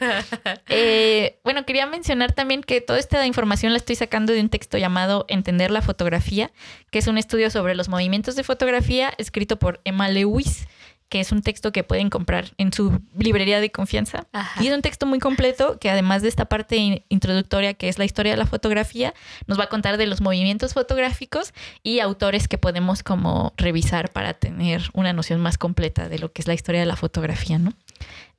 Eh, 0.69 1.39
bueno, 1.45 1.65
quería 1.65 1.87
mencionar 1.87 2.33
también 2.33 2.63
que 2.63 2.81
toda 2.81 2.99
esta 2.99 3.27
información 3.27 3.73
la 3.73 3.79
estoy 3.79 3.97
sacando 3.97 4.33
de 4.33 4.41
un 4.41 4.49
texto 4.49 4.79
llamado 4.79 5.25
Entender 5.29 5.71
la 5.71 5.83
fotografía, 5.83 6.51
que 6.91 6.99
es 6.99 7.07
un 7.07 7.19
estudio 7.19 7.51
sobre 7.51 7.75
los 7.75 7.89
movimientos 7.89 8.37
de 8.37 8.45
fotografía 8.45 9.13
escrito 9.19 9.59
por 9.59 9.81
Emma 9.85 10.09
Lewis, 10.09 10.67
que 11.11 11.21
es 11.21 11.33
un 11.33 11.43
texto 11.43 11.73
que 11.73 11.85
pueden 11.85 12.09
comprar 12.09 12.53
en 12.57 12.73
su 12.73 13.01
librería 13.19 13.61
de 13.61 13.71
confianza. 13.71 14.27
Ajá. 14.33 14.63
Y 14.63 14.69
es 14.69 14.75
un 14.75 14.81
texto 14.81 15.05
muy 15.05 15.19
completo 15.19 15.79
que 15.79 15.91
además 15.91 16.23
de 16.23 16.29
esta 16.29 16.47
parte 16.47 16.77
in- 16.77 17.03
introductoria 17.11 17.75
que 17.75 17.89
es 17.89 17.99
la 17.99 18.07
historia 18.07 18.33
de 18.33 18.39
la 18.39 18.47
fotografía, 18.47 19.13
nos 19.47 19.59
va 19.59 19.65
a 19.65 19.69
contar 19.69 19.99
de 19.99 20.07
los 20.07 20.23
movimientos 20.23 20.73
fotográficos 20.73 21.53
y 21.83 22.01
autores 22.01 22.49
que 22.49 22.57
podemos 22.57 23.03
como 23.03 23.53
revisar 23.59 24.11
para 24.11 24.35
tener 24.35 24.89
una 24.95 25.13
noción 25.13 25.41
más 25.41 25.59
completa 25.59 26.09
de 26.09 26.19
lo 26.19 26.33
que 26.33 26.41
es 26.41 26.49
la 26.49 26.55
historia 26.55 26.81
de 26.81 26.87
la 26.87 26.97
fotografía, 26.97 27.59
¿no? 27.59 27.75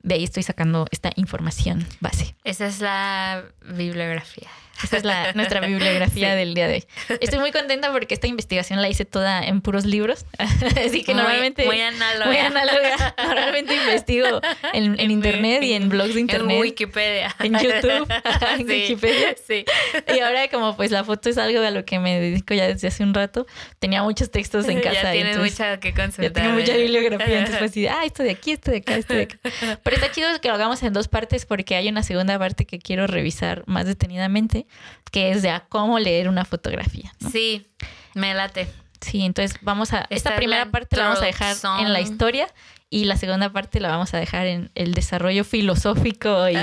De 0.02 0.14
ahí 0.16 0.24
estoy 0.24 0.42
sacando 0.42 0.86
esta 0.90 1.12
información 1.16 1.86
base. 2.00 2.34
Esa 2.44 2.66
es 2.66 2.80
la 2.80 3.44
bibliografía. 3.64 4.48
Esta 4.82 4.96
es 4.96 5.04
la, 5.04 5.32
nuestra 5.34 5.60
bibliografía 5.66 6.30
Sí. 6.32 6.36
del 6.38 6.54
día 6.54 6.66
de 6.66 6.74
hoy. 6.74 6.84
Estoy 7.20 7.38
muy 7.38 7.52
contenta 7.52 7.92
porque 7.92 8.14
esta 8.14 8.26
investigación 8.26 8.82
la 8.82 8.88
hice 8.88 9.04
toda 9.04 9.44
en 9.46 9.60
puros 9.60 9.84
libros. 9.84 10.24
Así 10.38 11.04
que 11.04 11.12
Muy- 11.14 11.22
normalmente... 11.22 11.66
Muy 11.66 11.80
análoga. 11.80 12.26
muy 12.26 12.36
análoga. 12.38 13.14
Normalmente 13.18 13.76
investigo 13.76 14.40
en, 14.72 14.98
en 14.98 15.10
internet 15.12 15.62
y 15.62 15.74
en 15.74 15.88
blogs 15.88 16.14
de 16.14 16.20
internet. 16.22 16.56
En 16.56 16.62
Wikipedia. 16.62 17.36
En 17.38 17.52
YouTube, 17.60 18.08
en 18.58 18.58
Sí, 18.58 18.64
Wikipedia. 18.64 19.36
Sí. 19.46 19.64
Y 20.12 20.18
ahora 20.18 20.48
como 20.48 20.74
pues 20.76 20.90
la 20.90 21.04
foto 21.04 21.28
es 21.30 21.38
algo 21.38 21.60
a 21.62 21.70
lo 21.70 21.84
que 21.84 22.00
me 22.00 22.18
dedico 22.18 22.54
ya 22.54 22.66
desde 22.66 22.88
hace 22.88 23.04
un 23.04 23.14
rato, 23.14 23.46
tenía 23.78 24.02
muchos 24.02 24.32
textos 24.32 24.66
en 24.68 24.80
casa. 24.80 24.94
Ya 25.02 25.12
tienes 25.12 25.36
entonces 25.36 25.60
mucha 25.60 25.78
que 25.80 25.94
consultar. 25.94 26.24
ya 26.24 26.32
tengo 26.32 26.54
mucha 26.58 26.74
¿eh? 26.74 26.78
bibliografía, 26.82 27.38
entonces 27.38 27.58
pues 27.58 27.70
así, 27.70 27.86
ah, 27.86 28.04
esto 28.04 28.24
de 28.24 28.30
aquí, 28.30 28.50
esto 28.52 28.70
de 28.72 28.78
acá, 28.78 28.96
esto 28.96 29.14
de 29.14 29.22
acá. 29.22 29.38
Pero 29.84 29.91
está 29.94 30.10
chido 30.10 30.28
que 30.40 30.48
lo 30.48 30.54
hagamos 30.54 30.82
en 30.82 30.92
dos 30.92 31.08
partes 31.08 31.46
porque 31.46 31.76
hay 31.76 31.88
una 31.88 32.02
segunda 32.02 32.38
parte 32.38 32.66
que 32.66 32.78
quiero 32.78 33.06
revisar 33.06 33.64
más 33.66 33.86
detenidamente, 33.86 34.66
que 35.10 35.30
es 35.30 35.42
de 35.42 35.50
a 35.50 35.60
cómo 35.68 35.98
leer 35.98 36.28
una 36.28 36.44
fotografía. 36.44 37.12
¿no? 37.20 37.30
Sí, 37.30 37.66
me 38.14 38.34
late. 38.34 38.68
Sí, 39.00 39.22
entonces 39.22 39.58
vamos 39.62 39.92
a... 39.92 40.02
Esta 40.02 40.14
Esta 40.14 40.30
es 40.30 40.36
primera 40.36 40.70
parte 40.70 40.96
la 40.96 41.04
vamos 41.04 41.22
a 41.22 41.26
dejar 41.26 41.56
en 41.80 41.92
la 41.92 42.00
historia 42.00 42.46
y 42.88 43.04
la 43.06 43.16
segunda 43.16 43.50
parte 43.50 43.80
la 43.80 43.88
vamos 43.88 44.14
a 44.14 44.18
dejar 44.18 44.46
en 44.46 44.70
el 44.74 44.94
desarrollo 44.94 45.44
filosófico 45.44 46.48
y, 46.48 46.56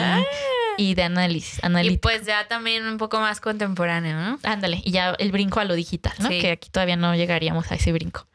y 0.80 0.96
de 0.96 1.04
análisis, 1.04 1.60
Y 1.62 1.66
analítico. 1.66 2.02
pues 2.02 2.26
ya 2.26 2.48
también 2.48 2.86
un 2.88 2.98
poco 2.98 3.20
más 3.20 3.42
contemporáneo, 3.42 4.16
¿no? 4.18 4.40
Ándale, 4.44 4.82
y 4.84 4.92
ya 4.92 5.16
el 5.20 5.32
brinco 5.32 5.60
a 5.60 5.66
lo 5.66 5.74
digital, 5.76 6.14
¿no? 6.20 6.30
Sí. 6.30 6.40
Que 6.40 6.52
aquí 6.52 6.70
todavía 6.70 6.96
no 6.96 7.14
llegaríamos 7.16 7.72
a 7.72 7.76
ese 7.76 7.92
brinco. 7.92 8.28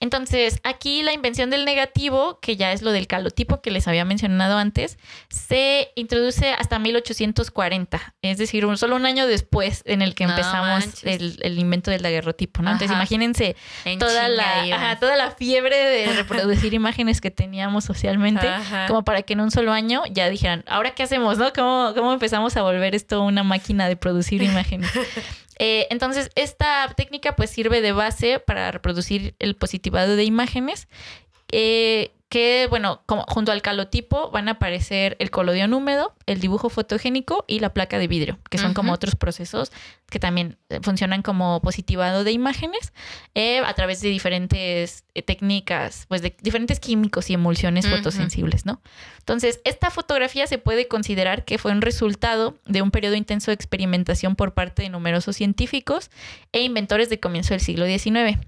Entonces, 0.00 0.60
aquí 0.64 1.02
la 1.02 1.12
invención 1.12 1.50
del 1.50 1.64
negativo, 1.64 2.38
que 2.40 2.56
ya 2.56 2.72
es 2.72 2.80
lo 2.82 2.90
del 2.92 3.06
calotipo 3.06 3.60
que 3.60 3.70
les 3.70 3.86
había 3.86 4.04
mencionado 4.04 4.56
antes, 4.56 4.98
se 5.28 5.90
introduce 5.94 6.52
hasta 6.52 6.78
1840, 6.78 8.14
es 8.22 8.38
decir, 8.38 8.64
un, 8.66 8.76
solo 8.78 8.96
un 8.96 9.04
año 9.06 9.26
después 9.26 9.82
en 9.84 10.02
el 10.02 10.14
que 10.14 10.24
No 10.24 10.30
empezamos 10.30 11.04
el, 11.04 11.38
el 11.42 11.58
invento 11.58 11.90
del 11.90 12.02
daguerrotipo, 12.02 12.62
¿no? 12.62 12.70
Entonces, 12.70 12.96
imagínense 12.96 13.56
En 13.84 13.98
toda 13.98 14.28
la, 14.28 14.62
ajá, 14.62 14.98
toda 14.98 15.16
la 15.16 15.30
fiebre 15.32 15.76
de 15.76 16.06
reproducir 16.16 16.72
imágenes 16.74 17.20
que 17.20 17.30
teníamos 17.30 17.84
socialmente, 17.84 18.48
Ajá. 18.48 18.86
como 18.86 19.04
para 19.04 19.22
que 19.22 19.34
en 19.34 19.40
un 19.40 19.50
solo 19.50 19.72
año 19.72 20.02
ya 20.10 20.28
dijeran, 20.30 20.64
¿ahora 20.66 20.92
qué 20.92 21.02
hacemos, 21.02 21.38
no? 21.38 21.52
¿Cómo, 21.52 21.89
cómo 21.94 22.12
empezamos 22.12 22.56
a 22.56 22.62
volver 22.62 22.94
esto 22.94 23.22
una 23.22 23.42
máquina 23.42 23.88
de 23.88 23.96
producir 23.96 24.42
imágenes? 24.42 24.90
Eh, 25.62 25.86
entonces, 25.90 26.30
esta 26.36 26.90
técnica 26.96 27.36
pues 27.36 27.50
sirve 27.50 27.82
de 27.82 27.92
base 27.92 28.38
para 28.38 28.70
reproducir 28.70 29.34
el 29.38 29.54
positivado 29.56 30.16
de 30.16 30.24
imágenes. 30.24 30.88
eh, 31.52 32.12
que, 32.30 32.68
bueno, 32.70 33.02
como, 33.06 33.24
junto 33.24 33.50
al 33.50 33.60
calotipo 33.60 34.30
van 34.30 34.48
a 34.48 34.52
aparecer 34.52 35.16
el 35.18 35.32
colodión 35.32 35.74
húmedo, 35.74 36.14
el 36.26 36.40
dibujo 36.40 36.70
fotogénico 36.70 37.44
y 37.48 37.58
la 37.58 37.74
placa 37.74 37.98
de 37.98 38.06
vidrio, 38.06 38.38
que 38.48 38.56
son 38.56 38.72
como 38.72 38.92
otros 38.92 39.16
procesos 39.16 39.72
que 40.08 40.20
también 40.20 40.56
eh, 40.68 40.78
funcionan 40.80 41.22
como 41.22 41.60
positivado 41.60 42.22
de 42.22 42.30
imágenes 42.30 42.92
eh, 43.34 43.58
a 43.58 43.74
través 43.74 44.00
de 44.00 44.10
diferentes 44.10 45.02
eh, 45.14 45.22
técnicas, 45.22 46.06
pues 46.06 46.22
de 46.22 46.36
diferentes 46.40 46.78
químicos 46.78 47.30
y 47.30 47.34
emulsiones 47.34 47.88
fotosensibles, 47.88 48.64
¿no? 48.64 48.80
Entonces, 49.18 49.60
esta 49.64 49.90
fotografía 49.90 50.46
se 50.46 50.58
puede 50.58 50.86
considerar 50.86 51.44
que 51.44 51.58
fue 51.58 51.72
un 51.72 51.82
resultado 51.82 52.56
de 52.64 52.80
un 52.80 52.92
periodo 52.92 53.16
intenso 53.16 53.50
de 53.50 53.56
experimentación 53.56 54.36
por 54.36 54.54
parte 54.54 54.82
de 54.82 54.88
numerosos 54.88 55.34
científicos 55.34 56.10
e 56.52 56.62
inventores 56.62 57.10
de 57.10 57.18
comienzo 57.18 57.54
del 57.54 57.60
siglo 57.60 57.86
XIX. 57.86 58.38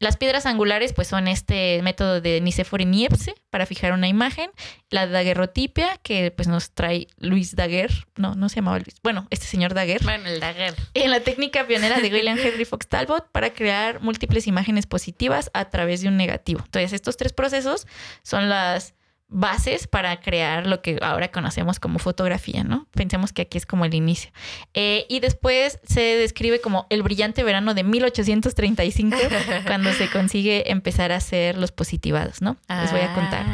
Las 0.00 0.16
piedras 0.16 0.46
angulares, 0.46 0.94
pues, 0.94 1.08
son 1.08 1.28
este 1.28 1.82
método 1.82 2.22
de 2.22 2.40
Nicéforo 2.40 2.82
y 2.82 2.86
Niepce 2.86 3.34
para 3.50 3.66
fijar 3.66 3.92
una 3.92 4.08
imagen. 4.08 4.50
La 4.88 5.06
daguerrotipia, 5.06 5.98
que 6.02 6.30
pues 6.30 6.48
nos 6.48 6.70
trae 6.70 7.08
Luis 7.18 7.54
Daguerre. 7.54 7.94
No, 8.16 8.34
no 8.34 8.48
se 8.48 8.56
llamaba 8.56 8.78
Luis. 8.78 8.96
Bueno, 9.02 9.26
este 9.28 9.44
señor 9.44 9.74
Daguerre. 9.74 10.04
Bueno, 10.04 10.26
el 10.26 10.40
dagger. 10.40 10.74
En 10.94 11.10
la 11.10 11.20
técnica 11.20 11.66
pionera 11.66 12.00
de 12.00 12.08
William 12.08 12.38
Henry 12.42 12.64
Fox 12.64 12.88
Talbot 12.88 13.30
para 13.30 13.52
crear 13.52 14.00
múltiples 14.00 14.46
imágenes 14.46 14.86
positivas 14.86 15.50
a 15.52 15.66
través 15.66 16.00
de 16.00 16.08
un 16.08 16.16
negativo. 16.16 16.62
Entonces, 16.64 16.94
estos 16.94 17.18
tres 17.18 17.34
procesos 17.34 17.86
son 18.22 18.48
las 18.48 18.94
bases 19.30 19.86
para 19.86 20.20
crear 20.20 20.66
lo 20.66 20.82
que 20.82 20.98
ahora 21.02 21.30
conocemos 21.30 21.80
como 21.80 21.98
fotografía, 21.98 22.64
¿no? 22.64 22.86
Pensemos 22.90 23.32
que 23.32 23.42
aquí 23.42 23.56
es 23.56 23.64
como 23.64 23.84
el 23.84 23.94
inicio. 23.94 24.30
Eh, 24.74 25.06
y 25.08 25.20
después 25.20 25.78
se 25.84 26.00
describe 26.00 26.60
como 26.60 26.86
el 26.90 27.02
brillante 27.02 27.44
verano 27.44 27.74
de 27.74 27.84
1835, 27.84 29.16
cuando 29.66 29.92
se 29.92 30.10
consigue 30.10 30.70
empezar 30.70 31.12
a 31.12 31.16
hacer 31.16 31.56
los 31.56 31.72
positivados, 31.72 32.42
¿no? 32.42 32.56
Les 32.68 32.90
voy 32.90 33.00
a 33.00 33.14
contar. 33.14 33.46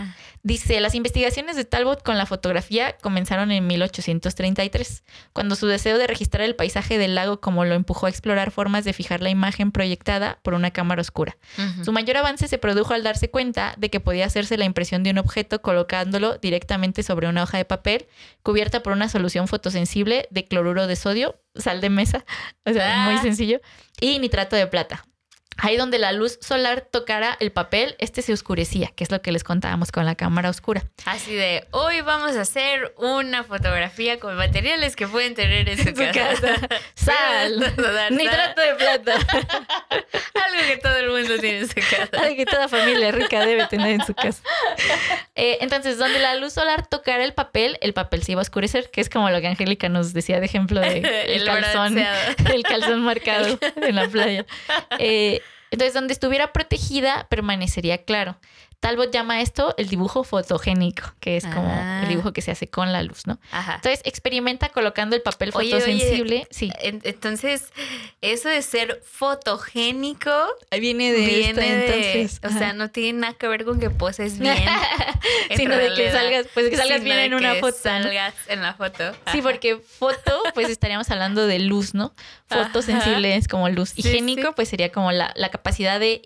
Ah. 0.46 0.48
Dice, 0.48 0.80
las 0.80 0.94
investigaciones 0.94 1.56
de 1.56 1.64
Talbot 1.64 2.02
con 2.04 2.16
la 2.18 2.24
fotografía 2.24 2.96
comenzaron 3.02 3.50
en 3.50 3.66
1833, 3.66 5.02
cuando 5.32 5.56
su 5.56 5.66
deseo 5.66 5.98
de 5.98 6.06
registrar 6.06 6.44
el 6.44 6.54
paisaje 6.54 6.98
del 6.98 7.14
lago 7.16 7.40
como 7.40 7.64
lo 7.64 7.74
empujó 7.74 8.06
a 8.06 8.10
explorar 8.10 8.50
formas 8.52 8.84
de 8.84 8.92
fijar 8.92 9.22
la 9.22 9.30
imagen 9.30 9.72
proyectada 9.72 10.38
por 10.42 10.54
una 10.54 10.70
cámara 10.70 11.00
oscura. 11.00 11.36
Su 11.84 11.92
mayor 11.92 12.16
avance 12.16 12.46
se 12.48 12.58
produjo 12.58 12.94
al 12.94 13.02
darse 13.02 13.28
cuenta 13.30 13.74
de 13.76 13.90
que 13.90 13.98
podía 14.00 14.26
hacerse 14.26 14.56
la 14.56 14.64
impresión 14.64 15.02
de 15.02 15.10
un 15.10 15.18
objeto 15.18 15.60
colocándolo 15.62 16.38
directamente 16.38 17.02
sobre 17.02 17.28
una 17.28 17.42
hoja 17.42 17.58
de 17.58 17.64
papel 17.64 18.06
cubierta 18.42 18.82
por 18.82 18.92
una 18.92 19.08
solución 19.08 19.48
fotosensible 19.48 20.28
de 20.30 20.46
cloruro 20.46 20.86
de 20.86 20.94
sodio, 20.96 21.40
sal 21.56 21.80
de 21.80 21.90
mesa, 21.90 22.24
o 22.64 22.72
sea, 22.72 23.04
Ah. 23.06 23.10
muy 23.10 23.20
sencillo, 23.20 23.60
y 24.00 24.18
nitrato 24.20 24.54
de 24.56 24.66
plata. 24.68 25.04
Ahí 25.58 25.76
donde 25.76 25.98
la 25.98 26.12
luz 26.12 26.38
solar 26.42 26.82
tocara 26.82 27.36
el 27.40 27.50
papel, 27.50 27.96
este 27.98 28.22
se 28.22 28.32
oscurecía, 28.32 28.92
que 28.94 29.04
es 29.04 29.10
lo 29.10 29.22
que 29.22 29.32
les 29.32 29.42
contábamos 29.42 29.90
con 29.90 30.04
la 30.04 30.14
cámara 30.14 30.50
oscura. 30.50 30.84
Así 31.06 31.34
de, 31.34 31.66
hoy 31.70 32.02
vamos 32.02 32.36
a 32.36 32.42
hacer 32.42 32.94
una 32.98 33.42
fotografía 33.42 34.20
con 34.20 34.36
materiales 34.36 34.96
que 34.96 35.06
pueden 35.06 35.34
tener 35.34 35.68
en 35.68 35.78
su, 35.78 35.94
casa. 35.94 36.56
Sal, 36.94 37.58
nitrato 38.10 38.60
de 38.60 38.74
plata. 38.74 39.14
Algo 40.34 40.60
que 40.66 40.76
todo 40.76 40.96
el 40.96 41.10
mundo 41.10 41.38
tiene 41.38 41.58
en 41.60 41.68
su 41.68 41.74
casa. 41.74 42.08
Algo 42.20 42.36
que 42.36 42.46
toda 42.46 42.68
familia 42.68 43.12
rica 43.12 43.44
debe 43.44 43.66
tener 43.66 43.92
en 43.92 44.04
su 44.04 44.14
casa. 44.14 44.42
Eh, 45.34 45.58
entonces, 45.60 45.98
donde 45.98 46.18
la 46.18 46.34
luz 46.34 46.52
solar 46.52 46.86
tocara 46.86 47.24
el 47.24 47.32
papel, 47.32 47.78
el 47.80 47.94
papel 47.94 48.22
se 48.22 48.32
iba 48.32 48.40
a 48.40 48.42
oscurecer, 48.42 48.90
que 48.90 49.00
es 49.00 49.08
como 49.08 49.30
lo 49.30 49.40
que 49.40 49.46
Angélica 49.46 49.88
nos 49.88 50.12
decía 50.12 50.38
de 50.38 50.46
ejemplo 50.46 50.80
de 50.80 50.98
el, 51.34 51.44
calzón, 51.44 51.98
el 51.98 52.62
calzón 52.62 53.02
marcado 53.02 53.58
en 53.76 53.94
la 53.94 54.08
playa. 54.08 54.44
Eh, 54.98 55.40
entonces, 55.76 55.92
donde 55.92 56.14
estuviera 56.14 56.54
protegida, 56.54 57.26
permanecería 57.28 58.02
claro. 58.04 58.38
Talbot 58.86 59.10
llama 59.12 59.40
esto 59.40 59.74
el 59.78 59.88
dibujo 59.88 60.22
fotogénico, 60.22 61.12
que 61.18 61.36
es 61.36 61.44
como 61.44 61.72
el 61.72 61.78
Ah. 61.78 62.04
dibujo 62.08 62.32
que 62.32 62.40
se 62.40 62.52
hace 62.52 62.68
con 62.68 62.92
la 62.92 63.02
luz, 63.02 63.26
¿no? 63.26 63.40
Ajá. 63.50 63.74
Entonces, 63.76 64.00
experimenta 64.04 64.68
colocando 64.68 65.16
el 65.16 65.22
papel 65.22 65.50
Oye, 65.54 65.70
fotosensible. 65.72 66.46
Sí, 66.50 66.70
En- 66.80 67.00
Entonces, 67.02 67.72
eso 68.20 68.48
de 68.48 68.62
ser 68.62 69.02
fotogénico 69.04 70.30
ahí 70.70 70.80
viene 70.80 71.12
de 71.12 71.18
viene 71.26 71.48
esta, 71.50 71.60
de, 71.62 71.86
entonces. 72.12 72.40
o 72.42 72.46
ajá. 72.46 72.58
sea, 72.58 72.72
no 72.74 72.90
tiene 72.90 73.18
nada 73.20 73.34
que 73.34 73.48
ver 73.48 73.64
con 73.64 73.80
que 73.80 73.90
poses 73.90 74.38
bien. 74.38 74.56
en 75.50 75.56
Sino 75.56 75.76
de 75.76 75.92
que 75.94 76.12
salgas, 76.12 76.46
pues 76.54 76.68
que 76.70 76.76
salgas 76.76 76.98
sino 77.00 77.04
bien 77.04 77.18
en 77.18 77.34
una 77.34 77.54
que 77.54 77.60
foto. 77.60 77.76
¿no? 77.76 77.82
Salgas 78.04 78.34
en 78.48 78.62
la 78.62 78.74
foto. 78.74 79.12
Sí, 79.32 79.42
porque 79.42 79.76
foto, 79.78 80.42
pues 80.54 80.68
estaríamos 80.68 81.10
hablando 81.10 81.46
de 81.46 81.58
luz, 81.58 81.94
¿no? 81.94 82.14
Foto 82.48 82.78
Ajá. 82.78 82.82
sensible 82.82 83.34
es 83.36 83.48
como 83.48 83.68
luz. 83.68 83.92
Y 83.96 84.02
Sí, 84.02 84.10
pues 84.54 84.68
sería 84.68 84.92
como 84.92 85.10
la, 85.12 85.32
la 85.36 85.48
capacidad 85.48 85.98
de, 85.98 86.22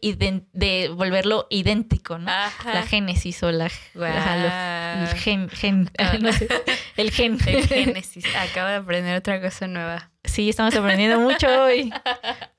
de 0.52 0.88
volverlo 0.94 1.46
idéntico, 1.50 2.18
¿no? 2.18 2.30
Ajá. 2.30 2.49
La 2.64 2.82
génesis 2.82 3.42
o 3.42 3.50
la, 3.52 3.70
el 3.94 5.08
gen, 5.16 5.48
gen, 5.48 5.90
no 6.20 6.32
sé, 6.32 6.48
el 6.96 7.10
gen. 7.10 7.38
El 7.46 7.66
Génesis. 7.68 8.24
Acabo 8.36 8.68
de 8.68 8.76
aprender 8.76 9.16
otra 9.16 9.40
cosa 9.40 9.66
nueva. 9.66 10.10
Sí, 10.24 10.50
estamos 10.50 10.74
aprendiendo 10.76 11.18
mucho 11.18 11.46
hoy 11.62 11.90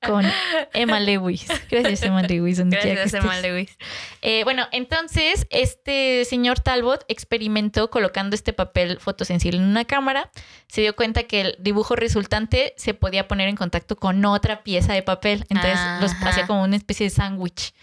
con 0.04 0.26
Emma 0.74 1.00
Lewis. 1.00 1.46
Gracias, 1.70 2.02
Emma 2.02 2.24
Lewis. 2.24 2.60
Gracias. 2.60 3.14
Emma 3.14 3.40
Lewis. 3.40 3.78
Eh, 4.24 4.44
bueno, 4.46 4.68
entonces 4.72 5.46
este 5.52 6.26
señor 6.26 6.60
Talbot 6.60 7.06
experimentó 7.08 7.92
colocando 7.92 8.36
este 8.36 8.52
papel 8.52 9.00
fotosensible 9.00 9.60
en 9.60 9.66
una 9.66 9.86
cámara. 9.86 10.32
Se 10.68 10.82
dio 10.82 10.96
cuenta 10.96 11.24
que 11.24 11.42
el 11.42 11.56
dibujo 11.60 11.96
resultante 11.96 12.74
se 12.78 12.96
podía 12.96 13.28
poner 13.28 13.48
en 13.48 13.56
contacto 13.56 13.96
con 13.96 14.26
otra 14.26 14.64
pieza 14.64 14.94
de 14.94 15.04
papel. 15.04 15.46
Entonces 15.50 15.80
los 16.02 16.14
hacía 16.24 16.48
como 16.48 16.64
una 16.64 16.76
especie 16.76 17.06
de 17.06 17.10
sándwich. 17.12 17.74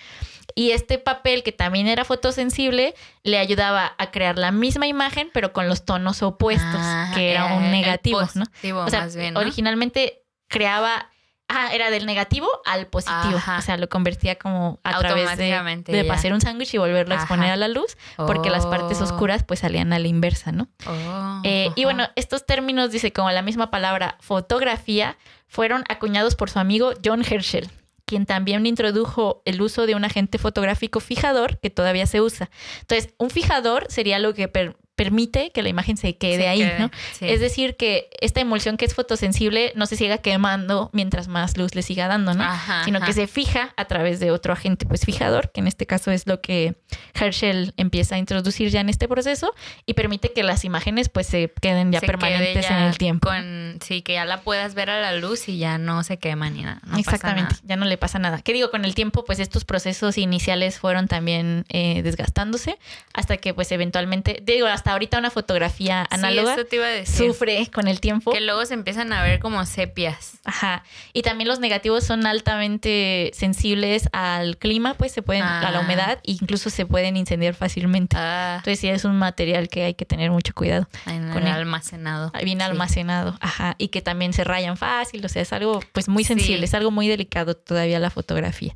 Y 0.54 0.72
este 0.72 0.98
papel, 0.98 1.42
que 1.42 1.52
también 1.52 1.86
era 1.86 2.04
fotosensible, 2.04 2.94
le 3.22 3.38
ayudaba 3.38 3.94
a 3.98 4.10
crear 4.10 4.38
la 4.38 4.50
misma 4.50 4.86
imagen, 4.86 5.30
pero 5.32 5.52
con 5.52 5.68
los 5.68 5.84
tonos 5.84 6.22
opuestos, 6.22 6.80
Ajá, 6.80 7.14
que 7.14 7.30
era 7.32 7.52
eh, 7.54 7.56
un 7.58 7.70
negativo, 7.70 8.20
¿no? 8.34 8.44
positivo, 8.46 8.80
O 8.84 8.88
sea, 8.90 9.00
más 9.00 9.14
bien, 9.16 9.34
¿no? 9.34 9.40
originalmente 9.40 10.22
creaba. 10.48 11.10
Ah, 11.50 11.70
era 11.72 11.90
del 11.90 12.04
negativo 12.04 12.46
al 12.66 12.88
positivo. 12.88 13.38
Ajá. 13.38 13.56
O 13.56 13.62
sea, 13.62 13.78
lo 13.78 13.88
convertía 13.88 14.36
como 14.36 14.80
a 14.84 14.98
través 14.98 15.34
de, 15.38 15.46
de 15.86 16.10
hacer 16.10 16.34
un 16.34 16.42
sándwich 16.42 16.74
y 16.74 16.76
volverlo 16.76 17.14
a 17.14 17.18
exponer 17.18 17.46
Ajá. 17.46 17.54
a 17.54 17.56
la 17.56 17.68
luz, 17.68 17.96
porque 18.18 18.50
las 18.50 18.66
partes 18.66 19.00
Oh. 19.00 19.04
oscuras 19.04 19.44
pues 19.44 19.60
salían 19.60 19.94
a 19.94 19.98
la 19.98 20.08
inversa, 20.08 20.52
¿no? 20.52 20.68
Oh, 20.86 21.40
Eh, 21.44 21.70
y 21.74 21.84
bueno, 21.84 22.06
estos 22.16 22.44
términos, 22.44 22.90
dice, 22.90 23.14
como 23.14 23.30
la 23.30 23.40
misma 23.40 23.70
palabra 23.70 24.16
fotografía, 24.20 25.16
fueron 25.46 25.84
acuñados 25.88 26.34
por 26.36 26.50
su 26.50 26.58
amigo 26.58 26.92
John 27.02 27.22
Herschel, 27.26 27.70
quien 28.08 28.26
también 28.26 28.66
introdujo 28.66 29.42
el 29.44 29.60
uso 29.62 29.86
de 29.86 29.94
un 29.94 30.04
agente 30.04 30.38
fotográfico 30.38 30.98
fijador 30.98 31.58
que 31.60 31.70
todavía 31.70 32.06
se 32.06 32.20
usa. 32.20 32.50
Entonces, 32.80 33.14
un 33.18 33.30
fijador 33.30 33.86
sería 33.90 34.18
lo 34.18 34.34
que 34.34 34.48
per- 34.48 34.76
permite 34.98 35.52
que 35.52 35.62
la 35.62 35.68
imagen 35.68 35.96
se 35.96 36.16
quede 36.16 36.38
Se 36.42 36.48
ahí, 36.48 36.58
quede, 36.58 36.78
¿no? 36.80 36.90
sí. 37.12 37.28
Es 37.28 37.38
decir, 37.38 37.76
que 37.76 38.10
esta 38.20 38.40
emulsión 38.40 38.76
que 38.76 38.84
es 38.84 38.94
fotosensible 38.94 39.72
no 39.76 39.86
se 39.86 39.94
siga 39.94 40.18
quemando 40.18 40.90
mientras 40.92 41.28
más 41.28 41.56
luz 41.56 41.76
le 41.76 41.82
siga 41.82 42.08
dando, 42.08 42.34
¿no? 42.34 42.42
Ajá, 42.42 42.84
sino 42.84 42.98
ajá. 42.98 43.06
que 43.06 43.12
se 43.12 43.28
fija 43.28 43.72
a 43.76 43.84
través 43.84 44.18
de 44.18 44.32
otro 44.32 44.52
agente 44.52 44.86
pues 44.86 45.04
fijador, 45.04 45.52
que 45.52 45.60
en 45.60 45.68
este 45.68 45.86
caso 45.86 46.10
es 46.10 46.26
lo 46.26 46.40
que 46.40 46.74
Herschel 47.14 47.74
empieza 47.76 48.16
a 48.16 48.18
introducir 48.18 48.70
ya 48.70 48.80
en 48.80 48.88
este 48.88 49.06
proceso 49.06 49.54
y 49.86 49.94
permite 49.94 50.32
que 50.32 50.42
las 50.42 50.64
imágenes 50.64 51.08
pues 51.08 51.28
se 51.28 51.52
queden 51.60 51.92
ya 51.92 52.00
Se 52.00 52.06
quede 52.06 52.18
permanentes 52.18 52.68
ya 52.68 52.80
en 52.80 52.88
el 52.88 52.98
tiempo. 52.98 53.28
Con, 53.28 53.78
sí, 53.80 54.02
que 54.02 54.14
ya 54.14 54.24
la 54.24 54.40
puedas 54.40 54.74
ver 54.74 54.90
a 54.90 55.00
la 55.00 55.12
luz 55.12 55.48
y 55.48 55.58
ya 55.58 55.78
no 55.78 56.02
se 56.02 56.18
quema 56.18 56.50
ni 56.50 56.62
nada. 56.62 56.80
no 56.82 56.88
pasa 56.96 57.00
Exactamente, 57.00 57.54
nada. 57.54 57.62
ya 57.64 57.76
no 57.76 57.84
le 57.84 57.96
pasa 57.98 58.18
nada. 58.18 58.42
¿Qué 58.42 58.52
digo? 58.52 58.72
Con 58.72 58.84
el 58.84 58.96
tiempo, 58.96 59.24
pues 59.24 59.38
estos 59.38 59.64
procesos 59.64 60.18
iniciales 60.18 60.80
fueron 60.80 61.06
también 61.06 61.64
eh, 61.68 62.02
desgastándose 62.02 62.78
hasta 63.14 63.36
que 63.36 63.54
pues 63.54 63.70
eventualmente, 63.70 64.42
digo, 64.44 64.66
hasta 64.66 64.87
ahorita 64.92 65.18
una 65.18 65.30
fotografía 65.30 66.06
análoga 66.10 66.54
Sí, 66.54 66.60
eso 66.60 66.68
te 66.68 66.76
iba 66.76 66.86
a 66.86 66.90
decir. 66.90 67.26
sufre 67.28 67.70
con 67.72 67.88
el 67.88 68.00
tiempo. 68.00 68.32
Que 68.32 68.40
luego 68.40 68.64
se 68.66 68.74
empiezan 68.74 69.12
a 69.12 69.22
ver 69.22 69.38
como 69.40 69.64
sepias. 69.66 70.38
Ajá. 70.44 70.82
Y 71.12 71.22
también 71.22 71.48
los 71.48 71.60
negativos 71.60 72.04
son 72.04 72.26
altamente 72.26 73.30
sensibles 73.34 74.08
al 74.12 74.56
clima, 74.58 74.94
pues 74.94 75.12
se 75.12 75.22
pueden, 75.22 75.42
a 75.42 75.70
la 75.70 75.78
Ah. 75.78 75.82
humedad, 75.82 76.18
e 76.24 76.32
incluso 76.32 76.70
se 76.70 76.86
pueden 76.86 77.16
incendiar 77.16 77.54
fácilmente. 77.54 78.16
Ah, 78.18 78.54
Entonces 78.58 78.80
sí 78.80 78.88
es 78.88 79.04
un 79.04 79.16
material 79.16 79.68
que 79.68 79.84
hay 79.84 79.94
que 79.94 80.04
tener 80.04 80.30
mucho 80.30 80.54
cuidado. 80.54 80.88
en 81.06 81.28
con 81.30 81.42
el 81.42 81.48
el- 81.48 81.54
almacenado. 81.54 82.32
Bien 82.42 82.58
Sí. 82.58 82.64
almacenado. 82.64 83.36
Ajá. 83.40 83.74
Y 83.78 83.88
que 83.88 84.02
también 84.02 84.32
se 84.32 84.44
rayan 84.44 84.76
fácil. 84.76 85.24
O 85.24 85.28
sea, 85.28 85.42
es 85.42 85.52
algo 85.52 85.80
pues 85.92 86.08
muy 86.08 86.24
sensible, 86.24 86.58
Sí. 86.58 86.64
es 86.64 86.74
algo 86.74 86.90
muy 86.90 87.08
delicado 87.08 87.54
todavía 87.56 87.98
la 87.98 88.10
fotografía. 88.10 88.74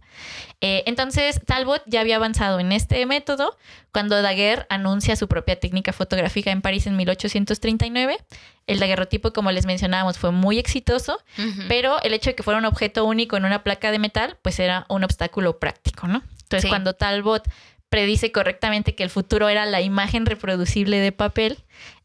Eh, 0.60 0.84
entonces, 0.86 1.40
Talbot 1.44 1.82
ya 1.86 2.00
había 2.00 2.16
avanzado 2.16 2.60
en 2.60 2.70
este 2.72 3.04
método 3.06 3.56
cuando 3.92 4.20
Daguerre 4.22 4.66
anuncia 4.70 5.16
su 5.16 5.26
propia 5.28 5.58
técnica 5.58 5.92
fotográfica 5.92 6.01
en 6.50 6.62
París 6.62 6.86
en 6.86 6.96
1839. 6.96 8.18
El 8.66 8.78
daguerrotipo, 8.78 9.32
como 9.32 9.50
les 9.50 9.66
mencionábamos, 9.66 10.18
fue 10.18 10.30
muy 10.30 10.58
exitoso, 10.58 11.18
pero 11.68 12.00
el 12.02 12.12
hecho 12.14 12.30
de 12.30 12.36
que 12.36 12.42
fuera 12.42 12.58
un 12.58 12.64
objeto 12.64 13.04
único 13.04 13.36
en 13.36 13.44
una 13.44 13.62
placa 13.64 13.90
de 13.90 13.98
metal, 13.98 14.38
pues 14.42 14.58
era 14.60 14.86
un 14.88 15.02
obstáculo 15.04 15.58
práctico, 15.58 16.06
¿no? 16.06 16.22
Entonces, 16.42 16.62
Sí. 16.62 16.68
cuando 16.68 16.94
Talbot 16.94 17.48
predice 17.88 18.30
correctamente 18.32 18.94
que 18.94 19.02
el 19.02 19.10
futuro 19.10 19.48
era 19.48 19.66
la 19.66 19.80
imagen 19.80 20.24
reproducible 20.26 20.98
de 20.98 21.12
papel, 21.12 21.58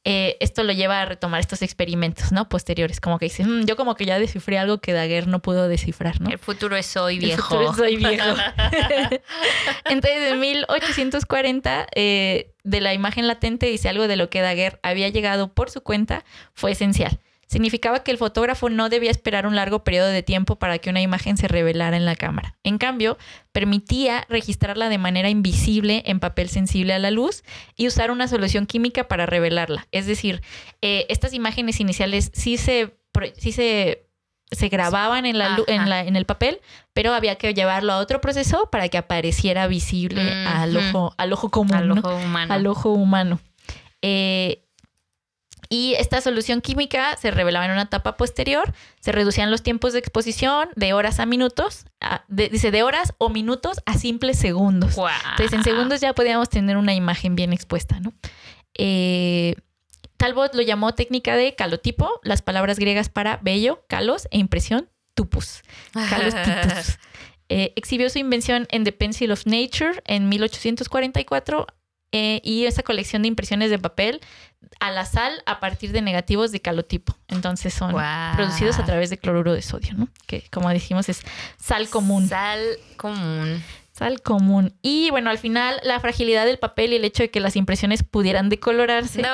eh, 0.10 0.38
esto 0.40 0.64
lo 0.64 0.72
lleva 0.72 1.02
a 1.02 1.06
retomar 1.06 1.42
estos 1.42 1.62
experimentos, 1.62 2.32
¿no? 2.32 2.48
Posteriores, 2.48 3.02
como 3.02 3.20
que 3.20 3.26
dice, 3.26 3.44
"Mm, 3.44 3.66
yo 3.66 3.76
como 3.76 3.96
que 3.96 4.06
ya 4.06 4.18
descifré 4.20 4.58
algo 4.58 4.78
que 4.78 4.94
Daguerre 4.94 5.28
no 5.28 5.42
pudo 5.42 5.68
descifrar, 5.68 6.22
¿no? 6.22 6.30
El 6.30 6.38
futuro 6.40 6.78
es 6.78 6.96
hoy, 6.96 7.16
El 7.16 7.26
viejo. 7.26 7.42
futuro 7.44 7.74
es 7.74 7.78
hoy 7.80 7.98
viejo. 7.98 8.26
Entonces, 9.86 10.32
en 10.32 10.40
1840, 10.40 11.88
eh, 11.94 12.54
de 12.64 12.80
la 12.82 12.94
imagen 12.94 13.28
latente, 13.28 13.66
dice 13.66 13.90
algo 13.90 14.08
de 14.08 14.16
lo 14.16 14.30
que 14.30 14.40
Daguerre 14.40 14.80
había 14.82 15.10
llegado 15.10 15.54
por 15.54 15.70
su 15.70 15.82
cuenta, 15.82 16.24
fue 16.54 16.72
esencial. 16.72 17.20
Significaba 17.48 18.04
que 18.04 18.12
el 18.12 18.18
fotógrafo 18.18 18.70
no 18.70 18.90
debía 18.90 19.10
esperar 19.10 19.48
un 19.48 19.56
largo 19.56 19.84
periodo 19.84 20.08
de 20.10 20.22
tiempo 20.22 20.58
para 20.58 20.80
que 20.80 20.90
una 20.90 21.02
imagen 21.02 21.38
se 21.38 21.48
revelara 21.48 21.96
en 21.96 22.06
la 22.06 22.16
cámara. 22.16 22.58
En 22.64 22.78
cambio, 22.78 23.18
permitía 23.54 24.26
registrarla 24.30 24.90
de 24.90 24.98
manera 24.98 25.30
invisible 25.30 26.04
en 26.06 26.20
papel 26.20 26.50
sensible 26.50 26.94
a 26.94 27.00
la 27.00 27.10
luz 27.10 27.44
y 27.76 27.88
usar 27.88 28.12
una 28.12 28.28
solución 28.28 28.66
química 28.66 29.08
para 29.08 29.26
revelarla. 29.26 29.88
Es 29.92 30.06
decir, 30.08 30.42
eh, 30.82 31.06
estas 31.10 31.34
imágenes 31.34 31.80
iniciales 31.80 32.32
sí 32.34 32.58
se, 32.58 32.98
sí 33.38 33.54
se, 33.54 34.08
se 34.52 34.68
grababan 34.68 35.26
en, 35.26 35.38
la, 35.38 35.58
en, 35.68 35.90
la- 35.90 36.02
en 36.04 36.16
el 36.18 36.26
papel, 36.26 36.60
pero 36.94 37.14
había 37.14 37.36
que 37.36 37.54
llevarlo 37.54 37.94
a 37.94 37.98
otro 38.00 38.20
proceso 38.22 38.68
para 38.72 38.90
que 38.90 38.98
apareciera 38.98 39.68
visible 39.68 40.22
al, 40.46 40.76
ojo, 40.76 41.14
al 41.18 41.32
ojo 41.34 41.50
común, 41.50 41.74
Al 41.76 41.88
¿no? 41.88 41.96
ojo 41.96 42.14
humano. 42.16 42.54
al 42.54 42.68
ojo 42.68 42.92
humano. 42.92 43.40
Eh, 44.02 44.64
y 45.70 45.94
esta 45.96 46.22
solución 46.22 46.62
química 46.62 47.18
se 47.18 47.32
revelaba 47.32 47.66
en 47.66 47.72
una 47.72 47.84
etapa 47.84 48.18
posterior, 48.18 48.74
se 49.00 49.12
reducían 49.12 49.52
los 49.52 49.64
tiempos 49.64 49.94
de 49.94 50.00
exposición 50.00 50.70
de 50.76 50.94
horas 50.94 51.20
a 51.20 51.26
minutos, 51.26 51.86
a- 52.02 52.24
de- 52.28 52.50
dice 52.50 52.72
de 52.72 52.84
horas 52.84 53.14
o 53.18 53.30
minutos 53.30 53.82
a 53.86 53.98
simples 53.98 54.38
segundos. 54.40 54.96
Entonces 55.32 55.54
en 55.54 55.64
segundos 55.64 56.02
ya 56.02 56.14
podíamos 56.14 56.50
tener 56.50 56.78
una 56.78 56.94
imagen 56.94 57.36
bien 57.36 57.54
expuesta, 57.54 58.00
¿no? 58.00 58.14
Eh, 58.76 59.56
Talbot 60.18 60.56
lo 60.56 60.62
llamó 60.64 60.96
técnica 60.96 61.36
de 61.36 61.56
calotipo, 61.56 62.20
las 62.24 62.42
palabras 62.42 62.80
griegas 62.80 63.10
para 63.10 63.38
bello, 63.38 63.84
calos 63.88 64.28
e 64.32 64.40
impresión, 64.40 64.90
tupus. 65.14 65.62
Carlos 65.94 66.34
Titus. 66.44 66.98
Eh, 67.50 67.72
exhibió 67.76 68.10
su 68.10 68.20
invención 68.20 68.68
en 68.72 68.84
The 68.84 68.92
Pencil 68.92 69.32
of 69.32 69.46
Nature 69.46 70.02
en 70.06 70.28
1844 70.28 71.68
eh, 72.12 72.42
y 72.44 72.66
esa 72.66 72.84
colección 72.84 73.22
de 73.22 73.28
impresiones 73.28 73.70
de 73.70 73.80
papel 73.80 74.22
a 74.80 74.92
la 74.92 75.06
sal 75.06 75.44
a 75.46 75.60
partir 75.60 75.92
de 75.92 76.02
negativos 76.02 76.52
de 76.52 76.62
calotipo. 76.62 77.18
Entonces 77.28 77.74
son 77.74 77.96
producidos 78.36 78.80
a 78.80 78.86
través 78.86 79.10
de 79.10 79.18
cloruro 79.18 79.54
de 79.54 79.62
sodio, 79.62 79.94
¿no? 79.96 80.08
Que 80.26 80.44
como 80.52 80.70
dijimos 80.70 81.10
es 81.10 81.22
sal 81.58 81.90
común. 81.90 82.28
Sal 82.28 82.62
común. 82.96 83.62
Sal 83.98 84.22
común. 84.22 84.74
Y 84.82 85.10
bueno, 85.10 85.30
al 85.32 85.38
final 85.40 85.80
la 85.84 86.00
fragilidad 86.00 86.46
del 86.46 86.60
papel 86.60 86.94
y 86.94 86.98
el 86.98 87.06
hecho 87.06 87.24
de 87.24 87.32
que 87.32 87.40
las 87.40 87.56
impresiones 87.56 88.04
pudieran 88.04 88.50
decolorarse 88.50 89.22
No. 89.24 89.28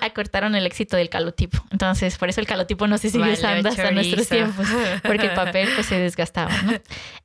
acortaron 0.00 0.54
el 0.54 0.64
éxito 0.66 0.96
del 0.96 1.10
calotipo. 1.10 1.58
Entonces, 1.70 2.16
por 2.16 2.28
eso 2.30 2.40
el 2.40 2.46
calotipo 2.46 2.86
no 2.86 2.96
se 2.98 3.10
sigue 3.10 3.32
usando 3.32 3.68
hasta 3.68 3.90
nuestros 3.90 4.28
tiempos, 4.28 4.66
porque 5.02 5.26
el 5.26 5.34
papel 5.34 5.68
pues 5.74 5.86
se 5.86 5.98
desgastaba. 5.98 6.50
¿no? 6.62 6.72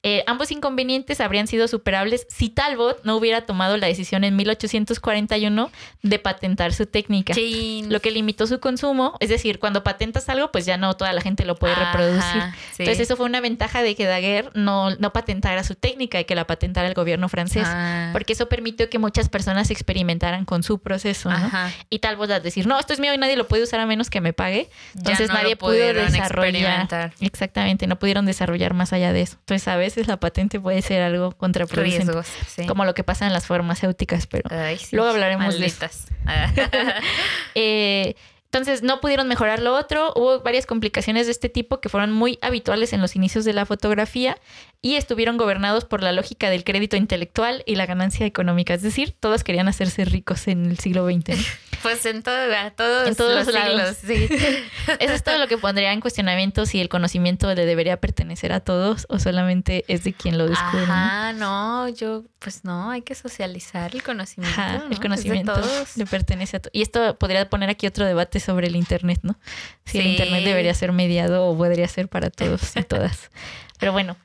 Eh, 0.03 0.23
ambos 0.27 0.51
inconvenientes 0.51 1.21
habrían 1.21 1.47
sido 1.47 1.67
superables 1.67 2.25
si 2.29 2.49
Talbot 2.49 3.03
no 3.05 3.15
hubiera 3.15 3.45
tomado 3.45 3.77
la 3.77 3.87
decisión 3.87 4.23
en 4.23 4.35
1841 4.35 5.71
de 6.01 6.19
patentar 6.19 6.73
su 6.73 6.85
técnica. 6.85 7.33
Lo 7.87 7.99
que 7.99 8.11
limitó 8.11 8.47
su 8.47 8.59
consumo, 8.59 9.15
es 9.19 9.29
decir, 9.29 9.59
cuando 9.59 9.83
patentas 9.83 10.27
algo, 10.29 10.51
pues 10.51 10.65
ya 10.65 10.77
no 10.77 10.95
toda 10.95 11.13
la 11.13 11.21
gente 11.21 11.45
lo 11.45 11.55
puede 11.55 11.73
Ajá, 11.73 11.91
reproducir. 11.91 12.41
sí. 12.73 12.83
Entonces 12.83 12.99
eso 13.01 13.15
fue 13.15 13.25
una 13.25 13.39
ventaja 13.41 13.81
de 13.81 13.95
que 13.95 14.05
Daguerre 14.05 14.49
no, 14.55 14.89
no 14.95 15.13
patentara 15.13 15.63
su 15.63 15.75
técnica 15.75 16.19
y 16.19 16.25
que 16.25 16.35
la 16.35 16.45
patentara 16.47 16.80
el 16.85 16.93
gobierno 16.93 17.29
francés, 17.29 17.63
Ah. 17.65 18.09
porque 18.13 18.33
eso 18.33 18.47
permitió 18.49 18.89
que 18.89 18.99
muchas 18.99 19.29
personas 19.29 19.71
experimentaran 19.71 20.45
con 20.45 20.63
su 20.63 20.79
proceso, 20.79 21.29
¿no? 21.29 21.35
Ajá. 21.35 21.71
Y 21.89 21.99
tal 21.99 22.17
vez 22.17 22.29
al 22.29 22.41
decir, 22.43 22.67
no, 22.67 22.79
esto 22.79 22.93
es 22.93 22.99
mío 22.99 23.13
y 23.13 23.17
nadie 23.17 23.35
lo 23.35 23.47
puede 23.47 23.63
usar 23.63 23.79
a 23.79 23.85
menos 23.85 24.09
que 24.09 24.21
me 24.21 24.33
pague. 24.33 24.69
Ya 24.93 24.99
Entonces 24.99 25.27
no 25.29 25.35
lo 25.35 25.41
nadie 25.43 25.55
pudo 25.55 25.71
desarrollar. 25.73 27.11
Exactamente, 27.19 27.87
no 27.87 27.97
pudieron 27.99 28.25
desarrollar 28.25 28.73
más 28.73 28.93
allá 28.93 29.13
de 29.13 29.21
eso. 29.21 29.37
Entonces 29.39 29.67
a 29.67 29.75
veces 29.75 30.07
la 30.07 30.17
patente 30.17 30.59
puede 30.59 30.81
ser 30.81 31.01
algo 31.01 31.31
contraproducente. 31.31 32.03
Riesgos, 32.11 32.27
sí. 32.47 32.65
Como 32.65 32.85
lo 32.85 32.93
que 32.93 33.03
pasa 33.03 33.25
en 33.27 33.33
las 33.33 33.45
farmacéuticas, 33.47 34.27
pero 34.27 34.49
Ay, 34.51 34.77
sí, 34.77 34.95
Luego 34.95 35.11
hablaremos 35.11 35.57
de 35.59 35.65
eso. 35.65 35.79
malditas. 35.81 36.07
Eh, 37.55 38.15
entonces 38.45 38.83
no 38.83 38.99
pudieron 38.99 39.27
mejorar 39.29 39.61
lo 39.61 39.75
otro. 39.75 40.11
Hubo 40.15 40.41
varias 40.41 40.65
complicaciones 40.65 41.25
de 41.25 41.31
este 41.31 41.47
tipo 41.47 41.79
que 41.79 41.87
fueron 41.87 42.11
muy 42.11 42.37
habituales 42.41 42.91
en 42.91 42.99
los 43.01 43.15
inicios 43.15 43.45
de 43.45 43.53
la 43.53 43.65
fotografía 43.65 44.37
y 44.83 44.95
estuvieron 44.95 45.37
gobernados 45.37 45.85
por 45.85 46.01
la 46.01 46.11
lógica 46.11 46.49
del 46.49 46.63
crédito 46.63 46.95
intelectual 46.95 47.63
y 47.67 47.75
la 47.75 47.85
ganancia 47.85 48.25
económica. 48.25 48.73
Es 48.73 48.81
decir, 48.81 49.15
todos 49.19 49.43
querían 49.43 49.67
hacerse 49.67 50.05
ricos 50.05 50.47
en 50.47 50.65
el 50.65 50.79
siglo 50.79 51.05
XX. 51.05 51.29
¿no? 51.29 51.35
Pues 51.81 52.05
en, 52.05 52.21
todo, 52.21 52.35
todos, 52.75 53.07
En 53.07 53.15
todos 53.15 53.43
los 53.43 53.55
lados. 53.55 53.97
siglos, 53.97 54.29
sí. 54.29 54.35
Eso 54.99 55.13
es 55.13 55.23
todo 55.23 55.39
lo 55.39 55.47
que 55.47 55.57
pondría 55.57 55.91
en 55.91 55.99
cuestionamiento 55.99 56.67
si 56.67 56.79
el 56.79 56.89
conocimiento 56.89 57.51
le 57.55 57.65
debería 57.65 57.97
pertenecer 57.97 58.53
a 58.53 58.59
todos 58.59 59.07
o 59.09 59.17
solamente 59.17 59.83
es 59.87 60.03
de 60.03 60.13
quien 60.13 60.37
lo 60.37 60.45
descubre. 60.45 60.85
¿no? 60.85 60.93
Ajá, 60.93 61.33
no, 61.33 61.89
yo, 61.89 62.23
pues 62.37 62.65
no, 62.65 62.91
hay 62.91 63.01
que 63.01 63.15
socializar 63.15 63.95
el 63.95 64.03
conocimiento. 64.03 64.61
Ajá, 64.61 64.85
el 64.91 64.99
conocimiento 64.99 65.59
le 65.95 66.05
pertenece 66.05 66.57
a 66.57 66.59
todos. 66.59 66.75
Y 66.75 66.83
esto 66.83 67.17
podría 67.17 67.49
poner 67.49 67.71
aquí 67.71 67.87
otro 67.87 68.05
debate 68.05 68.39
sobre 68.39 68.67
el 68.67 68.75
Internet, 68.75 69.21
¿no? 69.23 69.39
Si 69.83 69.97
el. 69.97 70.05
Internet 70.05 70.43
debería 70.43 70.75
ser 70.75 70.91
mediado 70.91 71.47
o 71.47 71.57
podría 71.57 71.87
ser 71.87 72.09
para 72.09 72.29
todos 72.29 72.75
y 72.75 72.83
todas. 72.83 73.31
Pero 73.79 73.91
bueno, 73.91 74.17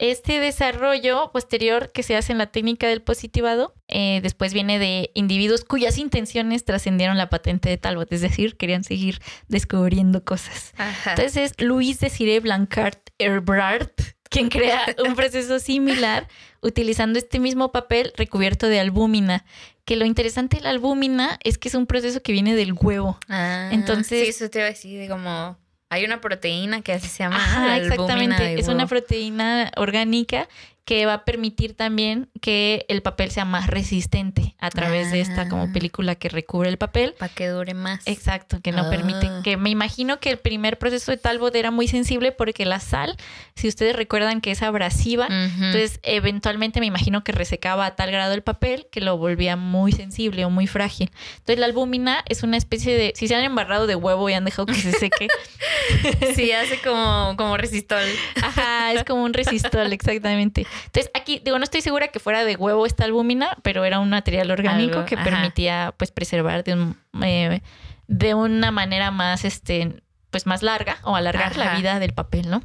este 0.00 0.40
desarrollo 0.40 1.30
posterior 1.32 1.92
que 1.92 2.02
se 2.02 2.16
hace 2.16 2.32
en 2.32 2.38
la 2.38 2.46
técnica 2.46 2.88
del 2.88 3.02
positivado, 3.02 3.74
eh, 3.88 4.20
después 4.22 4.52
viene 4.54 4.78
de 4.78 5.10
individuos 5.14 5.64
cuyas 5.64 5.98
intenciones 5.98 6.64
trascendieron 6.64 7.16
la 7.18 7.28
patente 7.30 7.68
de 7.68 7.76
Talbot, 7.76 8.12
es 8.12 8.20
decir, 8.22 8.56
querían 8.56 8.82
seguir 8.82 9.20
descubriendo 9.48 10.24
cosas. 10.24 10.72
Ajá. 10.76 11.10
Entonces 11.12 11.36
es 11.52 11.60
Luis 11.64 12.00
Desiré 12.00 12.40
Blancard 12.40 12.98
Herbrard 13.18 13.90
quien 14.30 14.48
crea 14.48 14.80
un 15.06 15.14
proceso 15.16 15.58
similar 15.58 16.28
utilizando 16.62 17.18
este 17.18 17.38
mismo 17.40 17.72
papel 17.72 18.12
recubierto 18.16 18.68
de 18.68 18.80
albúmina. 18.80 19.44
Que 19.84 19.96
lo 19.96 20.04
interesante 20.06 20.58
de 20.58 20.62
la 20.62 20.70
albúmina 20.70 21.38
es 21.42 21.58
que 21.58 21.68
es 21.68 21.74
un 21.74 21.86
proceso 21.86 22.22
que 22.22 22.30
viene 22.30 22.54
del 22.54 22.72
huevo. 22.72 23.18
Ah, 23.28 23.70
entonces- 23.72 24.22
Sí, 24.22 24.30
eso 24.30 24.48
te 24.48 24.58
iba 24.60 24.66
a 24.66 24.70
decir, 24.70 25.00
de 25.00 25.08
como. 25.08 25.58
Hay 25.90 26.04
una 26.04 26.20
proteína 26.20 26.82
que 26.82 26.92
así 26.92 27.08
se 27.08 27.24
llama. 27.24 27.36
Ajá, 27.36 27.76
exactamente. 27.76 28.58
Es 28.58 28.68
una 28.68 28.86
proteína 28.86 29.72
orgánica 29.76 30.48
que 30.84 31.06
va 31.06 31.14
a 31.14 31.24
permitir 31.24 31.74
también 31.76 32.28
que 32.40 32.84
el 32.88 33.00
papel 33.02 33.30
sea 33.30 33.44
más 33.44 33.68
resistente 33.68 34.56
a 34.58 34.70
través 34.70 35.12
de 35.12 35.20
esta 35.20 35.48
como 35.48 35.64
Ah. 35.64 35.70
película 35.72 36.14
que 36.16 36.28
recubre 36.28 36.68
el 36.68 36.78
papel. 36.78 37.14
Para 37.18 37.32
que 37.32 37.48
dure 37.48 37.74
más. 37.74 38.00
Exacto, 38.06 38.60
que 38.60 38.72
no 38.72 38.82
Ah. 38.82 38.90
permite, 38.90 39.28
que 39.44 39.56
me 39.56 39.70
imagino 39.70 40.18
que 40.18 40.30
el 40.30 40.38
primer 40.38 40.78
proceso 40.78 41.12
de 41.12 41.16
Talbot 41.16 41.54
era 41.54 41.70
muy 41.70 41.86
sensible 41.86 42.32
porque 42.32 42.64
la 42.64 42.80
sal, 42.80 43.16
si 43.54 43.68
ustedes 43.68 43.94
recuerdan 43.94 44.40
que 44.40 44.50
es 44.50 44.62
abrasiva, 44.62 45.28
entonces 45.30 46.00
eventualmente 46.02 46.80
me 46.80 46.86
imagino 46.86 47.22
que 47.22 47.32
resecaba 47.32 47.86
a 47.86 47.94
tal 47.94 48.10
grado 48.10 48.34
el 48.34 48.42
papel 48.42 48.86
que 48.90 49.00
lo 49.00 49.16
volvía 49.16 49.56
muy 49.56 49.92
sensible 49.92 50.44
o 50.44 50.50
muy 50.50 50.66
frágil. 50.66 51.10
Entonces 51.38 51.58
la 51.58 51.66
albúmina 51.66 52.24
es 52.28 52.42
una 52.42 52.56
especie 52.56 52.96
de, 52.96 53.12
si 53.14 53.28
se 53.28 53.34
han 53.36 53.44
embarrado 53.44 53.86
de 53.86 53.94
huevo 53.94 54.28
y 54.28 54.32
han 54.32 54.44
dejado 54.44 54.66
que 54.66 54.74
se 54.74 54.92
seque, 54.92 55.28
Sí, 56.34 56.52
hace 56.52 56.80
como, 56.82 57.34
como 57.36 57.56
resistol. 57.56 58.02
ajá, 58.42 58.92
es 58.92 59.04
como 59.04 59.22
un 59.24 59.34
resistol, 59.34 59.92
exactamente. 59.92 60.66
Entonces 60.86 61.10
aquí, 61.14 61.40
digo, 61.44 61.58
no 61.58 61.64
estoy 61.64 61.80
segura 61.80 62.08
que 62.08 62.20
fuera 62.20 62.44
de 62.44 62.56
huevo 62.56 62.86
esta 62.86 63.04
albúmina, 63.04 63.56
pero 63.62 63.84
era 63.84 63.98
un 63.98 64.10
material 64.10 64.50
orgánico 64.50 64.94
Algo, 64.94 65.06
que 65.06 65.14
ajá. 65.14 65.24
permitía 65.24 65.94
pues 65.96 66.10
preservar 66.10 66.64
de 66.64 66.74
un 66.74 66.96
eh, 67.22 67.62
de 68.06 68.34
una 68.34 68.70
manera 68.70 69.10
más 69.10 69.44
este 69.44 70.02
pues 70.30 70.46
más 70.46 70.62
larga 70.62 70.98
o 71.02 71.16
alargar 71.16 71.56
la 71.56 71.66
Ajá. 71.66 71.76
vida 71.76 71.98
del 71.98 72.12
papel, 72.12 72.48
¿no? 72.50 72.62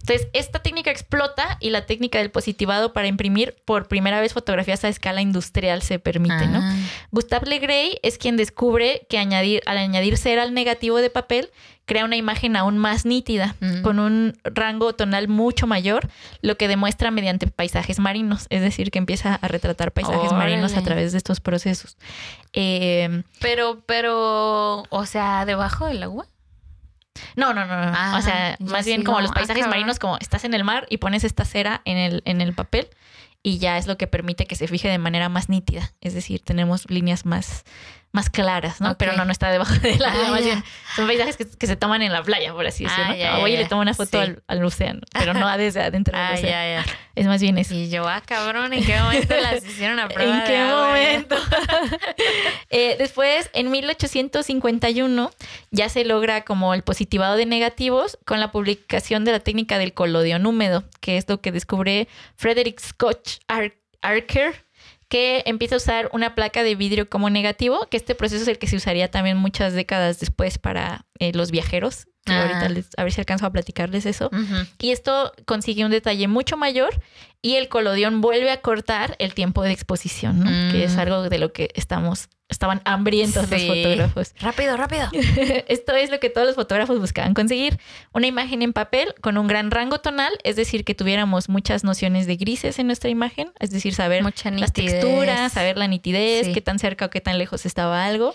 Entonces, 0.00 0.28
esta 0.32 0.58
técnica 0.60 0.90
explota 0.90 1.56
y 1.60 1.70
la 1.70 1.86
técnica 1.86 2.18
del 2.18 2.30
positivado 2.30 2.92
para 2.92 3.06
imprimir 3.06 3.56
por 3.64 3.86
primera 3.88 4.20
vez 4.20 4.32
fotografías 4.32 4.84
a 4.84 4.88
escala 4.88 5.22
industrial 5.22 5.82
se 5.82 5.98
permite, 5.98 6.46
¿no? 6.48 6.58
Ah. 6.60 6.76
Gustave 7.12 7.48
Le 7.48 7.58
Gray 7.60 7.98
es 8.02 8.18
quien 8.18 8.36
descubre 8.36 9.06
que 9.08 9.18
añadir, 9.18 9.62
al 9.66 9.78
añadir 9.78 10.16
cera 10.18 10.42
al 10.42 10.54
negativo 10.54 10.98
de 10.98 11.10
papel 11.10 11.50
crea 11.86 12.04
una 12.04 12.16
imagen 12.16 12.56
aún 12.56 12.78
más 12.78 13.04
nítida, 13.04 13.56
Mm. 13.60 13.82
con 13.82 13.98
un 13.98 14.38
rango 14.44 14.94
tonal 14.94 15.28
mucho 15.28 15.66
mayor, 15.66 16.08
lo 16.40 16.56
que 16.56 16.66
demuestra 16.68 17.10
mediante 17.10 17.46
paisajes 17.46 17.98
marinos, 17.98 18.46
es 18.50 18.62
decir, 18.62 18.90
que 18.90 18.98
empieza 18.98 19.34
a 19.34 19.48
retratar 19.48 19.92
paisajes 19.92 20.32
marinos 20.32 20.76
a 20.76 20.82
través 20.82 21.12
de 21.12 21.18
estos 21.18 21.40
procesos. 21.40 21.96
Eh, 22.52 23.22
Pero, 23.40 23.82
pero, 23.86 24.84
o 24.88 25.06
sea, 25.06 25.44
debajo 25.44 25.86
del 25.86 26.02
agua. 26.02 26.26
no, 27.36 27.54
no, 27.54 27.64
no, 27.66 27.76
no. 27.84 27.92
Ah, 27.94 28.16
o 28.18 28.22
sea, 28.22 28.56
más 28.60 28.84
bien 28.86 29.00
sí, 29.00 29.04
como 29.04 29.18
no, 29.18 29.22
los 29.22 29.32
paisajes 29.32 29.66
marinos, 29.68 29.98
como 29.98 30.16
estás 30.18 30.44
en 30.44 30.54
el 30.54 30.64
mar 30.64 30.86
y 30.90 30.96
pones 30.98 31.22
esta 31.24 31.44
cera 31.44 31.80
en 31.84 31.96
el, 31.96 32.22
en 32.24 32.40
el 32.40 32.54
papel 32.54 32.88
y 33.42 33.58
ya 33.58 33.76
es 33.78 33.86
lo 33.86 33.96
que 33.98 34.06
permite 34.06 34.46
que 34.46 34.56
se 34.56 34.66
fije 34.68 34.88
de 34.88 34.98
manera 34.98 35.28
más 35.28 35.48
nítida. 35.48 35.92
Es 36.00 36.14
decir, 36.14 36.40
tenemos 36.42 36.88
líneas 36.90 37.24
más, 37.26 37.64
más 38.14 38.30
claras, 38.30 38.80
¿no? 38.80 38.96
Pero 38.96 39.12
no, 39.12 39.24
no 39.24 39.32
está 39.32 39.50
debajo 39.50 39.74
del 39.74 40.02
agua, 40.04 40.38
Ah, 40.40 40.62
son 40.96 41.06
paisajes 41.06 41.36
que, 41.36 41.46
que 41.46 41.66
se 41.66 41.76
toman 41.76 42.00
en 42.02 42.12
la 42.12 42.22
playa, 42.22 42.52
por 42.52 42.66
así 42.66 42.86
Ah, 42.86 42.90
decirlo. 42.96 43.14
ya, 43.16 43.32
¿no? 43.32 43.42
Oye, 43.42 43.56
le 43.58 43.64
tomo 43.66 43.82
una 43.82 43.92
foto 43.92 44.10
Sí. 44.22 44.28
al, 44.30 44.42
al 44.46 44.64
océano, 44.64 45.00
pero 45.12 45.34
no 45.34 45.58
desde 45.58 45.82
adentro 45.82 46.16
del 46.16 46.26
Ah, 46.26 46.30
océano. 46.34 46.48
ya, 46.48 46.82
ya. 46.82 46.98
Es 47.16 47.26
más 47.26 47.40
bien 47.40 47.58
eso. 47.58 47.74
Y 47.74 47.90
yo, 47.90 48.08
ah, 48.08 48.22
cabrón, 48.24 48.72
¿en 48.72 48.84
qué 48.84 48.98
momento 49.00 49.34
las 49.36 49.64
hicieron 49.64 49.98
a 49.98 50.08
prueba 50.08 50.32
¿En 50.32 50.40
de 50.40 50.46
qué 50.46 50.56
agua? 50.58 50.86
momento? 50.88 51.36
Eh, 52.70 52.96
después, 52.98 53.50
en 53.52 53.70
1851, 53.70 55.30
ya 55.70 55.88
se 55.88 56.04
logra 56.04 56.42
como 56.44 56.74
el 56.74 56.82
positivado 56.82 57.36
de 57.36 57.46
negativos 57.46 58.18
con 58.24 58.40
la 58.40 58.50
publicación 58.50 59.24
de 59.24 59.32
la 59.32 59.40
técnica 59.40 59.78
del 59.78 59.92
colodión 59.94 60.46
húmedo, 60.46 60.84
que 61.00 61.16
es 61.16 61.28
lo 61.28 61.40
que 61.40 61.52
descubre 61.52 62.08
Frederick 62.36 62.80
Scotch 62.80 63.38
Ar- 63.48 63.74
Archer, 64.02 64.64
que 65.08 65.42
empieza 65.46 65.76
a 65.76 65.78
usar 65.78 66.10
una 66.12 66.34
placa 66.34 66.62
de 66.62 66.74
vidrio 66.74 67.08
como 67.08 67.30
negativo, 67.30 67.86
que 67.90 67.96
este 67.96 68.14
proceso 68.14 68.42
es 68.42 68.48
el 68.48 68.58
que 68.58 68.66
se 68.66 68.76
usaría 68.76 69.10
también 69.10 69.36
muchas 69.36 69.72
décadas 69.72 70.20
después 70.20 70.58
para 70.58 71.06
eh, 71.18 71.32
los 71.32 71.50
viajeros. 71.50 72.08
Ah. 72.26 72.42
ahorita 72.42 72.68
les- 72.70 72.88
a 72.96 73.02
ver 73.04 73.12
si 73.12 73.20
alcanzo 73.20 73.44
a 73.46 73.50
platicarles 73.52 74.06
eso. 74.06 74.30
Y 74.80 74.92
esto 74.92 75.32
consigue 75.44 75.84
un 75.84 75.90
detalle 75.90 76.26
mucho 76.28 76.56
mayor 76.56 77.00
y 77.42 77.56
el 77.56 77.68
colodión 77.68 78.20
vuelve 78.22 78.50
a 78.50 78.60
cortar 78.62 79.16
el 79.18 79.34
tiempo 79.34 79.62
de 79.62 79.72
exposición, 79.72 80.40
¿no? 80.40 80.50
Mm. 80.50 80.72
Que 80.72 80.84
es 80.84 80.96
algo 80.96 81.28
de 81.28 81.36
lo 81.38 81.52
que 81.52 81.68
estamos, 81.74 82.28
estaban 82.48 82.80
hambrientos 82.86 83.50
los 83.50 83.62
fotógrafos. 83.64 84.32
Rápido, 84.40 84.76
rápido. 84.78 85.08
Esto 85.68 85.94
es 85.94 86.10
lo 86.10 86.18
que 86.20 86.30
todos 86.30 86.46
los 86.46 86.56
fotógrafos 86.56 86.98
buscaban 86.98 87.34
conseguir. 87.34 87.78
Una 88.14 88.26
imagen 88.26 88.62
en 88.62 88.72
papel 88.72 89.14
con 89.20 89.36
un 89.36 89.46
gran 89.46 89.70
rango 89.70 89.98
tonal, 89.98 90.32
es 90.44 90.56
decir, 90.56 90.84
que 90.86 90.94
tuviéramos 90.94 91.50
muchas 91.50 91.84
nociones 91.84 92.26
de 92.26 92.36
grises 92.36 92.78
en 92.78 92.86
nuestra 92.86 93.10
imagen, 93.10 93.52
es 93.60 93.70
decir, 93.70 93.94
saber 93.94 94.22
las 94.22 94.72
texturas, 94.72 95.52
saber 95.52 95.76
la 95.76 95.88
nitidez, 95.88 96.46
Sí. 96.46 96.52
qué 96.54 96.62
tan 96.62 96.78
cerca 96.78 97.04
o 97.06 97.10
qué 97.10 97.20
tan 97.20 97.36
lejos 97.36 97.66
estaba 97.66 98.06
algo. 98.06 98.34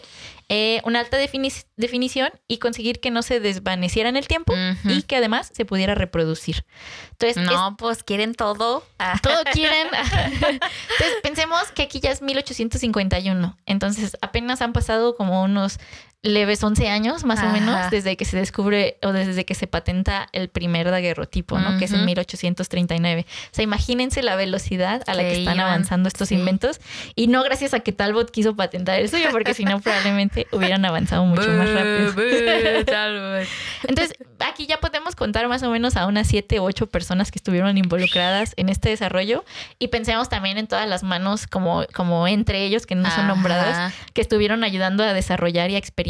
Eh, 0.52 0.82
una 0.84 1.00
alta 1.00 1.18
defini- 1.22 1.66
definición 1.78 2.32
y 2.48 2.58
conseguir 2.58 3.00
que 3.00 3.12
no 3.12 3.22
se 3.22 3.40
desvaneciera 3.40 4.10
en 4.10 4.18
el 4.18 4.28
tiempo 4.28 4.54
y 4.84 5.04
que 5.04 5.16
además 5.18 5.52
se 5.54 5.64
pudiera 5.64 5.94
reproducir. 5.94 6.66
Entonces, 7.12 7.38
es- 7.38 7.44
No, 7.44 7.78
pues 7.78 8.04
quieren 8.04 8.34
todo. 8.34 8.84
Ah. 8.98 9.20
todo 9.22 9.44
quieren. 9.54 9.88
Entonces, 10.32 11.16
pensemos 11.22 11.72
que 11.76 11.84
aquí 11.84 12.00
ya 12.00 12.10
es 12.12 12.22
1851. 12.24 13.58
Entonces, 13.66 14.18
apenas 14.22 14.62
han 14.62 14.74
pasado 14.74 15.16
como 15.16 15.44
unos 15.44 15.80
leves 16.22 16.62
11 16.62 16.90
años 16.90 17.24
más 17.24 17.40
o 17.40 17.44
Ajá. 17.44 17.54
menos 17.54 17.92
desde 17.92 18.18
que 18.18 18.26
se 18.26 18.36
descubre 18.36 18.98
o 19.04 19.14
desde 19.14 19.46
que 19.46 19.56
se 19.56 19.68
patenta 19.68 20.28
el 20.34 20.50
primer 20.50 20.92
daguerrotipo, 20.92 21.58
¿no? 21.60 21.78
Que 21.80 21.86
es 21.86 21.92
en 21.92 22.00
Ujú. 22.00 22.08
1839. 22.08 23.26
O 23.30 23.56
sea, 23.56 23.64
imagínense 23.64 24.22
la 24.22 24.36
velocidad 24.36 25.02
a 25.08 25.14
la 25.14 25.24
Que 25.24 25.30
que 25.30 25.38
están 25.40 25.56
iban, 25.56 25.68
avanzando 25.68 26.10
estos 26.10 26.28
sí. 26.28 26.36
inventos 26.36 26.82
y 27.16 27.28
no 27.28 27.42
gracias 27.44 27.74
a 27.74 27.80
que 27.80 27.94
Talbot 27.94 28.32
quiso 28.32 28.54
patentar 28.54 29.00
el 29.00 29.08
suyo, 29.10 29.30
porque 29.32 29.54
si 29.54 29.64
no 29.64 29.80
probablemente 29.82 30.48
hubieran 30.52 30.84
avanzado 30.84 31.24
mucho 31.24 31.48
más 31.54 31.70
rápido. 31.72 32.14
Entonces, 33.88 34.14
aquí 34.40 34.68
ya 34.68 34.82
podemos 34.82 35.16
contar 35.16 35.48
más 35.48 35.64
o 35.64 35.70
menos 35.70 35.96
a 35.96 36.06
unas 36.06 36.28
siete 36.28 36.60
u 36.60 36.64
ocho 36.64 36.88
personas 36.88 37.32
que 37.32 37.40
estuvieron 37.40 37.78
involucradas 37.78 38.56
en 38.58 38.68
este 38.68 38.90
desarrollo 38.90 39.46
y 39.80 39.88
pensemos 39.88 40.28
también 40.28 40.58
en 40.58 40.68
todas 40.68 40.88
las 40.90 41.02
manos 41.04 41.48
como, 41.48 41.86
como 41.94 42.28
entre 42.28 42.66
ellos, 42.66 42.86
que 42.86 42.96
no 42.96 43.10
son 43.10 43.20
Ajá. 43.26 43.28
nombradas, 43.28 43.94
que 44.14 44.20
estuvieron 44.20 44.66
ayudando 44.66 45.04
a 45.06 45.14
desarrollar 45.14 45.70
y 45.70 45.76
a 45.76 45.78
experimentar 45.78 46.09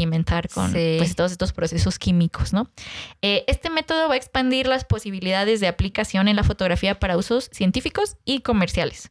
con 0.52 0.72
Sí. 0.72 0.96
pues, 0.98 1.16
todos 1.16 1.32
estos 1.32 1.52
procesos 1.52 1.98
químicos, 1.98 2.52
¿no? 2.52 2.70
Eh, 3.22 3.44
este 3.46 3.70
método 3.70 4.08
va 4.08 4.14
a 4.14 4.16
expandir 4.16 4.66
las 4.66 4.84
posibilidades 4.84 5.60
de 5.60 5.68
aplicación 5.68 6.28
en 6.28 6.36
la 6.36 6.44
fotografía 6.44 6.98
para 6.98 7.16
usos 7.16 7.50
científicos 7.52 8.16
y 8.24 8.40
comerciales. 8.40 9.10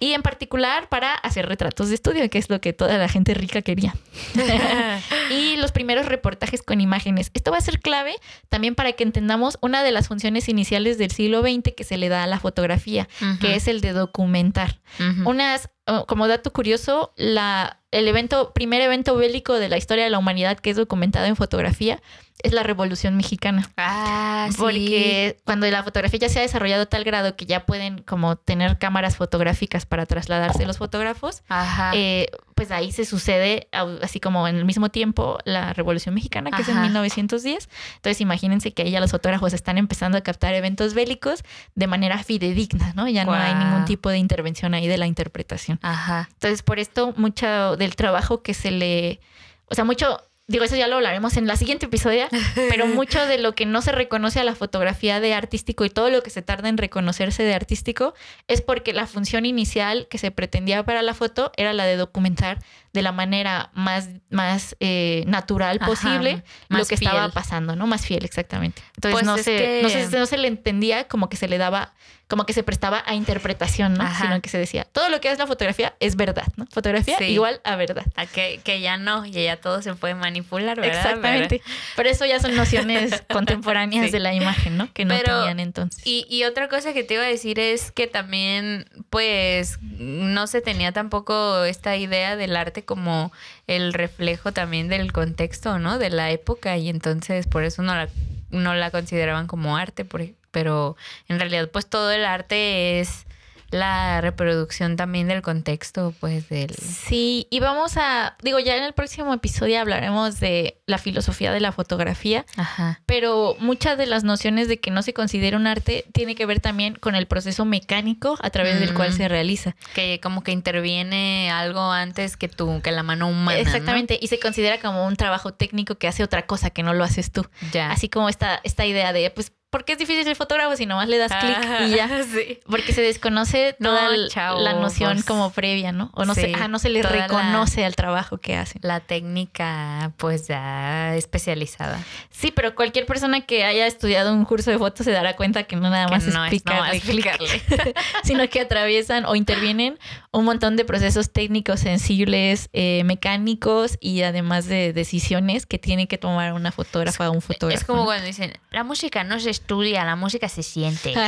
Y 0.00 0.12
en 0.12 0.22
particular 0.22 0.88
para 0.88 1.14
hacer 1.14 1.46
retratos 1.46 1.88
de 1.88 1.94
estudio, 1.94 2.28
que 2.30 2.38
es 2.38 2.50
lo 2.50 2.60
que 2.60 2.72
toda 2.72 2.98
la 2.98 3.08
gente 3.08 3.34
rica 3.34 3.62
quería. 3.62 3.94
y 5.30 5.56
los 5.56 5.72
primeros 5.72 6.06
reportajes 6.06 6.62
con 6.62 6.80
imágenes. 6.80 7.30
Esto 7.34 7.50
va 7.50 7.58
a 7.58 7.60
ser 7.60 7.80
clave 7.80 8.14
también 8.48 8.74
para 8.74 8.92
que 8.92 9.04
entendamos 9.04 9.58
una 9.60 9.82
de 9.82 9.92
las 9.92 10.08
funciones 10.08 10.48
iniciales 10.48 10.98
del 10.98 11.10
siglo 11.10 11.42
XX 11.42 11.74
que 11.76 11.84
se 11.84 11.96
le 11.96 12.08
da 12.08 12.22
a 12.22 12.26
la 12.26 12.38
fotografía, 12.40 13.08
que 13.40 13.54
es 13.54 13.68
el 13.68 13.80
de 13.80 13.92
documentar. 13.92 14.80
Unas, 15.24 15.70
como 16.06 16.28
dato 16.28 16.52
curioso, 16.52 17.12
la, 17.16 17.80
el 17.90 18.08
evento, 18.08 18.52
primer 18.52 18.80
evento 18.80 19.16
bélico 19.16 19.54
de 19.54 19.68
la 19.68 19.76
historia 19.76 20.04
de 20.04 20.10
la 20.10 20.18
humanidad 20.18 20.58
que 20.58 20.70
es 20.70 20.76
documentado 20.76 21.26
en 21.26 21.36
fotografía 21.36 22.00
es 22.42 22.52
la 22.52 22.62
Revolución 22.62 23.16
Mexicana. 23.16 23.70
Ah, 23.76 24.48
sí. 24.50 24.56
Porque 24.58 25.38
cuando 25.44 25.66
la 25.70 25.82
fotografía 25.82 26.20
ya 26.20 26.28
se 26.28 26.38
ha 26.38 26.42
desarrollado 26.42 26.82
a 26.82 26.86
tal 26.86 27.04
grado 27.04 27.36
que 27.36 27.46
ya 27.46 27.64
pueden 27.64 28.02
como 28.02 28.36
tener 28.36 28.78
cámaras 28.78 29.16
fotográficas 29.16 29.86
para 29.86 30.04
trasladarse 30.06 30.66
los 30.66 30.78
fotógrafos, 30.78 31.42
Ajá. 31.48 31.92
eh, 31.94 32.28
pues 32.54 32.70
ahí 32.70 32.92
se 32.92 33.04
sucede, 33.04 33.68
así 34.02 34.20
como 34.20 34.46
en 34.46 34.56
el 34.56 34.64
mismo 34.64 34.88
tiempo, 34.88 35.38
la 35.44 35.72
Revolución 35.72 36.14
Mexicana, 36.14 36.50
que 36.50 36.62
es 36.62 36.68
en 36.68 36.76
Ajá. 36.76 36.82
1910. 36.84 37.68
Entonces 37.96 38.20
imagínense 38.20 38.72
que 38.72 38.82
ahí 38.82 38.90
ya 38.90 39.00
los 39.00 39.10
fotógrafos 39.10 39.52
están 39.52 39.78
empezando 39.78 40.18
a 40.18 40.20
captar 40.20 40.54
eventos 40.54 40.94
bélicos 40.94 41.42
de 41.74 41.86
manera 41.86 42.22
fidedigna, 42.22 42.92
¿no? 42.94 43.08
Ya 43.08 43.24
no 43.24 43.32
hay 43.32 43.54
ningún 43.54 43.84
tipo 43.84 44.08
de 44.08 44.18
intervención 44.18 44.74
ahí 44.74 44.86
de 44.86 44.98
la 44.98 45.06
interpretación. 45.06 45.78
Ajá. 45.82 46.28
Entonces, 46.32 46.62
por 46.62 46.78
esto, 46.78 47.12
mucho 47.16 47.76
del 47.76 47.96
trabajo 47.96 48.42
que 48.42 48.54
se 48.54 48.70
le, 48.70 49.20
o 49.66 49.74
sea, 49.74 49.84
mucho, 49.84 50.20
digo, 50.46 50.64
eso 50.64 50.76
ya 50.76 50.88
lo 50.88 50.96
hablaremos 50.96 51.36
en 51.36 51.46
la 51.46 51.56
siguiente 51.56 51.86
episodio, 51.86 52.26
pero 52.68 52.86
mucho 52.86 53.26
de 53.26 53.38
lo 53.38 53.54
que 53.54 53.66
no 53.66 53.80
se 53.82 53.92
reconoce 53.92 54.40
a 54.40 54.44
la 54.44 54.54
fotografía 54.54 55.20
de 55.20 55.34
artístico 55.34 55.84
y 55.84 55.90
todo 55.90 56.10
lo 56.10 56.22
que 56.22 56.30
se 56.30 56.42
tarda 56.42 56.68
en 56.68 56.78
reconocerse 56.78 57.42
de 57.42 57.54
artístico 57.54 58.14
es 58.48 58.60
porque 58.60 58.92
la 58.92 59.06
función 59.06 59.46
inicial 59.46 60.06
que 60.08 60.18
se 60.18 60.30
pretendía 60.30 60.84
para 60.84 61.02
la 61.02 61.14
foto 61.14 61.52
era 61.56 61.72
la 61.72 61.84
de 61.86 61.96
documentar 61.96 62.58
de 62.94 63.02
la 63.02 63.12
manera 63.12 63.70
más, 63.74 64.08
más 64.30 64.74
eh, 64.80 65.24
natural 65.26 65.76
Ajá, 65.80 65.86
posible 65.90 66.42
lo 66.68 66.86
que 66.86 66.94
estaba 66.94 67.22
fiel. 67.24 67.32
pasando, 67.32 67.76
¿no? 67.76 67.86
Más 67.86 68.06
fiel, 68.06 68.24
exactamente. 68.24 68.80
Entonces 68.96 69.12
Pues 69.12 69.24
no, 69.26 69.36
se, 69.36 69.56
que- 69.56 69.80
no, 69.82 69.88
se, 69.90 70.08
no 70.18 70.24
se 70.26 70.38
le 70.38 70.48
entendía 70.48 71.06
como 71.08 71.28
que 71.28 71.36
se 71.36 71.48
le 71.48 71.58
daba, 71.58 71.92
como 72.28 72.46
que 72.46 72.52
se 72.52 72.62
prestaba 72.62 73.02
a 73.04 73.14
interpretación, 73.14 73.94
¿no? 73.94 74.04
Ajá. 74.04 74.24
Sino 74.24 74.40
que 74.40 74.48
se 74.48 74.58
decía, 74.58 74.84
todo 74.84 75.08
lo 75.08 75.20
que 75.20 75.30
es 75.30 75.38
la 75.38 75.46
fotografía 75.48 75.94
es 76.00 76.14
verdad, 76.16 76.46
¿no? 76.56 76.66
Fotografía 76.70 77.18
Sí. 77.18 77.24
igual 77.24 77.60
a 77.64 77.74
verdad. 77.76 78.06
A 78.14 78.26
que, 78.26 78.60
que 78.62 78.80
ya 78.80 78.96
no, 78.96 79.26
y 79.26 79.32
ya 79.32 79.56
todo 79.56 79.82
se 79.82 79.92
puede 79.94 80.14
manipular, 80.14 80.80
¿verdad? 80.80 80.98
Exactamente. 81.04 81.62
Pero 81.96 82.08
eso 82.08 82.24
ya 82.26 82.38
son 82.38 82.54
nociones 82.54 83.24
contemporáneas 83.30 84.06
Sí. 84.06 84.12
de 84.12 84.20
la 84.20 84.32
imagen, 84.34 84.76
¿no? 84.76 84.92
Que 84.92 85.04
no 85.04 85.16
Pero- 85.16 85.40
tenían 85.40 85.58
entonces. 85.58 86.06
Y, 86.06 86.26
y 86.30 86.44
otra 86.44 86.68
cosa 86.68 86.92
que 86.92 87.02
te 87.02 87.14
iba 87.14 87.24
a 87.24 87.26
decir 87.26 87.58
es 87.58 87.90
que 87.90 88.06
también, 88.06 88.88
pues, 89.10 89.78
no 89.82 90.46
se 90.46 90.60
tenía 90.60 90.92
tampoco 90.92 91.64
esta 91.64 91.96
idea 91.96 92.36
del 92.36 92.54
arte 92.56 92.83
como 92.84 93.32
el 93.66 93.92
reflejo 93.92 94.52
también 94.52 94.88
del 94.88 95.12
contexto, 95.12 95.78
¿no? 95.78 95.98
De 95.98 96.10
la 96.10 96.30
época 96.30 96.76
y 96.76 96.88
entonces 96.88 97.46
por 97.46 97.64
eso 97.64 97.82
no 97.82 97.94
la, 97.94 98.08
no 98.50 98.74
la 98.74 98.90
consideraban 98.90 99.46
como 99.46 99.76
arte, 99.76 100.04
ej- 100.22 100.34
pero 100.50 100.96
en 101.28 101.38
realidad 101.40 101.68
pues 101.72 101.86
todo 101.86 102.12
el 102.12 102.24
arte 102.24 103.00
es 103.00 103.26
la 103.70 104.20
reproducción 104.20 104.96
también 104.96 105.28
del 105.28 105.42
contexto, 105.42 106.14
pues 106.20 106.48
del... 106.48 106.74
Sí, 106.74 107.46
y 107.50 107.60
vamos 107.60 107.96
a, 107.96 108.36
digo, 108.42 108.58
ya 108.58 108.76
en 108.76 108.84
el 108.84 108.92
próximo 108.92 109.32
episodio 109.34 109.80
hablaremos 109.80 110.40
de 110.40 110.78
la 110.86 110.98
filosofía 110.98 111.52
de 111.52 111.60
la 111.60 111.72
fotografía, 111.72 112.44
Ajá. 112.56 113.00
pero 113.06 113.56
muchas 113.58 113.98
de 113.98 114.06
las 114.06 114.24
nociones 114.24 114.68
de 114.68 114.78
que 114.78 114.90
no 114.90 115.02
se 115.02 115.12
considera 115.12 115.56
un 115.56 115.66
arte 115.66 116.04
tiene 116.12 116.34
que 116.34 116.46
ver 116.46 116.60
también 116.60 116.94
con 116.94 117.14
el 117.14 117.26
proceso 117.26 117.64
mecánico 117.64 118.38
a 118.40 118.50
través 118.50 118.80
del 118.80 118.94
cual 118.94 119.12
se 119.12 119.28
realiza. 119.28 119.74
Que 119.94 120.20
como 120.22 120.42
que 120.42 120.52
interviene 120.52 121.50
algo 121.50 121.90
antes 121.92 122.36
que 122.36 122.48
tú, 122.48 122.80
que 122.82 122.92
la 122.92 123.02
mano 123.02 123.28
humana. 123.28 123.58
¿no? 123.58 123.66
Exactamente, 123.66 124.18
y 124.20 124.28
se 124.28 124.38
considera 124.38 124.78
como 124.78 125.06
un 125.06 125.16
trabajo 125.16 125.52
técnico 125.54 125.96
que 125.96 126.08
hace 126.08 126.22
otra 126.22 126.46
cosa 126.46 126.70
que 126.70 126.82
no 126.82 126.94
lo 126.94 127.04
haces 127.04 127.32
tú. 127.32 127.46
Ya. 127.72 127.90
Así 127.90 128.08
como 128.08 128.28
esta, 128.28 128.60
esta 128.64 128.86
idea 128.86 129.12
de, 129.12 129.30
pues, 129.30 129.52
¿por 129.74 129.84
qué 129.84 129.94
es 129.94 129.98
difícil 129.98 130.22
ser 130.22 130.36
fotógrafo 130.36 130.76
si 130.76 130.86
nomás 130.86 131.08
le 131.08 131.18
das 131.18 131.32
clic 131.40 131.56
Ajá, 131.58 131.82
y 131.84 131.96
ya? 131.96 132.08
Sí. 132.32 132.60
Porque 132.64 132.92
se 132.92 133.02
desconoce 133.02 133.74
No, 133.80 133.88
toda 133.90 134.14
l- 134.14 134.28
chavos. 134.28 134.62
la 134.62 134.74
noción 134.74 135.20
como 135.22 135.50
previa, 135.50 135.90
¿no? 135.90 136.12
O 136.14 136.24
no, 136.24 136.36
Sí, 136.36 136.42
se, 136.42 136.54
ajá, 136.54 136.68
no 136.68 136.78
se 136.78 136.90
le 136.90 137.02
toda 137.02 137.16
la- 137.16 137.22
reconoce 137.26 137.84
al 137.84 137.96
trabajo 137.96 138.38
que 138.38 138.54
hacen. 138.56 138.80
La 138.84 139.00
técnica, 139.00 140.12
pues 140.16 140.46
ya 140.46 141.16
especializada. 141.16 142.00
Sí, 142.30 142.52
pero 142.52 142.76
cualquier 142.76 143.04
persona 143.06 143.40
que 143.40 143.64
haya 143.64 143.88
estudiado 143.88 144.32
un 144.32 144.44
curso 144.44 144.70
de 144.70 144.78
fotos 144.78 145.04
se 145.04 145.10
dará 145.10 145.34
cuenta 145.34 145.64
que 145.64 145.74
no 145.74 145.90
nada 145.90 146.06
Que 146.06 146.12
más 146.12 146.26
no 146.26 146.44
es 146.44 146.50
picarle. 146.52 147.00
sino 148.22 148.48
que 148.48 148.60
atraviesan 148.60 149.24
o 149.24 149.34
intervienen 149.34 149.98
un 150.30 150.44
montón 150.44 150.76
de 150.76 150.84
procesos 150.84 151.32
técnicos 151.32 151.80
sensibles, 151.80 152.68
eh, 152.72 153.02
mecánicos 153.04 153.98
y 154.00 154.22
además 154.22 154.66
de 154.66 154.92
decisiones 154.92 155.66
que 155.66 155.78
tiene 155.78 156.06
que 156.06 156.18
tomar 156.18 156.52
una 156.52 156.70
fotógrafa 156.72 157.28
o 157.28 157.32
un 157.32 157.42
fotógrafo. 157.42 157.78
Es 157.80 157.84
como 157.84 158.00
¿no? 158.00 158.04
cuando 158.06 158.26
dicen, 158.26 158.52
la 158.70 158.84
música 158.84 159.24
no 159.24 159.40
se 159.40 159.50
estudia, 159.64 160.04
la 160.04 160.14
música 160.14 160.48
se 160.48 160.62
siente. 160.62 161.14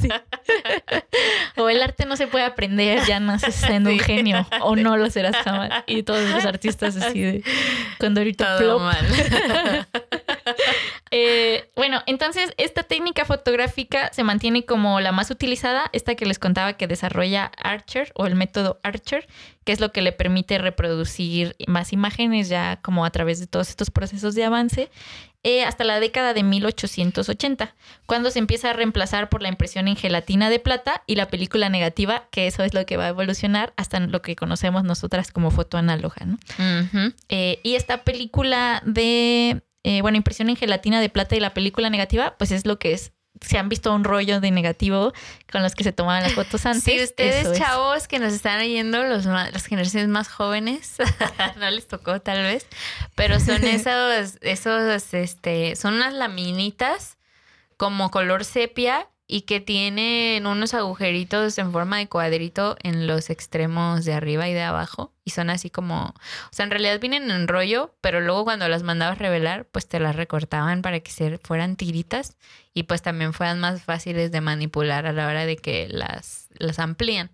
Sí. 0.00 0.08
O 1.56 1.68
el 1.68 1.82
arte 1.82 2.06
no 2.06 2.16
se 2.16 2.26
puede 2.26 2.44
aprender, 2.44 3.04
ya 3.06 3.20
naces 3.20 3.54
siendo 3.54 3.90
un 3.90 3.98
genio, 3.98 4.46
o 4.62 4.74
no 4.74 4.96
lo 4.96 5.08
serás 5.10 5.36
jamás. 5.36 5.84
Y 5.86 6.02
todos 6.02 6.28
los 6.30 6.44
artistas 6.44 6.96
así 6.96 7.20
de 7.20 7.44
cuando 7.98 8.20
ahorita 8.20 8.58
Todo 8.58 8.78
plop. 8.78 8.80
mal. 8.82 9.86
Eh, 11.14 11.70
bueno, 11.76 12.00
entonces 12.06 12.54
esta 12.56 12.84
técnica 12.84 13.26
fotográfica 13.26 14.10
se 14.14 14.22
mantiene 14.22 14.64
como 14.64 14.98
la 14.98 15.12
más 15.12 15.30
utilizada, 15.30 15.90
esta 15.92 16.14
que 16.14 16.24
les 16.24 16.38
contaba 16.38 16.72
que 16.78 16.86
desarrolla 16.86 17.52
Archer 17.58 18.10
o 18.14 18.24
el 18.24 18.34
método 18.34 18.80
Archer, 18.82 19.28
que 19.64 19.72
es 19.72 19.80
lo 19.80 19.92
que 19.92 20.00
le 20.00 20.12
permite 20.12 20.56
reproducir 20.56 21.54
más 21.66 21.92
imágenes 21.92 22.48
ya 22.48 22.80
como 22.80 23.04
a 23.04 23.10
través 23.10 23.40
de 23.40 23.46
todos 23.46 23.68
estos 23.68 23.90
procesos 23.90 24.34
de 24.34 24.44
avance, 24.44 24.90
eh, 25.44 25.64
hasta 25.64 25.82
la 25.82 25.98
década 25.98 26.34
de 26.34 26.44
1880, 26.44 27.74
cuando 28.06 28.30
se 28.30 28.38
empieza 28.38 28.70
a 28.70 28.74
reemplazar 28.74 29.28
por 29.28 29.42
la 29.42 29.48
impresión 29.48 29.88
en 29.88 29.96
gelatina 29.96 30.50
de 30.50 30.60
plata 30.60 31.02
y 31.08 31.16
la 31.16 31.26
película 31.26 31.68
negativa, 31.68 32.28
que 32.30 32.46
eso 32.46 32.62
es 32.62 32.74
lo 32.74 32.86
que 32.86 32.96
va 32.96 33.06
a 33.06 33.08
evolucionar 33.08 33.72
hasta 33.76 33.98
lo 33.98 34.22
que 34.22 34.36
conocemos 34.36 34.84
nosotras 34.84 35.32
como 35.32 35.50
foto 35.50 35.78
análoga, 35.78 36.24
¿no? 36.26 36.38
Eh, 37.28 37.58
y 37.64 37.74
esta 37.74 38.04
película 38.04 38.82
de, 38.86 39.62
eh, 39.84 40.00
bueno, 40.02 40.16
impresión 40.16 40.48
en 40.48 40.56
gelatina 40.56 41.00
de 41.00 41.08
plata 41.08 41.36
y 41.36 41.40
la 41.40 41.54
película 41.54 41.90
negativa, 41.90 42.36
pues 42.38 42.52
es 42.52 42.66
lo 42.66 42.78
que 42.78 42.92
es. 42.92 43.12
Se 43.40 43.58
han 43.58 43.68
visto 43.68 43.92
un 43.92 44.04
rollo 44.04 44.40
de 44.40 44.50
negativo 44.50 45.12
con 45.50 45.62
los 45.62 45.74
que 45.74 45.82
se 45.82 45.92
tomaban 45.92 46.22
las 46.22 46.34
fotos 46.34 46.64
antes. 46.66 46.84
Si 46.84 47.02
ustedes, 47.02 47.42
eso 47.42 47.52
es. 47.52 47.58
chavos 47.58 48.06
que 48.06 48.18
nos 48.18 48.32
están 48.32 48.60
oyendo, 48.60 49.02
los 49.04 49.24
las 49.24 49.66
generaciones 49.66 50.08
más 50.08 50.28
jóvenes, 50.28 50.96
no 51.58 51.70
les 51.70 51.88
tocó 51.88 52.20
tal 52.20 52.42
vez, 52.42 52.66
pero 53.14 53.40
son 53.40 53.64
esos, 53.64 54.38
esos, 54.42 55.14
este, 55.14 55.74
son 55.76 55.94
unas 55.94 56.12
laminitas 56.14 57.16
como 57.76 58.10
color 58.10 58.44
sepia 58.44 59.08
y 59.26 59.42
que 59.42 59.60
tienen 59.60 60.46
unos 60.46 60.74
agujeritos 60.74 61.56
en 61.58 61.72
forma 61.72 61.98
de 61.98 62.08
cuadrito 62.08 62.76
en 62.82 63.06
los 63.06 63.30
extremos 63.30 64.04
de 64.04 64.12
arriba 64.12 64.48
y 64.48 64.52
de 64.52 64.62
abajo. 64.62 65.12
Y 65.24 65.30
son 65.30 65.48
así 65.48 65.70
como, 65.70 66.14
o 66.14 66.50
sea, 66.50 66.64
en 66.64 66.70
realidad 66.70 67.00
vienen 67.00 67.30
en 67.30 67.48
rollo, 67.48 67.94
pero 68.00 68.20
luego 68.20 68.44
cuando 68.44 68.68
las 68.68 68.82
mandabas 68.82 69.18
revelar, 69.18 69.66
pues 69.66 69.88
te 69.88 70.00
las 70.00 70.16
recortaban 70.16 70.82
para 70.82 71.00
que 71.00 71.10
se 71.10 71.38
fueran 71.38 71.76
tiritas 71.76 72.36
y 72.74 72.82
pues 72.84 73.02
también 73.02 73.32
fueran 73.32 73.60
más 73.60 73.82
fáciles 73.82 74.32
de 74.32 74.40
manipular 74.40 75.06
a 75.06 75.12
la 75.12 75.26
hora 75.28 75.46
de 75.46 75.56
que 75.56 75.88
las, 75.88 76.48
las 76.58 76.78
amplían. 76.78 77.30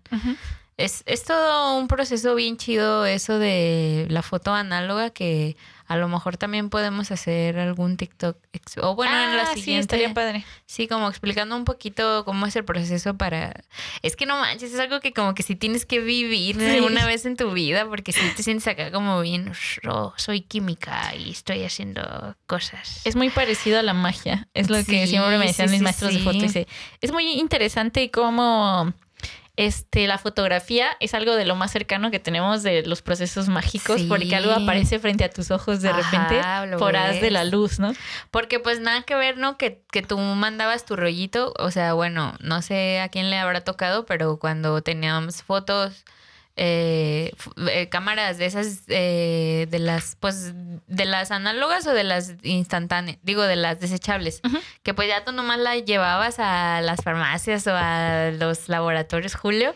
Es, 0.77 1.03
es 1.05 1.25
todo 1.25 1.77
un 1.77 1.89
proceso 1.89 2.35
bien 2.35 2.55
chido 2.55 3.05
eso 3.05 3.39
de 3.39 4.05
la 4.09 4.21
foto 4.21 4.53
análoga 4.53 5.09
que 5.09 5.57
a 5.89 5.97
lo 5.97 6.07
mejor 6.07 6.37
también 6.37 6.69
podemos 6.69 7.11
hacer 7.11 7.59
algún 7.59 7.97
TikTok. 7.97 8.37
O 8.81 8.95
bueno, 8.95 9.11
en 9.21 9.35
la 9.35 9.43
Ah, 9.43 9.45
sí, 9.55 9.61
siguiente. 9.61 9.95
estaría 9.95 10.13
padre. 10.13 10.45
Sí, 10.67 10.87
como 10.87 11.09
explicando 11.09 11.55
un 11.55 11.65
poquito 11.65 12.23
cómo 12.25 12.45
es 12.45 12.55
el 12.55 12.63
proceso 12.63 13.17
para... 13.17 13.53
Es 14.03 14.15
que 14.15 14.25
no 14.27 14.37
manches, 14.39 14.71
es 14.71 14.79
algo 14.79 14.99
que 15.01 15.11
como 15.13 15.33
que 15.33 15.41
sí 15.43 15.55
tienes 15.55 15.85
que 15.85 15.99
vivir 15.99 16.55
Sí. 16.59 16.79
una 16.79 17.05
vez 17.05 17.25
en 17.25 17.35
tu 17.35 17.51
vida, 17.51 17.85
porque 17.89 18.11
si 18.11 18.21
te 18.35 18.43
sientes 18.43 18.67
acá 18.67 18.91
como 18.91 19.19
bien, 19.21 19.51
"Oh, 19.89 20.13
soy 20.15 20.41
química 20.41 21.15
y 21.15 21.31
estoy 21.31 21.63
haciendo 21.63 22.35
cosas. 22.45 23.01
Es 23.03 23.15
muy 23.15 23.29
parecido 23.31 23.79
a 23.79 23.83
la 23.83 23.93
magia. 23.95 24.47
Es 24.53 24.69
lo 24.69 24.77
que 24.77 24.83
Sí, 25.05 25.07
siempre 25.07 25.37
me 25.39 25.47
decían 25.47 25.69
sí, 25.69 25.71
mis 25.73 25.79
sí, 25.79 25.83
maestros 25.83 26.13
de 26.13 26.19
sí. 26.19 26.23
foto. 26.23 26.37
Dice, 26.39 26.67
es 27.01 27.11
muy 27.11 27.31
interesante 27.39 28.11
cómo 28.11 28.93
este, 29.61 30.07
la 30.07 30.17
fotografía 30.17 30.87
es 31.01 31.13
algo 31.13 31.35
de 31.35 31.43
lo 31.43 31.53
más 31.53 31.71
cercano 31.71 32.11
que 32.11 32.19
tenemos 32.19 32.63
de 32.63 32.81
los 32.85 33.01
procesos 33.01 33.49
mágicos, 33.49 33.99
Sí. 33.99 34.07
porque 34.07 34.33
algo 34.33 34.53
aparece 34.53 34.99
frente 34.99 35.25
a 35.25 35.29
tus 35.29 35.51
ojos 35.51 35.81
de 35.81 35.89
Ajá, 35.89 35.97
repente 36.29 36.77
por 36.77 36.95
haz 36.95 37.19
de 37.19 37.29
la 37.29 37.43
luz, 37.43 37.77
¿no? 37.77 37.91
Porque 38.31 38.59
pues 38.59 38.79
nada 38.79 39.01
que 39.01 39.15
ver, 39.15 39.37
¿no? 39.37 39.57
Que, 39.57 39.83
que 39.91 40.01
tú 40.01 40.17
mandabas 40.17 40.85
tu 40.85 40.95
rollito, 40.95 41.53
o 41.59 41.71
sea, 41.71 41.91
bueno, 41.91 42.35
no 42.39 42.61
sé 42.61 43.01
a 43.01 43.09
quién 43.09 43.29
le 43.29 43.37
habrá 43.37 43.59
tocado, 43.65 44.05
pero 44.05 44.37
cuando 44.39 44.81
teníamos 44.81 45.43
fotos, 45.43 46.05
eh, 46.61 47.31
eh, 47.71 47.87
cámaras 47.87 48.37
de 48.37 48.45
esas, 48.45 48.81
eh, 48.89 49.65
de 49.69 49.79
las, 49.79 50.17
pues, 50.19 50.51
de 50.87 51.05
las 51.05 51.31
análogas 51.31 51.87
o 51.87 51.93
de 51.93 52.03
las 52.03 52.33
instantáneas, 52.43 53.17
digo, 53.23 53.43
de 53.43 53.55
las 53.55 53.79
desechables, 53.79 54.41
que 54.83 54.93
pues 54.93 55.07
ya 55.07 55.23
tú 55.23 55.31
nomás 55.31 55.57
la 55.59 55.77
llevabas 55.77 56.35
a 56.39 56.81
las 56.81 57.01
farmacias 57.01 57.65
o 57.67 57.71
a 57.73 58.31
los 58.37 58.67
laboratorios 58.67 59.35
Julio 59.35 59.73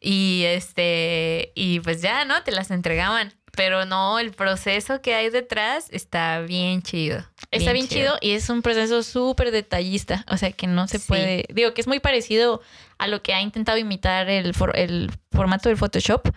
y 0.00 0.42
este, 0.46 1.50
y 1.54 1.80
pues 1.80 2.02
ya, 2.02 2.26
¿no? 2.26 2.42
Te 2.42 2.52
las 2.52 2.70
entregaban. 2.70 3.32
Pero 3.56 3.86
no, 3.86 4.20
el 4.20 4.30
proceso 4.30 5.00
que 5.00 5.14
hay 5.14 5.30
detrás 5.30 5.88
está 5.90 6.40
bien 6.40 6.82
chido. 6.82 7.24
Está 7.50 7.72
bien 7.72 7.88
chido 7.88 8.16
y 8.20 8.32
es 8.32 8.50
un 8.50 8.62
proceso 8.62 9.02
súper 9.02 9.50
detallista, 9.50 10.24
o 10.28 10.36
sea 10.36 10.52
que 10.52 10.66
no 10.68 10.86
se 10.86 10.98
Sí. 10.98 11.06
puede, 11.08 11.44
digo 11.52 11.74
que 11.74 11.80
es 11.80 11.88
muy 11.88 11.98
parecido 11.98 12.60
a 12.98 13.06
lo 13.06 13.22
que 13.22 13.34
ha 13.34 13.40
intentado 13.40 13.78
imitar 13.78 14.28
el, 14.28 14.54
for- 14.54 14.76
el 14.76 15.10
formato 15.32 15.68
del 15.68 15.78
Photoshop, 15.78 16.28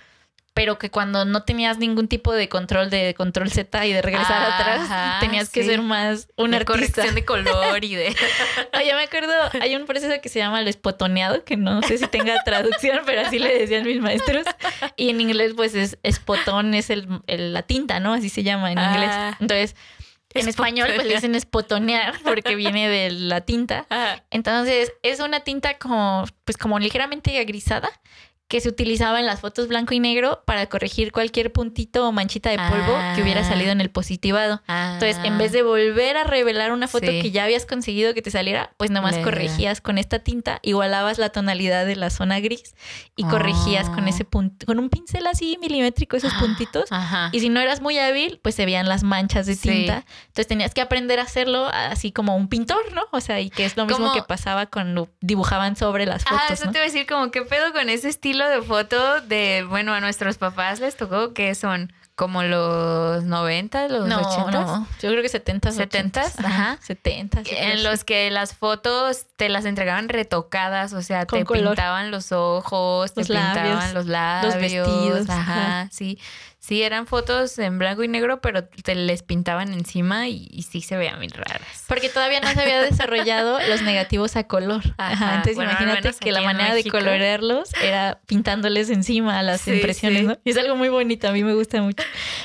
pero 0.53 0.77
que 0.77 0.91
cuando 0.91 1.23
no 1.23 1.43
tenías 1.43 1.77
ningún 1.77 2.09
tipo 2.09 2.33
de 2.33 2.49
control 2.49 2.89
de 2.89 3.13
control 3.13 3.49
Z 3.49 3.85
y 3.85 3.93
de 3.93 4.01
regresar 4.01 4.43
atrás, 4.43 5.19
tenías 5.21 5.49
que 5.49 5.63
ser 5.63 5.81
más 5.81 6.27
un 6.35 6.51
de 6.51 6.57
artista. 6.57 6.73
corrección 6.73 7.15
de 7.15 7.23
color 7.23 7.83
y 7.85 7.95
de... 7.95 8.13
Ay, 8.73 8.87
ya 8.87 8.95
me 8.97 9.03
acuerdo, 9.03 9.31
hay 9.61 9.75
un 9.77 9.85
proceso 9.85 10.13
que 10.21 10.27
se 10.27 10.39
llama 10.39 10.59
el 10.59 10.67
espotoneado, 10.67 11.45
que 11.45 11.55
no 11.55 11.81
sé 11.83 11.97
si 11.97 12.05
tenga 12.07 12.35
traducción, 12.45 12.99
pero 13.05 13.21
así 13.21 13.39
le 13.39 13.57
decían 13.59 13.85
mis 13.85 14.01
maestros. 14.01 14.45
Y 14.97 15.09
en 15.09 15.21
inglés, 15.21 15.53
pues 15.55 15.73
es 15.73 15.97
espotón, 16.03 16.73
es 16.73 16.89
el, 16.89 17.07
el- 17.27 17.53
la 17.53 17.61
tinta, 17.63 18.01
¿no? 18.01 18.13
Así 18.13 18.27
se 18.27 18.43
llama 18.43 18.73
en 18.73 18.77
Ah. 18.79 18.91
inglés. 18.93 19.35
Entonces, 19.39 19.75
en 20.33 20.47
español, 20.47 20.89
pues 20.95 21.07
le 21.07 21.15
dicen 21.15 21.35
espotonear 21.35 22.15
porque 22.23 22.55
viene 22.55 22.89
de 22.89 23.11
la 23.11 23.41
tinta. 23.41 23.85
Entonces, 24.29 24.93
es 25.03 25.19
una 25.19 25.41
tinta 25.41 25.77
como, 25.77 26.25
pues 26.45 26.57
como 26.57 26.79
ligeramente 26.79 27.43
grisada 27.43 27.89
que 28.51 28.59
se 28.59 28.67
utilizaba 28.67 29.17
en 29.21 29.25
las 29.25 29.39
fotos 29.39 29.69
blanco 29.69 29.93
y 29.93 30.01
negro 30.01 30.43
para 30.45 30.65
corregir 30.65 31.13
cualquier 31.13 31.53
puntito 31.53 32.05
o 32.05 32.11
manchita 32.11 32.49
de 32.49 32.57
polvo 32.57 32.97
que 33.15 33.21
hubiera 33.23 33.39
Ah. 33.41 33.45
salido 33.45 33.71
en 33.71 33.79
el 33.79 33.89
positivado. 33.89 34.61
Entonces, 34.67 35.17
en 35.23 35.37
vez 35.37 35.53
de 35.53 35.63
volver 35.63 36.17
a 36.17 36.25
revelar 36.25 36.73
una 36.73 36.89
foto 36.89 37.07
Sí. 37.09 37.21
que 37.21 37.31
ya 37.31 37.45
habías 37.45 37.65
conseguido 37.65 38.13
que 38.13 38.21
te 38.21 38.29
saliera, 38.29 38.73
pues 38.75 38.91
nomás 38.91 39.15
Le- 39.15 39.21
corregías 39.21 39.79
con 39.79 39.97
esta 39.97 40.19
tinta, 40.19 40.59
igualabas 40.63 41.17
la 41.17 41.29
tonalidad 41.29 41.85
de 41.85 41.95
la 41.95 42.09
zona 42.09 42.41
gris 42.41 42.75
y 43.15 43.23
corregías 43.23 43.87
con 43.89 44.09
ese 44.09 44.25
punto, 44.25 44.65
con 44.65 44.79
un 44.79 44.89
pincel 44.89 45.27
así 45.27 45.57
milimétrico 45.61 46.17
esos 46.17 46.33
puntitos. 46.33 46.85
Ajá. 46.91 47.29
Y 47.31 47.39
si 47.39 47.47
no 47.47 47.61
eras 47.61 47.79
muy 47.81 47.97
hábil, 47.99 48.41
pues 48.43 48.55
se 48.55 48.65
veían 48.65 48.89
las 48.89 49.03
manchas 49.03 49.45
de 49.45 49.55
Sí. 49.55 49.69
tinta. 49.69 50.03
Entonces 50.23 50.47
tenías 50.47 50.73
que 50.73 50.81
aprender 50.81 51.19
a 51.19 51.23
hacerlo 51.23 51.67
así 51.71 52.11
como 52.11 52.35
un 52.35 52.49
pintor, 52.49 52.91
¿no? 52.93 53.03
O 53.13 53.21
sea, 53.21 53.39
y 53.39 53.49
que 53.49 53.63
es 53.63 53.77
lo 53.77 53.85
mismo 53.85 54.07
Como- 54.07 54.13
que 54.13 54.23
pasaba 54.23 54.65
cuando 54.65 55.07
dibujaban 55.21 55.77
sobre 55.77 56.05
las 56.05 56.25
fotos, 56.25 56.39
Ah, 56.49 56.51
eso 56.53 56.65
¿no? 56.65 56.71
te 56.73 56.79
iba 56.79 56.83
a 56.83 56.87
decir, 56.89 57.07
como, 57.07 57.31
¿qué 57.31 57.43
pedo 57.43 57.71
con 57.71 57.87
ese 57.87 58.09
estilo 58.09 58.40
de 58.49 58.61
foto 58.61 59.21
de, 59.21 59.65
bueno, 59.69 59.93
a 59.93 59.99
nuestros 60.01 60.37
papás 60.37 60.79
les 60.79 60.95
tocó 60.97 61.33
que 61.33 61.55
son 61.55 61.91
como 62.15 62.43
los 62.43 63.23
90, 63.23 63.87
los 63.87 64.07
No, 64.07 64.19
80? 64.19 64.51
no, 64.51 64.87
yo 65.01 65.09
creo 65.09 65.23
que 65.23 65.29
70, 65.29 65.71
70s, 65.71 66.11
80s, 66.11 66.45
ajá. 66.45 66.77
70. 66.83 67.41
En 67.47 67.83
los 67.83 68.03
que 68.03 68.29
las 68.29 68.53
fotos 68.53 69.25
te 69.37 69.49
las 69.49 69.65
entregaban 69.65 70.07
retocadas, 70.07 70.93
o 70.93 71.01
sea, 71.01 71.25
Con 71.25 71.39
te 71.39 71.45
color. 71.45 71.69
pintaban 71.69 72.11
los 72.11 72.31
ojos, 72.31 73.11
Los 73.15 73.27
te 73.27 73.33
pintaban 73.33 73.65
labios, 73.79 73.93
los 73.93 74.05
labios, 74.05 74.55
vestidos, 74.55 75.29
ajá, 75.29 75.79
ajá. 75.81 75.89
sí. 75.91 76.19
Sí, 76.63 76.83
eran 76.83 77.07
fotos 77.07 77.57
en 77.57 77.79
blanco 77.79 78.03
y 78.03 78.07
negro, 78.07 78.39
pero 78.39 78.63
te 78.65 78.93
les 78.93 79.23
pintaban 79.23 79.73
encima 79.73 80.27
y, 80.27 80.47
y 80.51 80.61
sí 80.61 80.81
se 80.81 80.95
veían 80.95 81.19
bien 81.19 81.31
raras. 81.31 81.85
Porque 81.87 82.07
todavía 82.07 82.39
no 82.39 82.51
se 82.53 82.61
había 82.61 82.79
desarrollado 82.83 83.57
los 83.67 83.81
negativos 83.81 84.35
a 84.35 84.43
color. 84.45 84.83
Ajá. 84.97 85.29
Entonces 85.37 85.55
Bueno, 85.55 85.71
imagínate 85.71 86.11
que 86.19 86.31
la 86.31 86.41
manera 86.41 86.75
México. 86.75 86.97
de 86.97 87.03
colorarlos 87.03 87.71
era 87.83 88.21
pintándoles 88.27 88.91
encima 88.91 89.39
a 89.39 89.43
las 89.43 89.61
Sí, 89.61 89.71
impresiones, 89.73 90.19
sí. 90.19 90.25
¿no? 90.27 90.37
Y 90.45 90.51
es 90.51 90.57
algo 90.57 90.75
muy 90.75 90.89
bonito, 90.89 91.27
a 91.27 91.31
mí 91.31 91.43
me 91.43 91.55
gusta 91.55 91.81
mucho. 91.81 92.03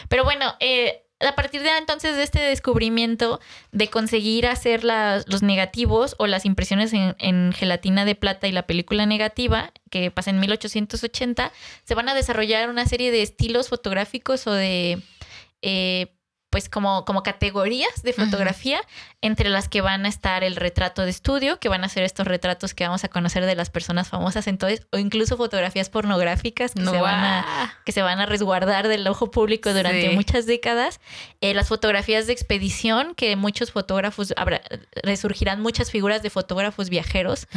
Pero 0.08 0.24
bueno, 0.24 0.54
eh, 0.60 1.02
a 1.20 1.34
partir 1.34 1.62
de 1.62 1.70
entonces 1.78 2.16
de 2.16 2.22
este 2.22 2.40
descubrimiento 2.40 3.40
de 3.72 3.88
conseguir 3.88 4.46
hacer 4.46 4.84
los 4.84 5.42
negativos 5.42 6.14
o 6.18 6.26
las 6.26 6.44
impresiones 6.44 6.92
en, 6.92 7.16
en 7.18 7.52
gelatina 7.52 8.04
de 8.04 8.14
plata 8.14 8.48
y 8.48 8.52
la 8.52 8.66
película 8.66 9.06
negativa, 9.06 9.72
que 9.90 10.10
pasa 10.10 10.30
en 10.30 10.40
1880, 10.40 11.52
se 11.84 11.94
van 11.94 12.08
a 12.08 12.14
desarrollar 12.14 12.68
una 12.68 12.86
serie 12.86 13.10
de 13.10 13.22
estilos 13.22 13.68
fotográficos 13.68 14.46
o 14.46 14.52
de... 14.52 15.02
eh, 15.62 16.15
pues 16.56 16.70
como, 16.70 17.04
como 17.04 17.22
categorías 17.22 18.02
de 18.02 18.14
fotografía, 18.14 18.80
entre 19.20 19.50
las 19.50 19.68
que 19.68 19.82
van 19.82 20.06
a 20.06 20.08
estar 20.08 20.42
el 20.42 20.56
retrato 20.56 21.02
de 21.02 21.10
estudio, 21.10 21.58
que 21.60 21.68
van 21.68 21.84
a 21.84 21.88
ser 21.90 22.02
estos 22.02 22.26
retratos 22.26 22.72
que 22.72 22.84
vamos 22.84 23.04
a 23.04 23.08
conocer 23.08 23.44
de 23.44 23.54
las 23.54 23.68
personas 23.68 24.08
famosas 24.08 24.46
entonces, 24.46 24.86
o 24.90 24.96
incluso 24.96 25.36
fotografías 25.36 25.90
pornográficas 25.90 26.72
que, 26.72 26.82
se, 26.82 26.98
van 26.98 27.24
a, 27.24 27.74
que 27.84 27.92
se 27.92 28.00
van 28.00 28.20
a 28.20 28.24
resguardar 28.26 28.88
del 28.88 29.06
ojo 29.06 29.30
público 29.30 29.74
durante 29.74 30.08
Sí. 30.08 30.14
muchas 30.14 30.46
décadas. 30.46 30.98
Eh, 31.42 31.52
las 31.52 31.68
fotografías 31.68 32.26
de 32.26 32.32
expedición, 32.32 33.14
que 33.14 33.36
muchos 33.36 33.70
fotógrafos, 33.70 34.32
habrá, 34.38 34.62
resurgirán 35.02 35.60
muchas 35.60 35.90
figuras 35.90 36.22
de 36.22 36.30
fotógrafos 36.30 36.88
viajeros 36.88 37.48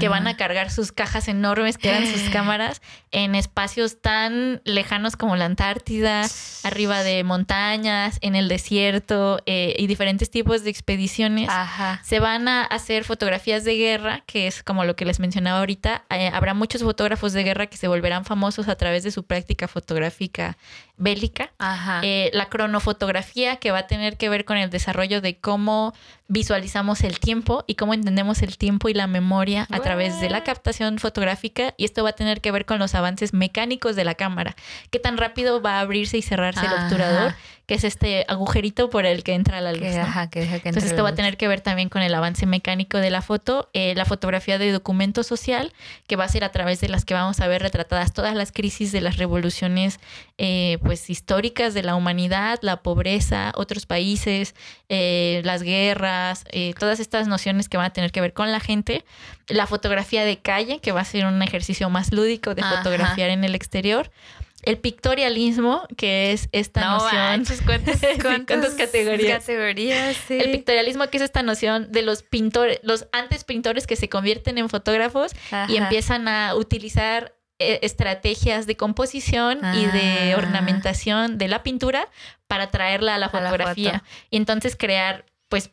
que 0.00 0.08
van 0.08 0.26
a 0.28 0.38
cargar 0.38 0.70
sus 0.70 0.92
cajas 0.92 1.28
enormes, 1.28 1.76
que 1.76 1.90
eran 1.90 2.06
sus 2.06 2.22
cámaras, 2.32 2.80
en 3.10 3.34
espacios 3.34 4.00
tan 4.00 4.62
lejanos 4.64 5.16
como 5.16 5.36
la 5.36 5.44
Antártida, 5.44 6.22
arriba 6.62 7.02
de 7.02 7.22
montañas, 7.22 8.18
en 8.22 8.34
el 8.34 8.45
desierto 8.48 9.40
eh, 9.46 9.74
y 9.78 9.86
diferentes 9.86 10.30
tipos 10.30 10.64
de 10.64 10.70
expediciones. 10.70 11.48
Ajá. 11.48 12.00
Se 12.04 12.20
van 12.20 12.48
a 12.48 12.64
hacer 12.64 13.04
fotografías 13.04 13.64
de 13.64 13.76
guerra, 13.76 14.22
que 14.26 14.46
es 14.46 14.62
como 14.62 14.84
lo 14.84 14.96
que 14.96 15.04
les 15.04 15.20
mencionaba 15.20 15.60
ahorita. 15.60 16.04
Eh, 16.10 16.30
habrá 16.32 16.54
muchos 16.54 16.82
fotógrafos 16.82 17.32
de 17.32 17.42
guerra 17.42 17.66
que 17.66 17.76
se 17.76 17.88
volverán 17.88 18.24
famosos 18.24 18.68
a 18.68 18.76
través 18.76 19.02
de 19.02 19.10
su 19.10 19.24
práctica 19.24 19.68
fotográfica 19.68 20.56
bélica. 20.96 21.52
Ajá. 21.58 22.00
Eh, 22.02 22.30
la 22.32 22.46
cronofotografía, 22.46 23.56
que 23.56 23.70
va 23.70 23.78
a 23.80 23.86
tener 23.86 24.16
que 24.16 24.28
ver 24.28 24.44
con 24.44 24.56
el 24.56 24.70
desarrollo 24.70 25.20
de 25.20 25.38
cómo 25.38 25.92
visualizamos 26.28 27.02
el 27.02 27.20
tiempo 27.20 27.64
y 27.66 27.74
cómo 27.74 27.94
entendemos 27.94 28.42
el 28.42 28.58
tiempo 28.58 28.88
y 28.88 28.94
la 28.94 29.06
memoria 29.06 29.66
a 29.70 29.80
través 29.80 30.20
de 30.20 30.30
la 30.30 30.42
captación 30.42 30.98
fotográfica. 30.98 31.74
Y 31.76 31.84
esto 31.84 32.02
va 32.02 32.10
a 32.10 32.14
tener 32.14 32.40
que 32.40 32.50
ver 32.50 32.64
con 32.64 32.78
los 32.78 32.94
avances 32.94 33.32
mecánicos 33.32 33.94
de 33.96 34.04
la 34.04 34.14
cámara. 34.14 34.56
Qué 34.90 34.98
tan 34.98 35.16
rápido 35.16 35.60
va 35.60 35.78
a 35.78 35.80
abrirse 35.80 36.18
y 36.18 36.22
cerrarse 36.22 36.64
el 36.66 36.72
obturador, 36.72 37.34
que 37.66 37.74
es 37.74 37.84
este 37.84 38.24
agujerito 38.28 38.90
por 38.90 39.06
el 39.06 39.24
que 39.24 39.34
entra 39.34 39.60
la 39.60 39.72
luz. 39.72 39.82
que, 39.82 39.96
¿no? 39.96 40.02
ajá, 40.02 40.30
que 40.30 40.40
deja 40.40 40.52
que 40.52 40.56
entre 40.56 40.68
Entonces 40.70 40.92
esto 40.92 41.02
va 41.02 41.10
a 41.10 41.14
tener 41.14 41.36
que 41.36 41.48
ver 41.48 41.60
también 41.60 41.88
con 41.88 42.02
el 42.02 42.14
avance 42.14 42.46
mecánico 42.46 42.98
de 42.98 43.10
la 43.10 43.22
foto, 43.22 43.68
eh, 43.72 43.94
la 43.96 44.04
fotografía 44.04 44.58
de 44.58 44.70
documento 44.70 45.24
social, 45.24 45.72
que 46.06 46.14
va 46.16 46.24
a 46.24 46.28
ser 46.28 46.44
a 46.44 46.52
través 46.52 46.80
de 46.80 46.88
las 46.88 47.04
que 47.04 47.14
vamos 47.14 47.40
a 47.40 47.48
ver 47.48 47.62
retratadas 47.62 48.12
todas 48.12 48.34
las 48.34 48.52
crisis 48.52 48.92
de 48.92 49.00
las 49.00 49.16
revoluciones 49.16 49.98
eh, 50.38 50.78
pues 50.82 51.10
históricas 51.10 51.74
de 51.74 51.82
la 51.82 51.96
humanidad, 51.96 52.58
la 52.62 52.82
pobreza, 52.82 53.52
otros 53.56 53.86
países, 53.86 54.54
eh, 54.88 55.40
las 55.44 55.62
guerras, 55.62 56.44
eh, 56.50 56.74
todas 56.78 57.00
estas 57.00 57.26
nociones 57.26 57.68
que 57.68 57.78
van 57.78 57.86
a 57.86 57.90
tener 57.90 58.12
que 58.12 58.20
ver 58.20 58.32
con 58.32 58.52
la 58.52 58.60
gente, 58.60 59.04
la 59.48 59.66
fotografía 59.66 60.24
de 60.24 60.38
calle, 60.38 60.80
que 60.80 60.92
va 60.92 61.00
a 61.00 61.04
ser 61.04 61.24
un 61.24 61.42
ejercicio 61.42 61.90
más 61.90 62.12
lúdico 62.12 62.54
de 62.54 62.62
Ajá. 62.62 62.76
fotografiar 62.76 63.30
en 63.30 63.44
el 63.44 63.54
exterior. 63.54 64.10
El 64.66 64.78
pictorialismo, 64.78 65.86
que 65.96 66.32
es 66.32 66.48
esta 66.52 66.80
No 66.82 66.98
noción. 66.98 67.14
manches, 67.14 67.62
¿cuántas, 67.64 67.98
cuántas 68.00 68.46
cuántas 68.46 68.74
categorías. 68.78 69.38
categorías, 69.40 70.16
sí. 70.28 70.38
El 70.38 70.50
pictorialismo, 70.52 71.06
que 71.08 71.16
es 71.16 71.22
esta 71.22 71.42
noción 71.42 71.90
de 71.92 72.02
los 72.02 72.22
pintores, 72.22 72.80
los 72.82 73.06
antes 73.12 73.44
pintores 73.44 73.86
que 73.86 73.96
se 73.96 74.08
convierten 74.10 74.58
en 74.58 74.68
fotógrafos 74.68 75.32
y 75.68 75.76
empiezan 75.76 76.28
a 76.28 76.54
utilizar 76.54 77.34
eh, 77.58 77.78
estrategias 77.80 78.66
de 78.66 78.76
composición 78.76 79.60
y 79.74 79.86
de 79.86 80.34
Ah. 80.34 80.36
ornamentación 80.36 81.38
de 81.38 81.48
la 81.48 81.62
pintura 81.62 82.06
para 82.46 82.66
traerla 82.70 83.14
a 83.14 83.18
la 83.18 83.26
A 83.26 83.32
la 83.40 83.40
fotografía. 83.48 83.92
foto. 84.00 84.04
y 84.28 84.36
entonces 84.36 84.76
crear, 84.76 85.24
pues, 85.48 85.70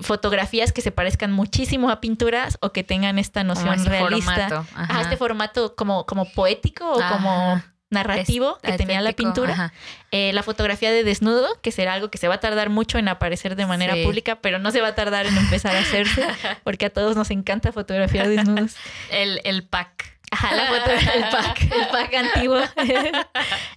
fotografías 0.00 0.72
que 0.72 0.80
se 0.80 0.90
parezcan 0.90 1.32
muchísimo 1.32 1.90
a 1.90 2.00
pinturas 2.00 2.58
o 2.60 2.72
que 2.72 2.82
tengan 2.82 3.18
esta 3.18 3.44
noción 3.44 3.84
realista. 3.84 4.48
formato, 4.64 5.00
este 5.00 5.16
formato 5.16 5.74
como, 5.76 6.06
como 6.06 6.24
poético 6.32 6.90
o 6.92 7.00
Ajá. 7.00 7.16
como 7.16 7.62
narrativo 7.92 8.58
que 8.62 8.72
tenía 8.72 9.00
la 9.00 9.12
pintura. 9.12 9.72
Eh, 10.10 10.32
la 10.32 10.42
fotografía 10.42 10.90
de 10.90 11.04
desnudo, 11.04 11.48
que 11.62 11.72
será 11.72 11.94
algo 11.94 12.10
que 12.10 12.18
se 12.18 12.28
va 12.28 12.34
a 12.34 12.40
tardar 12.40 12.68
mucho 12.70 12.98
en 12.98 13.08
aparecer 13.08 13.56
de 13.56 13.66
manera 13.66 13.94
Sí. 13.94 14.04
pública, 14.04 14.36
pero 14.40 14.58
no 14.58 14.70
se 14.70 14.80
va 14.80 14.88
a 14.88 14.94
tardar 14.94 15.26
en 15.26 15.36
empezar 15.36 15.74
a 15.76 15.80
hacerse, 15.80 16.22
porque 16.64 16.86
a 16.86 16.90
todos 16.90 17.16
nos 17.16 17.30
encanta 17.30 17.72
fotografiar 17.72 18.28
desnudos. 18.28 18.76
El, 19.10 19.40
el 19.44 19.62
pack. 19.64 20.11
Ajá, 20.32 20.54
la 20.56 20.66
foto, 20.66 20.90
el 20.90 21.22
pack, 21.30 21.62
el 21.62 21.86
pack 21.88 22.14
antiguo. 22.14 22.60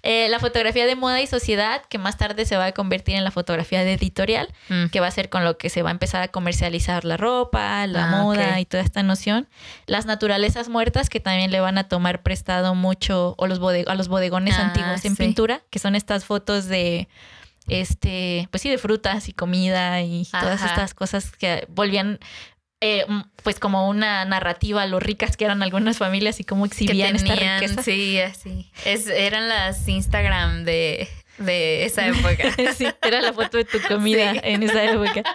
Eh, 0.07 0.27
la 0.29 0.39
fotografía 0.39 0.85
de 0.85 0.95
moda 0.95 1.19
y 1.19 1.25
sociedad, 1.27 1.81
que 1.89 1.97
más 1.97 2.15
tarde 2.17 2.45
se 2.45 2.57
va 2.57 2.65
a 2.67 2.71
convertir 2.73 3.15
en 3.15 3.23
la 3.23 3.31
fotografía 3.31 3.83
de 3.83 3.93
editorial, 3.93 4.53
Mm. 4.69 4.85
que 4.91 4.99
va 4.99 5.07
a 5.07 5.11
ser 5.11 5.29
con 5.29 5.43
lo 5.43 5.57
que 5.57 5.69
se 5.71 5.81
va 5.81 5.89
a 5.89 5.91
empezar 5.91 6.21
a 6.21 6.27
comercializar 6.27 7.05
la 7.05 7.17
ropa, 7.17 7.87
la 7.87 8.05
Ah, 8.05 8.21
moda 8.21 8.59
y 8.59 8.65
toda 8.65 8.83
esta 8.83 9.01
noción. 9.01 9.47
Las 9.87 10.05
naturalezas 10.05 10.69
muertas, 10.69 11.09
que 11.09 11.19
también 11.19 11.49
le 11.51 11.59
van 11.59 11.79
a 11.79 11.87
tomar 11.87 12.21
prestado 12.21 12.75
mucho, 12.75 13.33
o 13.39 13.47
los 13.47 13.59
bode- 13.59 13.85
a 13.87 13.95
los 13.95 14.07
bodegones 14.09 14.55
Ah, 14.59 14.65
antiguos 14.67 15.03
en 15.05 15.15
sí. 15.15 15.23
pintura, 15.23 15.61
que 15.71 15.79
son 15.79 15.95
estas 15.95 16.23
fotos 16.23 16.65
de 16.67 17.07
este, 17.67 18.47
pues 18.51 18.61
sí, 18.61 18.69
de 18.69 18.77
frutas 18.77 19.27
y 19.27 19.33
comida 19.33 20.01
y 20.01 20.27
todas 20.39 20.61
estas 20.63 20.93
cosas 20.93 21.31
que 21.31 21.65
volvían 21.69 22.19
eh, 22.81 23.05
pues 23.45 23.57
como 23.59 23.87
una 23.87 24.25
narrativa 24.25 24.85
lo 24.87 24.99
ricas 24.99 25.37
que 25.37 25.45
eran 25.45 25.63
algunas 25.63 25.97
familias 25.97 26.41
y 26.41 26.43
cómo 26.43 26.63
Que 26.63 26.67
exhibían 26.67 27.15
esta 27.15 27.35
riqueza. 27.35 27.81
sí, 27.81 28.19
así. 28.19 28.69
Es, 28.83 29.07
eran 29.07 29.47
las 29.47 29.87
Instagram 29.87 30.65
de, 30.65 31.07
de 31.37 31.85
esa 31.85 32.07
época. 32.07 32.49
Sí, 32.77 32.87
era 33.01 33.21
la 33.21 33.31
foto 33.31 33.55
de 33.57 33.63
tu 33.65 33.79
comida 33.87 34.33
Sí. 34.33 34.39
en 34.43 34.63
esa 34.63 34.83
época. 34.83 35.23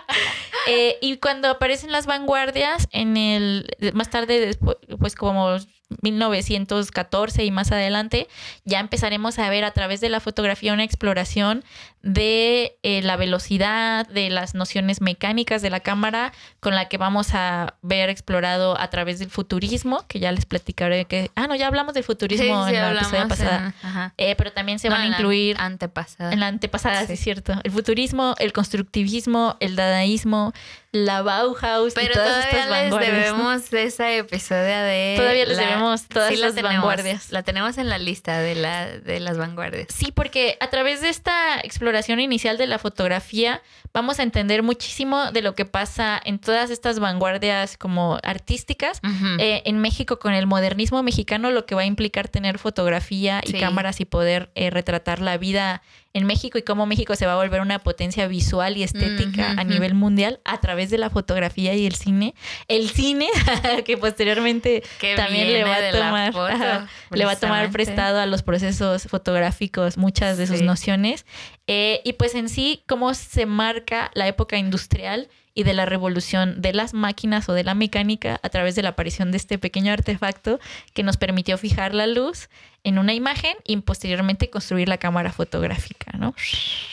Eh, 0.68 0.98
y 1.00 1.16
cuando 1.16 1.48
aparecen 1.48 1.90
las 1.90 2.04
vanguardias, 2.04 2.86
en 2.92 3.16
el 3.16 3.66
más 3.94 4.10
tarde, 4.10 4.40
después, 4.40 4.76
pues 4.98 5.14
como 5.14 5.56
1914 6.02 7.44
y 7.44 7.50
más 7.50 7.72
adelante, 7.72 8.28
ya 8.66 8.78
empezaremos 8.80 9.38
a 9.38 9.48
ver 9.48 9.64
a 9.64 9.70
través 9.72 10.02
de 10.02 10.10
la 10.10 10.20
fotografía 10.20 10.74
una 10.74 10.84
exploración 10.84 11.64
de 12.02 12.78
eh, 12.82 13.02
la 13.02 13.16
velocidad, 13.16 14.06
de 14.08 14.30
las 14.30 14.54
nociones 14.54 15.00
mecánicas 15.02 15.60
de 15.60 15.68
la 15.68 15.80
cámara, 15.80 16.32
con 16.58 16.74
la 16.74 16.88
que 16.88 16.96
vamos 16.96 17.34
a 17.34 17.74
ver 17.82 18.08
explorado 18.08 18.78
a 18.80 18.88
través 18.88 19.18
del 19.18 19.28
futurismo, 19.30 20.06
que 20.08 20.18
ya 20.18 20.32
les 20.32 20.46
platicaré 20.46 21.04
que... 21.04 21.30
Ah, 21.34 21.46
no, 21.46 21.54
ya 21.54 21.66
hablamos 21.66 21.92
del 21.92 22.04
futurismo 22.04 22.64
Sí, 22.64 22.70
sí, 22.70 22.76
en 22.76 22.82
la 22.82 23.00
episodio 23.00 23.28
pasada. 23.28 23.74
en-. 23.82 24.12
Eh, 24.16 24.34
pero 24.36 24.52
también 24.52 24.78
se 24.78 24.88
No, 24.88 24.94
van 24.94 25.02
a 25.02 25.04
en 25.06 25.10
la 25.10 25.16
incluir... 25.18 25.56
Antepasada. 25.58 26.32
En 26.32 26.40
la 26.40 26.46
antepasada, 26.46 27.00
sí. 27.02 27.08
Sí. 27.08 27.12
es 27.14 27.20
cierto. 27.20 27.54
El 27.62 27.70
futurismo, 27.70 28.34
el 28.38 28.52
constructivismo, 28.54 29.56
el 29.60 29.76
dadaísmo, 29.76 30.54
la 30.92 31.22
Bauhaus 31.22 31.92
y 31.92 31.94
Pero 31.94 32.14
todas 32.14 32.28
todavía 32.50 32.60
estas 32.62 32.90
les 32.90 33.12
debemos 33.12 33.72
ese 33.72 34.18
episodio 34.18 34.80
de... 34.82 35.14
Todavía 35.16 35.44
les 35.44 35.56
debemos 35.58 36.08
todas 36.08 36.32
la 36.32 36.46
las 36.46 36.54
tenemos, 36.54 36.76
vanguardias. 36.76 37.30
La 37.30 37.42
tenemos 37.42 37.78
en 37.78 37.88
la 37.88 37.98
lista 37.98 38.40
de, 38.40 38.54
la, 38.54 38.86
de 38.86 39.20
las 39.20 39.36
vanguardias. 39.38 39.86
Sí, 39.94 40.12
porque 40.12 40.56
a 40.60 40.68
través 40.70 41.00
de 41.02 41.10
esta 41.10 41.60
exploración 41.62 41.89
inicial 42.20 42.56
de 42.58 42.66
la 42.66 42.78
fotografía 42.78 43.62
vamos 43.92 44.18
a 44.20 44.22
entender 44.22 44.62
muchísimo 44.62 45.32
de 45.32 45.42
lo 45.42 45.54
que 45.54 45.64
pasa 45.64 46.20
en 46.24 46.38
todas 46.38 46.70
estas 46.70 46.98
vanguardias 47.00 47.76
como 47.76 48.18
artísticas. 48.22 49.00
Eh, 49.38 49.62
en 49.64 49.78
México, 49.80 50.18
con 50.18 50.32
el 50.32 50.46
modernismo 50.46 51.02
mexicano, 51.02 51.50
lo 51.50 51.66
que 51.66 51.74
va 51.74 51.82
a 51.82 51.86
implicar 51.86 52.28
tener 52.28 52.58
fotografía 52.58 53.40
y 53.44 53.52
Sí. 53.52 53.60
cámaras 53.60 54.00
y 54.00 54.04
poder 54.04 54.50
eh, 54.54 54.70
retratar 54.70 55.20
la 55.20 55.36
vida 55.38 55.82
en 56.12 56.26
México 56.26 56.58
y 56.58 56.62
cómo 56.62 56.86
México 56.86 57.14
se 57.14 57.24
va 57.26 57.34
a 57.34 57.36
volver 57.36 57.60
una 57.60 57.78
potencia 57.78 58.26
visual 58.26 58.76
y 58.76 58.82
estética 58.82 59.52
a 59.52 59.64
nivel 59.64 59.94
mundial 59.94 60.40
a 60.44 60.58
través 60.60 60.90
de 60.90 60.98
la 60.98 61.08
fotografía 61.08 61.74
y 61.74 61.86
el 61.86 61.94
cine. 61.94 62.34
El 62.66 62.90
cine, 62.90 63.28
que 63.84 63.96
posteriormente 63.96 64.82
Que 64.98 65.14
también 65.14 65.52
le 65.52 65.62
va 65.64 65.76
a 65.76 65.90
tomar, 65.92 66.32
foto, 66.32 66.46
ajá, 66.46 66.88
le 67.10 67.24
va 67.24 67.32
a 67.32 67.36
tomar 67.38 67.70
prestado 67.70 68.18
a 68.18 68.26
los 68.26 68.42
procesos 68.42 69.04
fotográficos 69.04 69.96
muchas 69.98 70.36
de 70.36 70.46
sus 70.46 70.58
Sí. 70.58 70.64
nociones. 70.64 71.26
Eh, 71.66 72.00
y 72.04 72.14
pues 72.14 72.34
en 72.34 72.48
sí, 72.48 72.82
cómo 72.88 73.14
se 73.14 73.46
marca 73.46 74.10
la 74.14 74.26
época 74.26 74.56
industrial 74.58 75.28
y 75.60 75.62
de 75.62 75.74
la 75.74 75.84
revolución 75.84 76.62
de 76.62 76.72
las 76.72 76.94
máquinas 76.94 77.48
o 77.50 77.52
de 77.52 77.64
la 77.64 77.74
mecánica 77.74 78.40
a 78.42 78.48
través 78.48 78.74
de 78.74 78.82
la 78.82 78.90
aparición 78.90 79.30
de 79.30 79.36
este 79.36 79.58
pequeño 79.58 79.92
artefacto 79.92 80.58
que 80.94 81.02
nos 81.02 81.18
permitió 81.18 81.58
fijar 81.58 81.94
la 81.94 82.06
luz 82.06 82.48
en 82.82 82.98
una 82.98 83.12
imagen 83.12 83.54
y 83.66 83.76
posteriormente 83.76 84.48
construir 84.48 84.88
la 84.88 84.96
cámara 84.96 85.32
fotográfica, 85.32 86.16
¿no? 86.16 86.34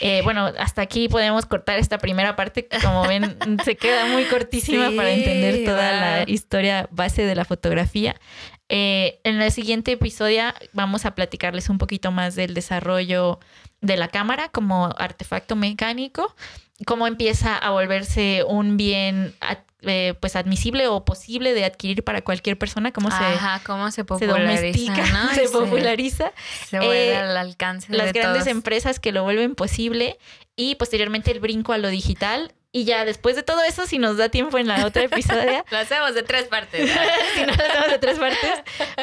Eh, 0.01 0.19
bueno, 0.25 0.51
hasta 0.59 0.81
aquí 0.81 1.07
podemos 1.07 1.45
cortar 1.45 1.79
esta 1.79 1.97
primera 1.97 2.35
parte, 2.35 2.67
como 2.83 3.07
ven, 3.07 3.37
se 3.63 3.77
queda 3.77 4.07
muy 4.07 4.25
cortísima 4.25 4.89
Sí, 4.89 4.97
para 4.97 5.11
entender 5.11 5.63
toda 5.63 5.93
la 5.93 6.29
historia 6.29 6.89
base 6.91 7.23
de 7.23 7.35
la 7.35 7.45
fotografía. 7.45 8.19
Eh, 8.67 9.21
en 9.23 9.41
el 9.41 9.49
siguiente 9.53 9.93
episodio 9.93 10.43
vamos 10.73 11.05
a 11.05 11.15
platicarles 11.15 11.69
un 11.69 11.77
poquito 11.77 12.11
más 12.11 12.35
del 12.35 12.53
desarrollo 12.53 13.39
de 13.79 13.95
la 13.95 14.09
cámara 14.09 14.49
como 14.49 14.93
artefacto 14.97 15.55
mecánico, 15.55 16.35
cómo 16.85 17.07
empieza 17.07 17.57
a 17.57 17.71
volverse 17.71 18.43
un 18.47 18.77
bien 18.77 19.33
eh, 19.81 20.15
pues 20.19 20.35
admisible 20.35 20.87
o 20.87 21.05
posible 21.05 21.53
de 21.53 21.65
adquirir 21.65 22.03
para 22.03 22.21
cualquier 22.21 22.57
persona, 22.57 22.91
cómo 22.91 23.09
se, 23.09 23.17
Ajá, 23.17 23.61
cómo 23.65 23.85
se 23.87 23.95
se 23.97 24.05
populariza, 24.05 24.61
domestica, 24.61 25.05
¿no? 25.13 25.29
se 25.33 25.49
populariza. 25.49 26.31
Se 26.67 26.77
vuelve 26.79 27.11
Eh, 27.11 27.15
al 27.17 27.37
alcance 27.37 27.91
Las 27.93 28.07
de 28.07 28.19
grandes 28.19 28.43
todos. 28.43 28.51
empresas 28.55 28.99
que 28.99 29.11
lo 29.11 29.23
vuelven 29.23 29.55
posible 29.55 30.17
y 30.55 30.75
posteriormente 30.75 31.31
el 31.31 31.39
brinco 31.39 31.73
a 31.73 31.77
lo 31.77 31.89
digital. 31.89 32.53
Y 32.73 32.83
ya 32.83 33.05
después 33.05 33.35
de 33.35 33.43
todo 33.43 33.63
eso, 33.63 33.87
si 33.87 33.97
nos 33.97 34.17
da 34.17 34.29
tiempo 34.29 34.57
en 34.57 34.67
la 34.67 34.85
otra 34.85 35.03
episodio, 35.03 35.63
Lo 35.71 35.77
hacemos 35.77 36.13
de 36.13 36.21
tres 36.23 36.43
partes. 36.45 36.89
si 37.35 37.41
no 37.41 37.47
lo 37.47 37.63
hacemos 37.63 37.89
de 37.89 37.97
tres 37.97 38.19
partes, 38.19 38.49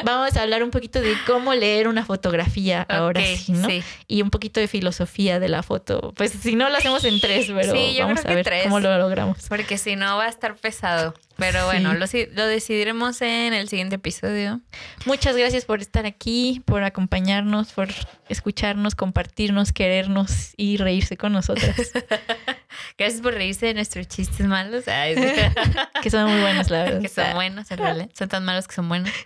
vamos 0.03 0.37
a 0.37 0.41
hablar 0.43 0.63
un 0.63 0.69
poquito 0.71 1.01
de 1.01 1.15
cómo 1.25 1.53
leer 1.53 1.87
una 1.87 2.05
fotografía 2.05 2.83
ahora 2.87 3.19
Ok, 3.21 3.27
sí, 3.37 3.51
¿no? 3.53 3.67
sí. 3.67 3.83
Y 4.07 4.21
un 4.21 4.29
poquito 4.29 4.59
de 4.59 4.67
filosofía 4.67 5.39
de 5.39 5.49
la 5.49 5.63
foto. 5.63 6.13
Pues 6.15 6.31
si 6.31 6.55
no 6.55 6.69
lo 6.69 6.77
hacemos 6.77 7.03
en 7.05 7.19
tres, 7.19 7.47
pero 7.47 7.73
Sí, 7.73 7.95
yo 7.95 8.03
vamos 8.05 8.21
creo 8.21 8.33
a 8.33 8.35
ver 8.35 8.45
tres. 8.45 8.63
cómo 8.63 8.79
lo 8.79 8.97
logramos. 8.97 9.37
Porque 9.49 9.77
si 9.77 9.95
no 9.95 10.17
va 10.17 10.25
a 10.25 10.29
estar 10.29 10.55
pesado. 10.55 11.13
Pero 11.37 11.65
bueno, 11.65 11.93
lo, 11.95 12.05
lo 12.33 12.47
decidiremos 12.47 13.21
en 13.21 13.53
el 13.53 13.67
siguiente 13.67 13.95
episodio. 13.95 14.61
Muchas 15.05 15.35
gracias 15.35 15.65
por 15.65 15.81
estar 15.81 16.05
aquí, 16.05 16.61
por 16.65 16.83
acompañarnos, 16.83 17.73
por 17.73 17.89
escucharnos, 18.29 18.95
compartirnos, 18.95 19.73
querernos 19.73 20.53
y 20.55 20.77
reírse 20.77 21.17
con 21.17 21.33
nosotras, 21.33 21.75
Gracias 22.97 23.21
por 23.21 23.33
reírse 23.33 23.65
de 23.65 23.73
nuestros 23.73 24.07
chistes 24.07 24.47
malos. 24.47 24.87
Ay, 24.87 25.15
que 26.01 26.09
son 26.09 26.31
muy 26.31 26.39
buenos, 26.41 26.69
la 26.69 26.83
verdad. 26.83 27.01
que 27.01 27.09
son 27.09 27.33
buenos, 27.33 27.69
en 27.69 27.77
realidad. 27.77 28.09
Son 28.17 28.29
tan 28.29 28.45
malos 28.45 28.67
que 28.67 28.75
son 28.75 28.87
buenos. 28.87 29.11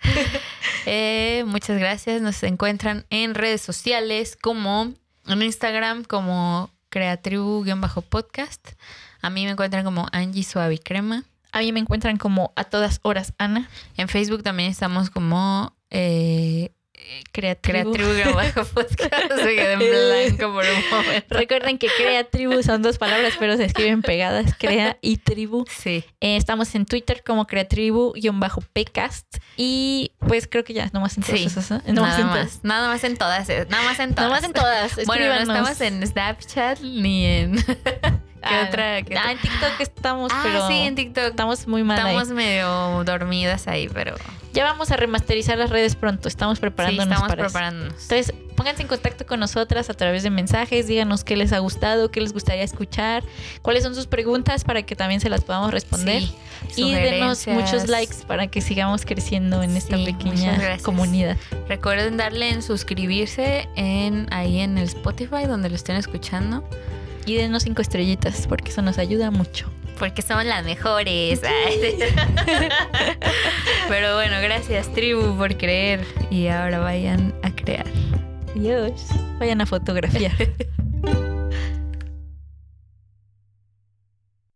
Eh, 0.86 1.44
muchas 1.46 1.78
gracias. 1.78 2.22
Nos 2.22 2.42
encuentran 2.42 3.04
en 3.10 3.34
redes 3.34 3.60
sociales 3.60 4.34
como 4.40 4.94
en 5.26 5.42
Instagram 5.42 6.04
como 6.04 6.70
creatribu-podcast. 6.90 8.66
A 9.20 9.28
mí 9.28 9.44
me 9.44 9.50
encuentran 9.50 9.84
como 9.84 10.08
Angie 10.12 10.42
Suave 10.42 10.74
y 10.74 10.78
Crema. 10.78 11.24
A 11.52 11.58
mí 11.60 11.72
me 11.72 11.80
encuentran 11.80 12.16
como 12.16 12.54
a 12.56 12.64
todas 12.64 13.00
horas 13.02 13.34
Ana, 13.36 13.68
En 13.98 14.08
Facebook 14.08 14.42
también 14.42 14.70
estamos 14.70 15.10
como 15.10 15.76
eh, 15.90 16.72
Creatribu. 17.32 17.92
Creatribu-podcast. 17.92 19.34
Se 19.36 19.44
quedé 19.56 19.72
en 19.72 19.78
blanco 19.78 20.52
por 20.52 20.64
un 20.64 20.90
momento. 20.90 21.26
Recuerden 21.34 21.78
que 21.78 21.88
crea 21.96 22.24
tribu 22.24 22.62
son 22.62 22.82
dos 22.82 22.98
palabras, 22.98 23.34
pero 23.38 23.56
se 23.56 23.64
escriben 23.64 24.02
pegadas, 24.02 24.54
crea 24.58 24.96
y 25.00 25.16
tribu. 25.18 25.64
Sí. 25.68 26.04
Eh, 26.20 26.36
estamos 26.36 26.74
en 26.74 26.86
Twitter 26.86 27.22
como 27.24 27.46
creatribu-pcast 27.46 29.26
y 29.56 30.12
pues 30.26 30.46
creo 30.48 30.64
que 30.64 30.72
ya, 30.74 30.88
nomás 30.92 31.16
en 31.16 31.22
todas 31.22 31.38
Sí, 31.40 31.46
esas, 31.46 31.70
¿no? 31.70 31.82
Nomás 31.86 32.18
nada 32.18 32.20
en 32.20 32.26
más. 32.26 32.34
todas. 32.50 32.64
Nada 32.64 32.88
más 32.88 33.04
en 33.04 33.16
todas. 33.16 33.48
eh, 33.50 33.66
Nada 33.68 33.82
más 33.84 33.98
en 34.00 34.14
todas. 34.14 34.28
Nomás 34.28 34.44
en 34.44 34.52
todas. 34.52 35.06
Bueno, 35.06 35.26
no 35.26 35.34
estamos 35.40 35.80
en 35.80 36.06
Snapchat 36.06 36.80
ni 36.80 37.24
en. 37.26 37.64
¿Qué 38.42 38.48
Ah, 38.54 38.66
otra? 38.68 39.02
qué 39.02 39.16
ah, 39.18 39.32
en 39.32 39.38
TikTok 39.38 39.80
estamos, 39.80 40.32
Ah, 40.34 40.40
pero 40.42 40.66
sí, 40.68 40.74
en 40.78 40.94
TikTok. 40.94 41.24
estamos 41.24 41.66
muy 41.66 41.82
mal 41.84 41.98
ahí. 41.98 42.06
Estamos 42.16 42.28
medio 42.34 43.04
dormidas 43.04 43.68
ahí, 43.68 43.88
pero 43.92 44.14
Ya 44.52 44.64
vamos 44.64 44.90
a 44.90 44.96
remasterizar 44.96 45.58
las 45.58 45.70
redes 45.70 45.94
pronto. 45.94 46.26
Estamos 46.28 46.58
sí, 46.58 46.62
preparándonos 46.62 47.06
estamos 47.06 47.28
para 47.28 47.42
eso. 47.42 47.52
preparándonos. 47.52 48.02
Entonces, 48.02 48.34
pónganse 48.56 48.82
en 48.82 48.88
contacto 48.88 49.24
con 49.26 49.38
nosotras 49.40 49.88
a 49.90 49.94
través 49.94 50.22
de 50.22 50.30
mensajes, 50.30 50.86
díganos 50.88 51.22
qué 51.22 51.36
les 51.36 51.52
ha 51.52 51.58
gustado, 51.60 52.10
qué 52.10 52.20
les 52.20 52.32
gustaría 52.32 52.62
escuchar, 52.64 53.22
cuáles 53.62 53.84
son 53.84 53.94
sus 53.94 54.06
preguntas 54.06 54.64
para 54.64 54.82
que 54.82 54.96
también 54.96 55.20
se 55.20 55.28
las 55.30 55.42
podamos 55.44 55.70
responder. 55.70 56.22
Sí, 56.70 56.82
y 56.88 56.94
denos 56.94 57.46
muchos 57.46 57.88
likes 57.88 58.16
para 58.26 58.48
que 58.48 58.60
sigamos 58.60 59.04
creciendo 59.06 59.62
en 59.62 59.76
esta 59.76 59.96
Sí, 59.96 60.04
pequeña 60.04 60.78
comunidad. 60.82 61.36
Recuerden 61.68 62.16
darle 62.16 62.50
en 62.50 62.62
suscribirse 62.62 63.68
en 63.76 64.26
ahí 64.32 64.60
en 64.60 64.78
el 64.78 64.84
Spotify 64.84 65.44
donde 65.46 65.68
lo 65.70 65.76
estén 65.76 65.96
escuchando. 65.96 66.64
Y 67.26 67.36
denos 67.36 67.64
cinco 67.64 67.82
estrellitas 67.82 68.46
porque 68.46 68.70
eso 68.70 68.82
nos 68.82 68.98
ayuda 68.98 69.30
mucho. 69.30 69.70
Porque 69.98 70.22
somos 70.22 70.46
las 70.46 70.64
mejores. 70.64 71.40
Pero 73.88 74.14
bueno, 74.14 74.40
gracias, 74.40 74.92
tribu, 74.94 75.36
por 75.36 75.56
creer. 75.56 76.06
Y 76.30 76.46
ahora 76.48 76.78
vayan 76.78 77.34
a 77.42 77.50
crear. 77.50 77.86
Adiós. 78.56 79.06
Vayan 79.38 79.60
a 79.60 79.66
fotografiar. 79.66 80.32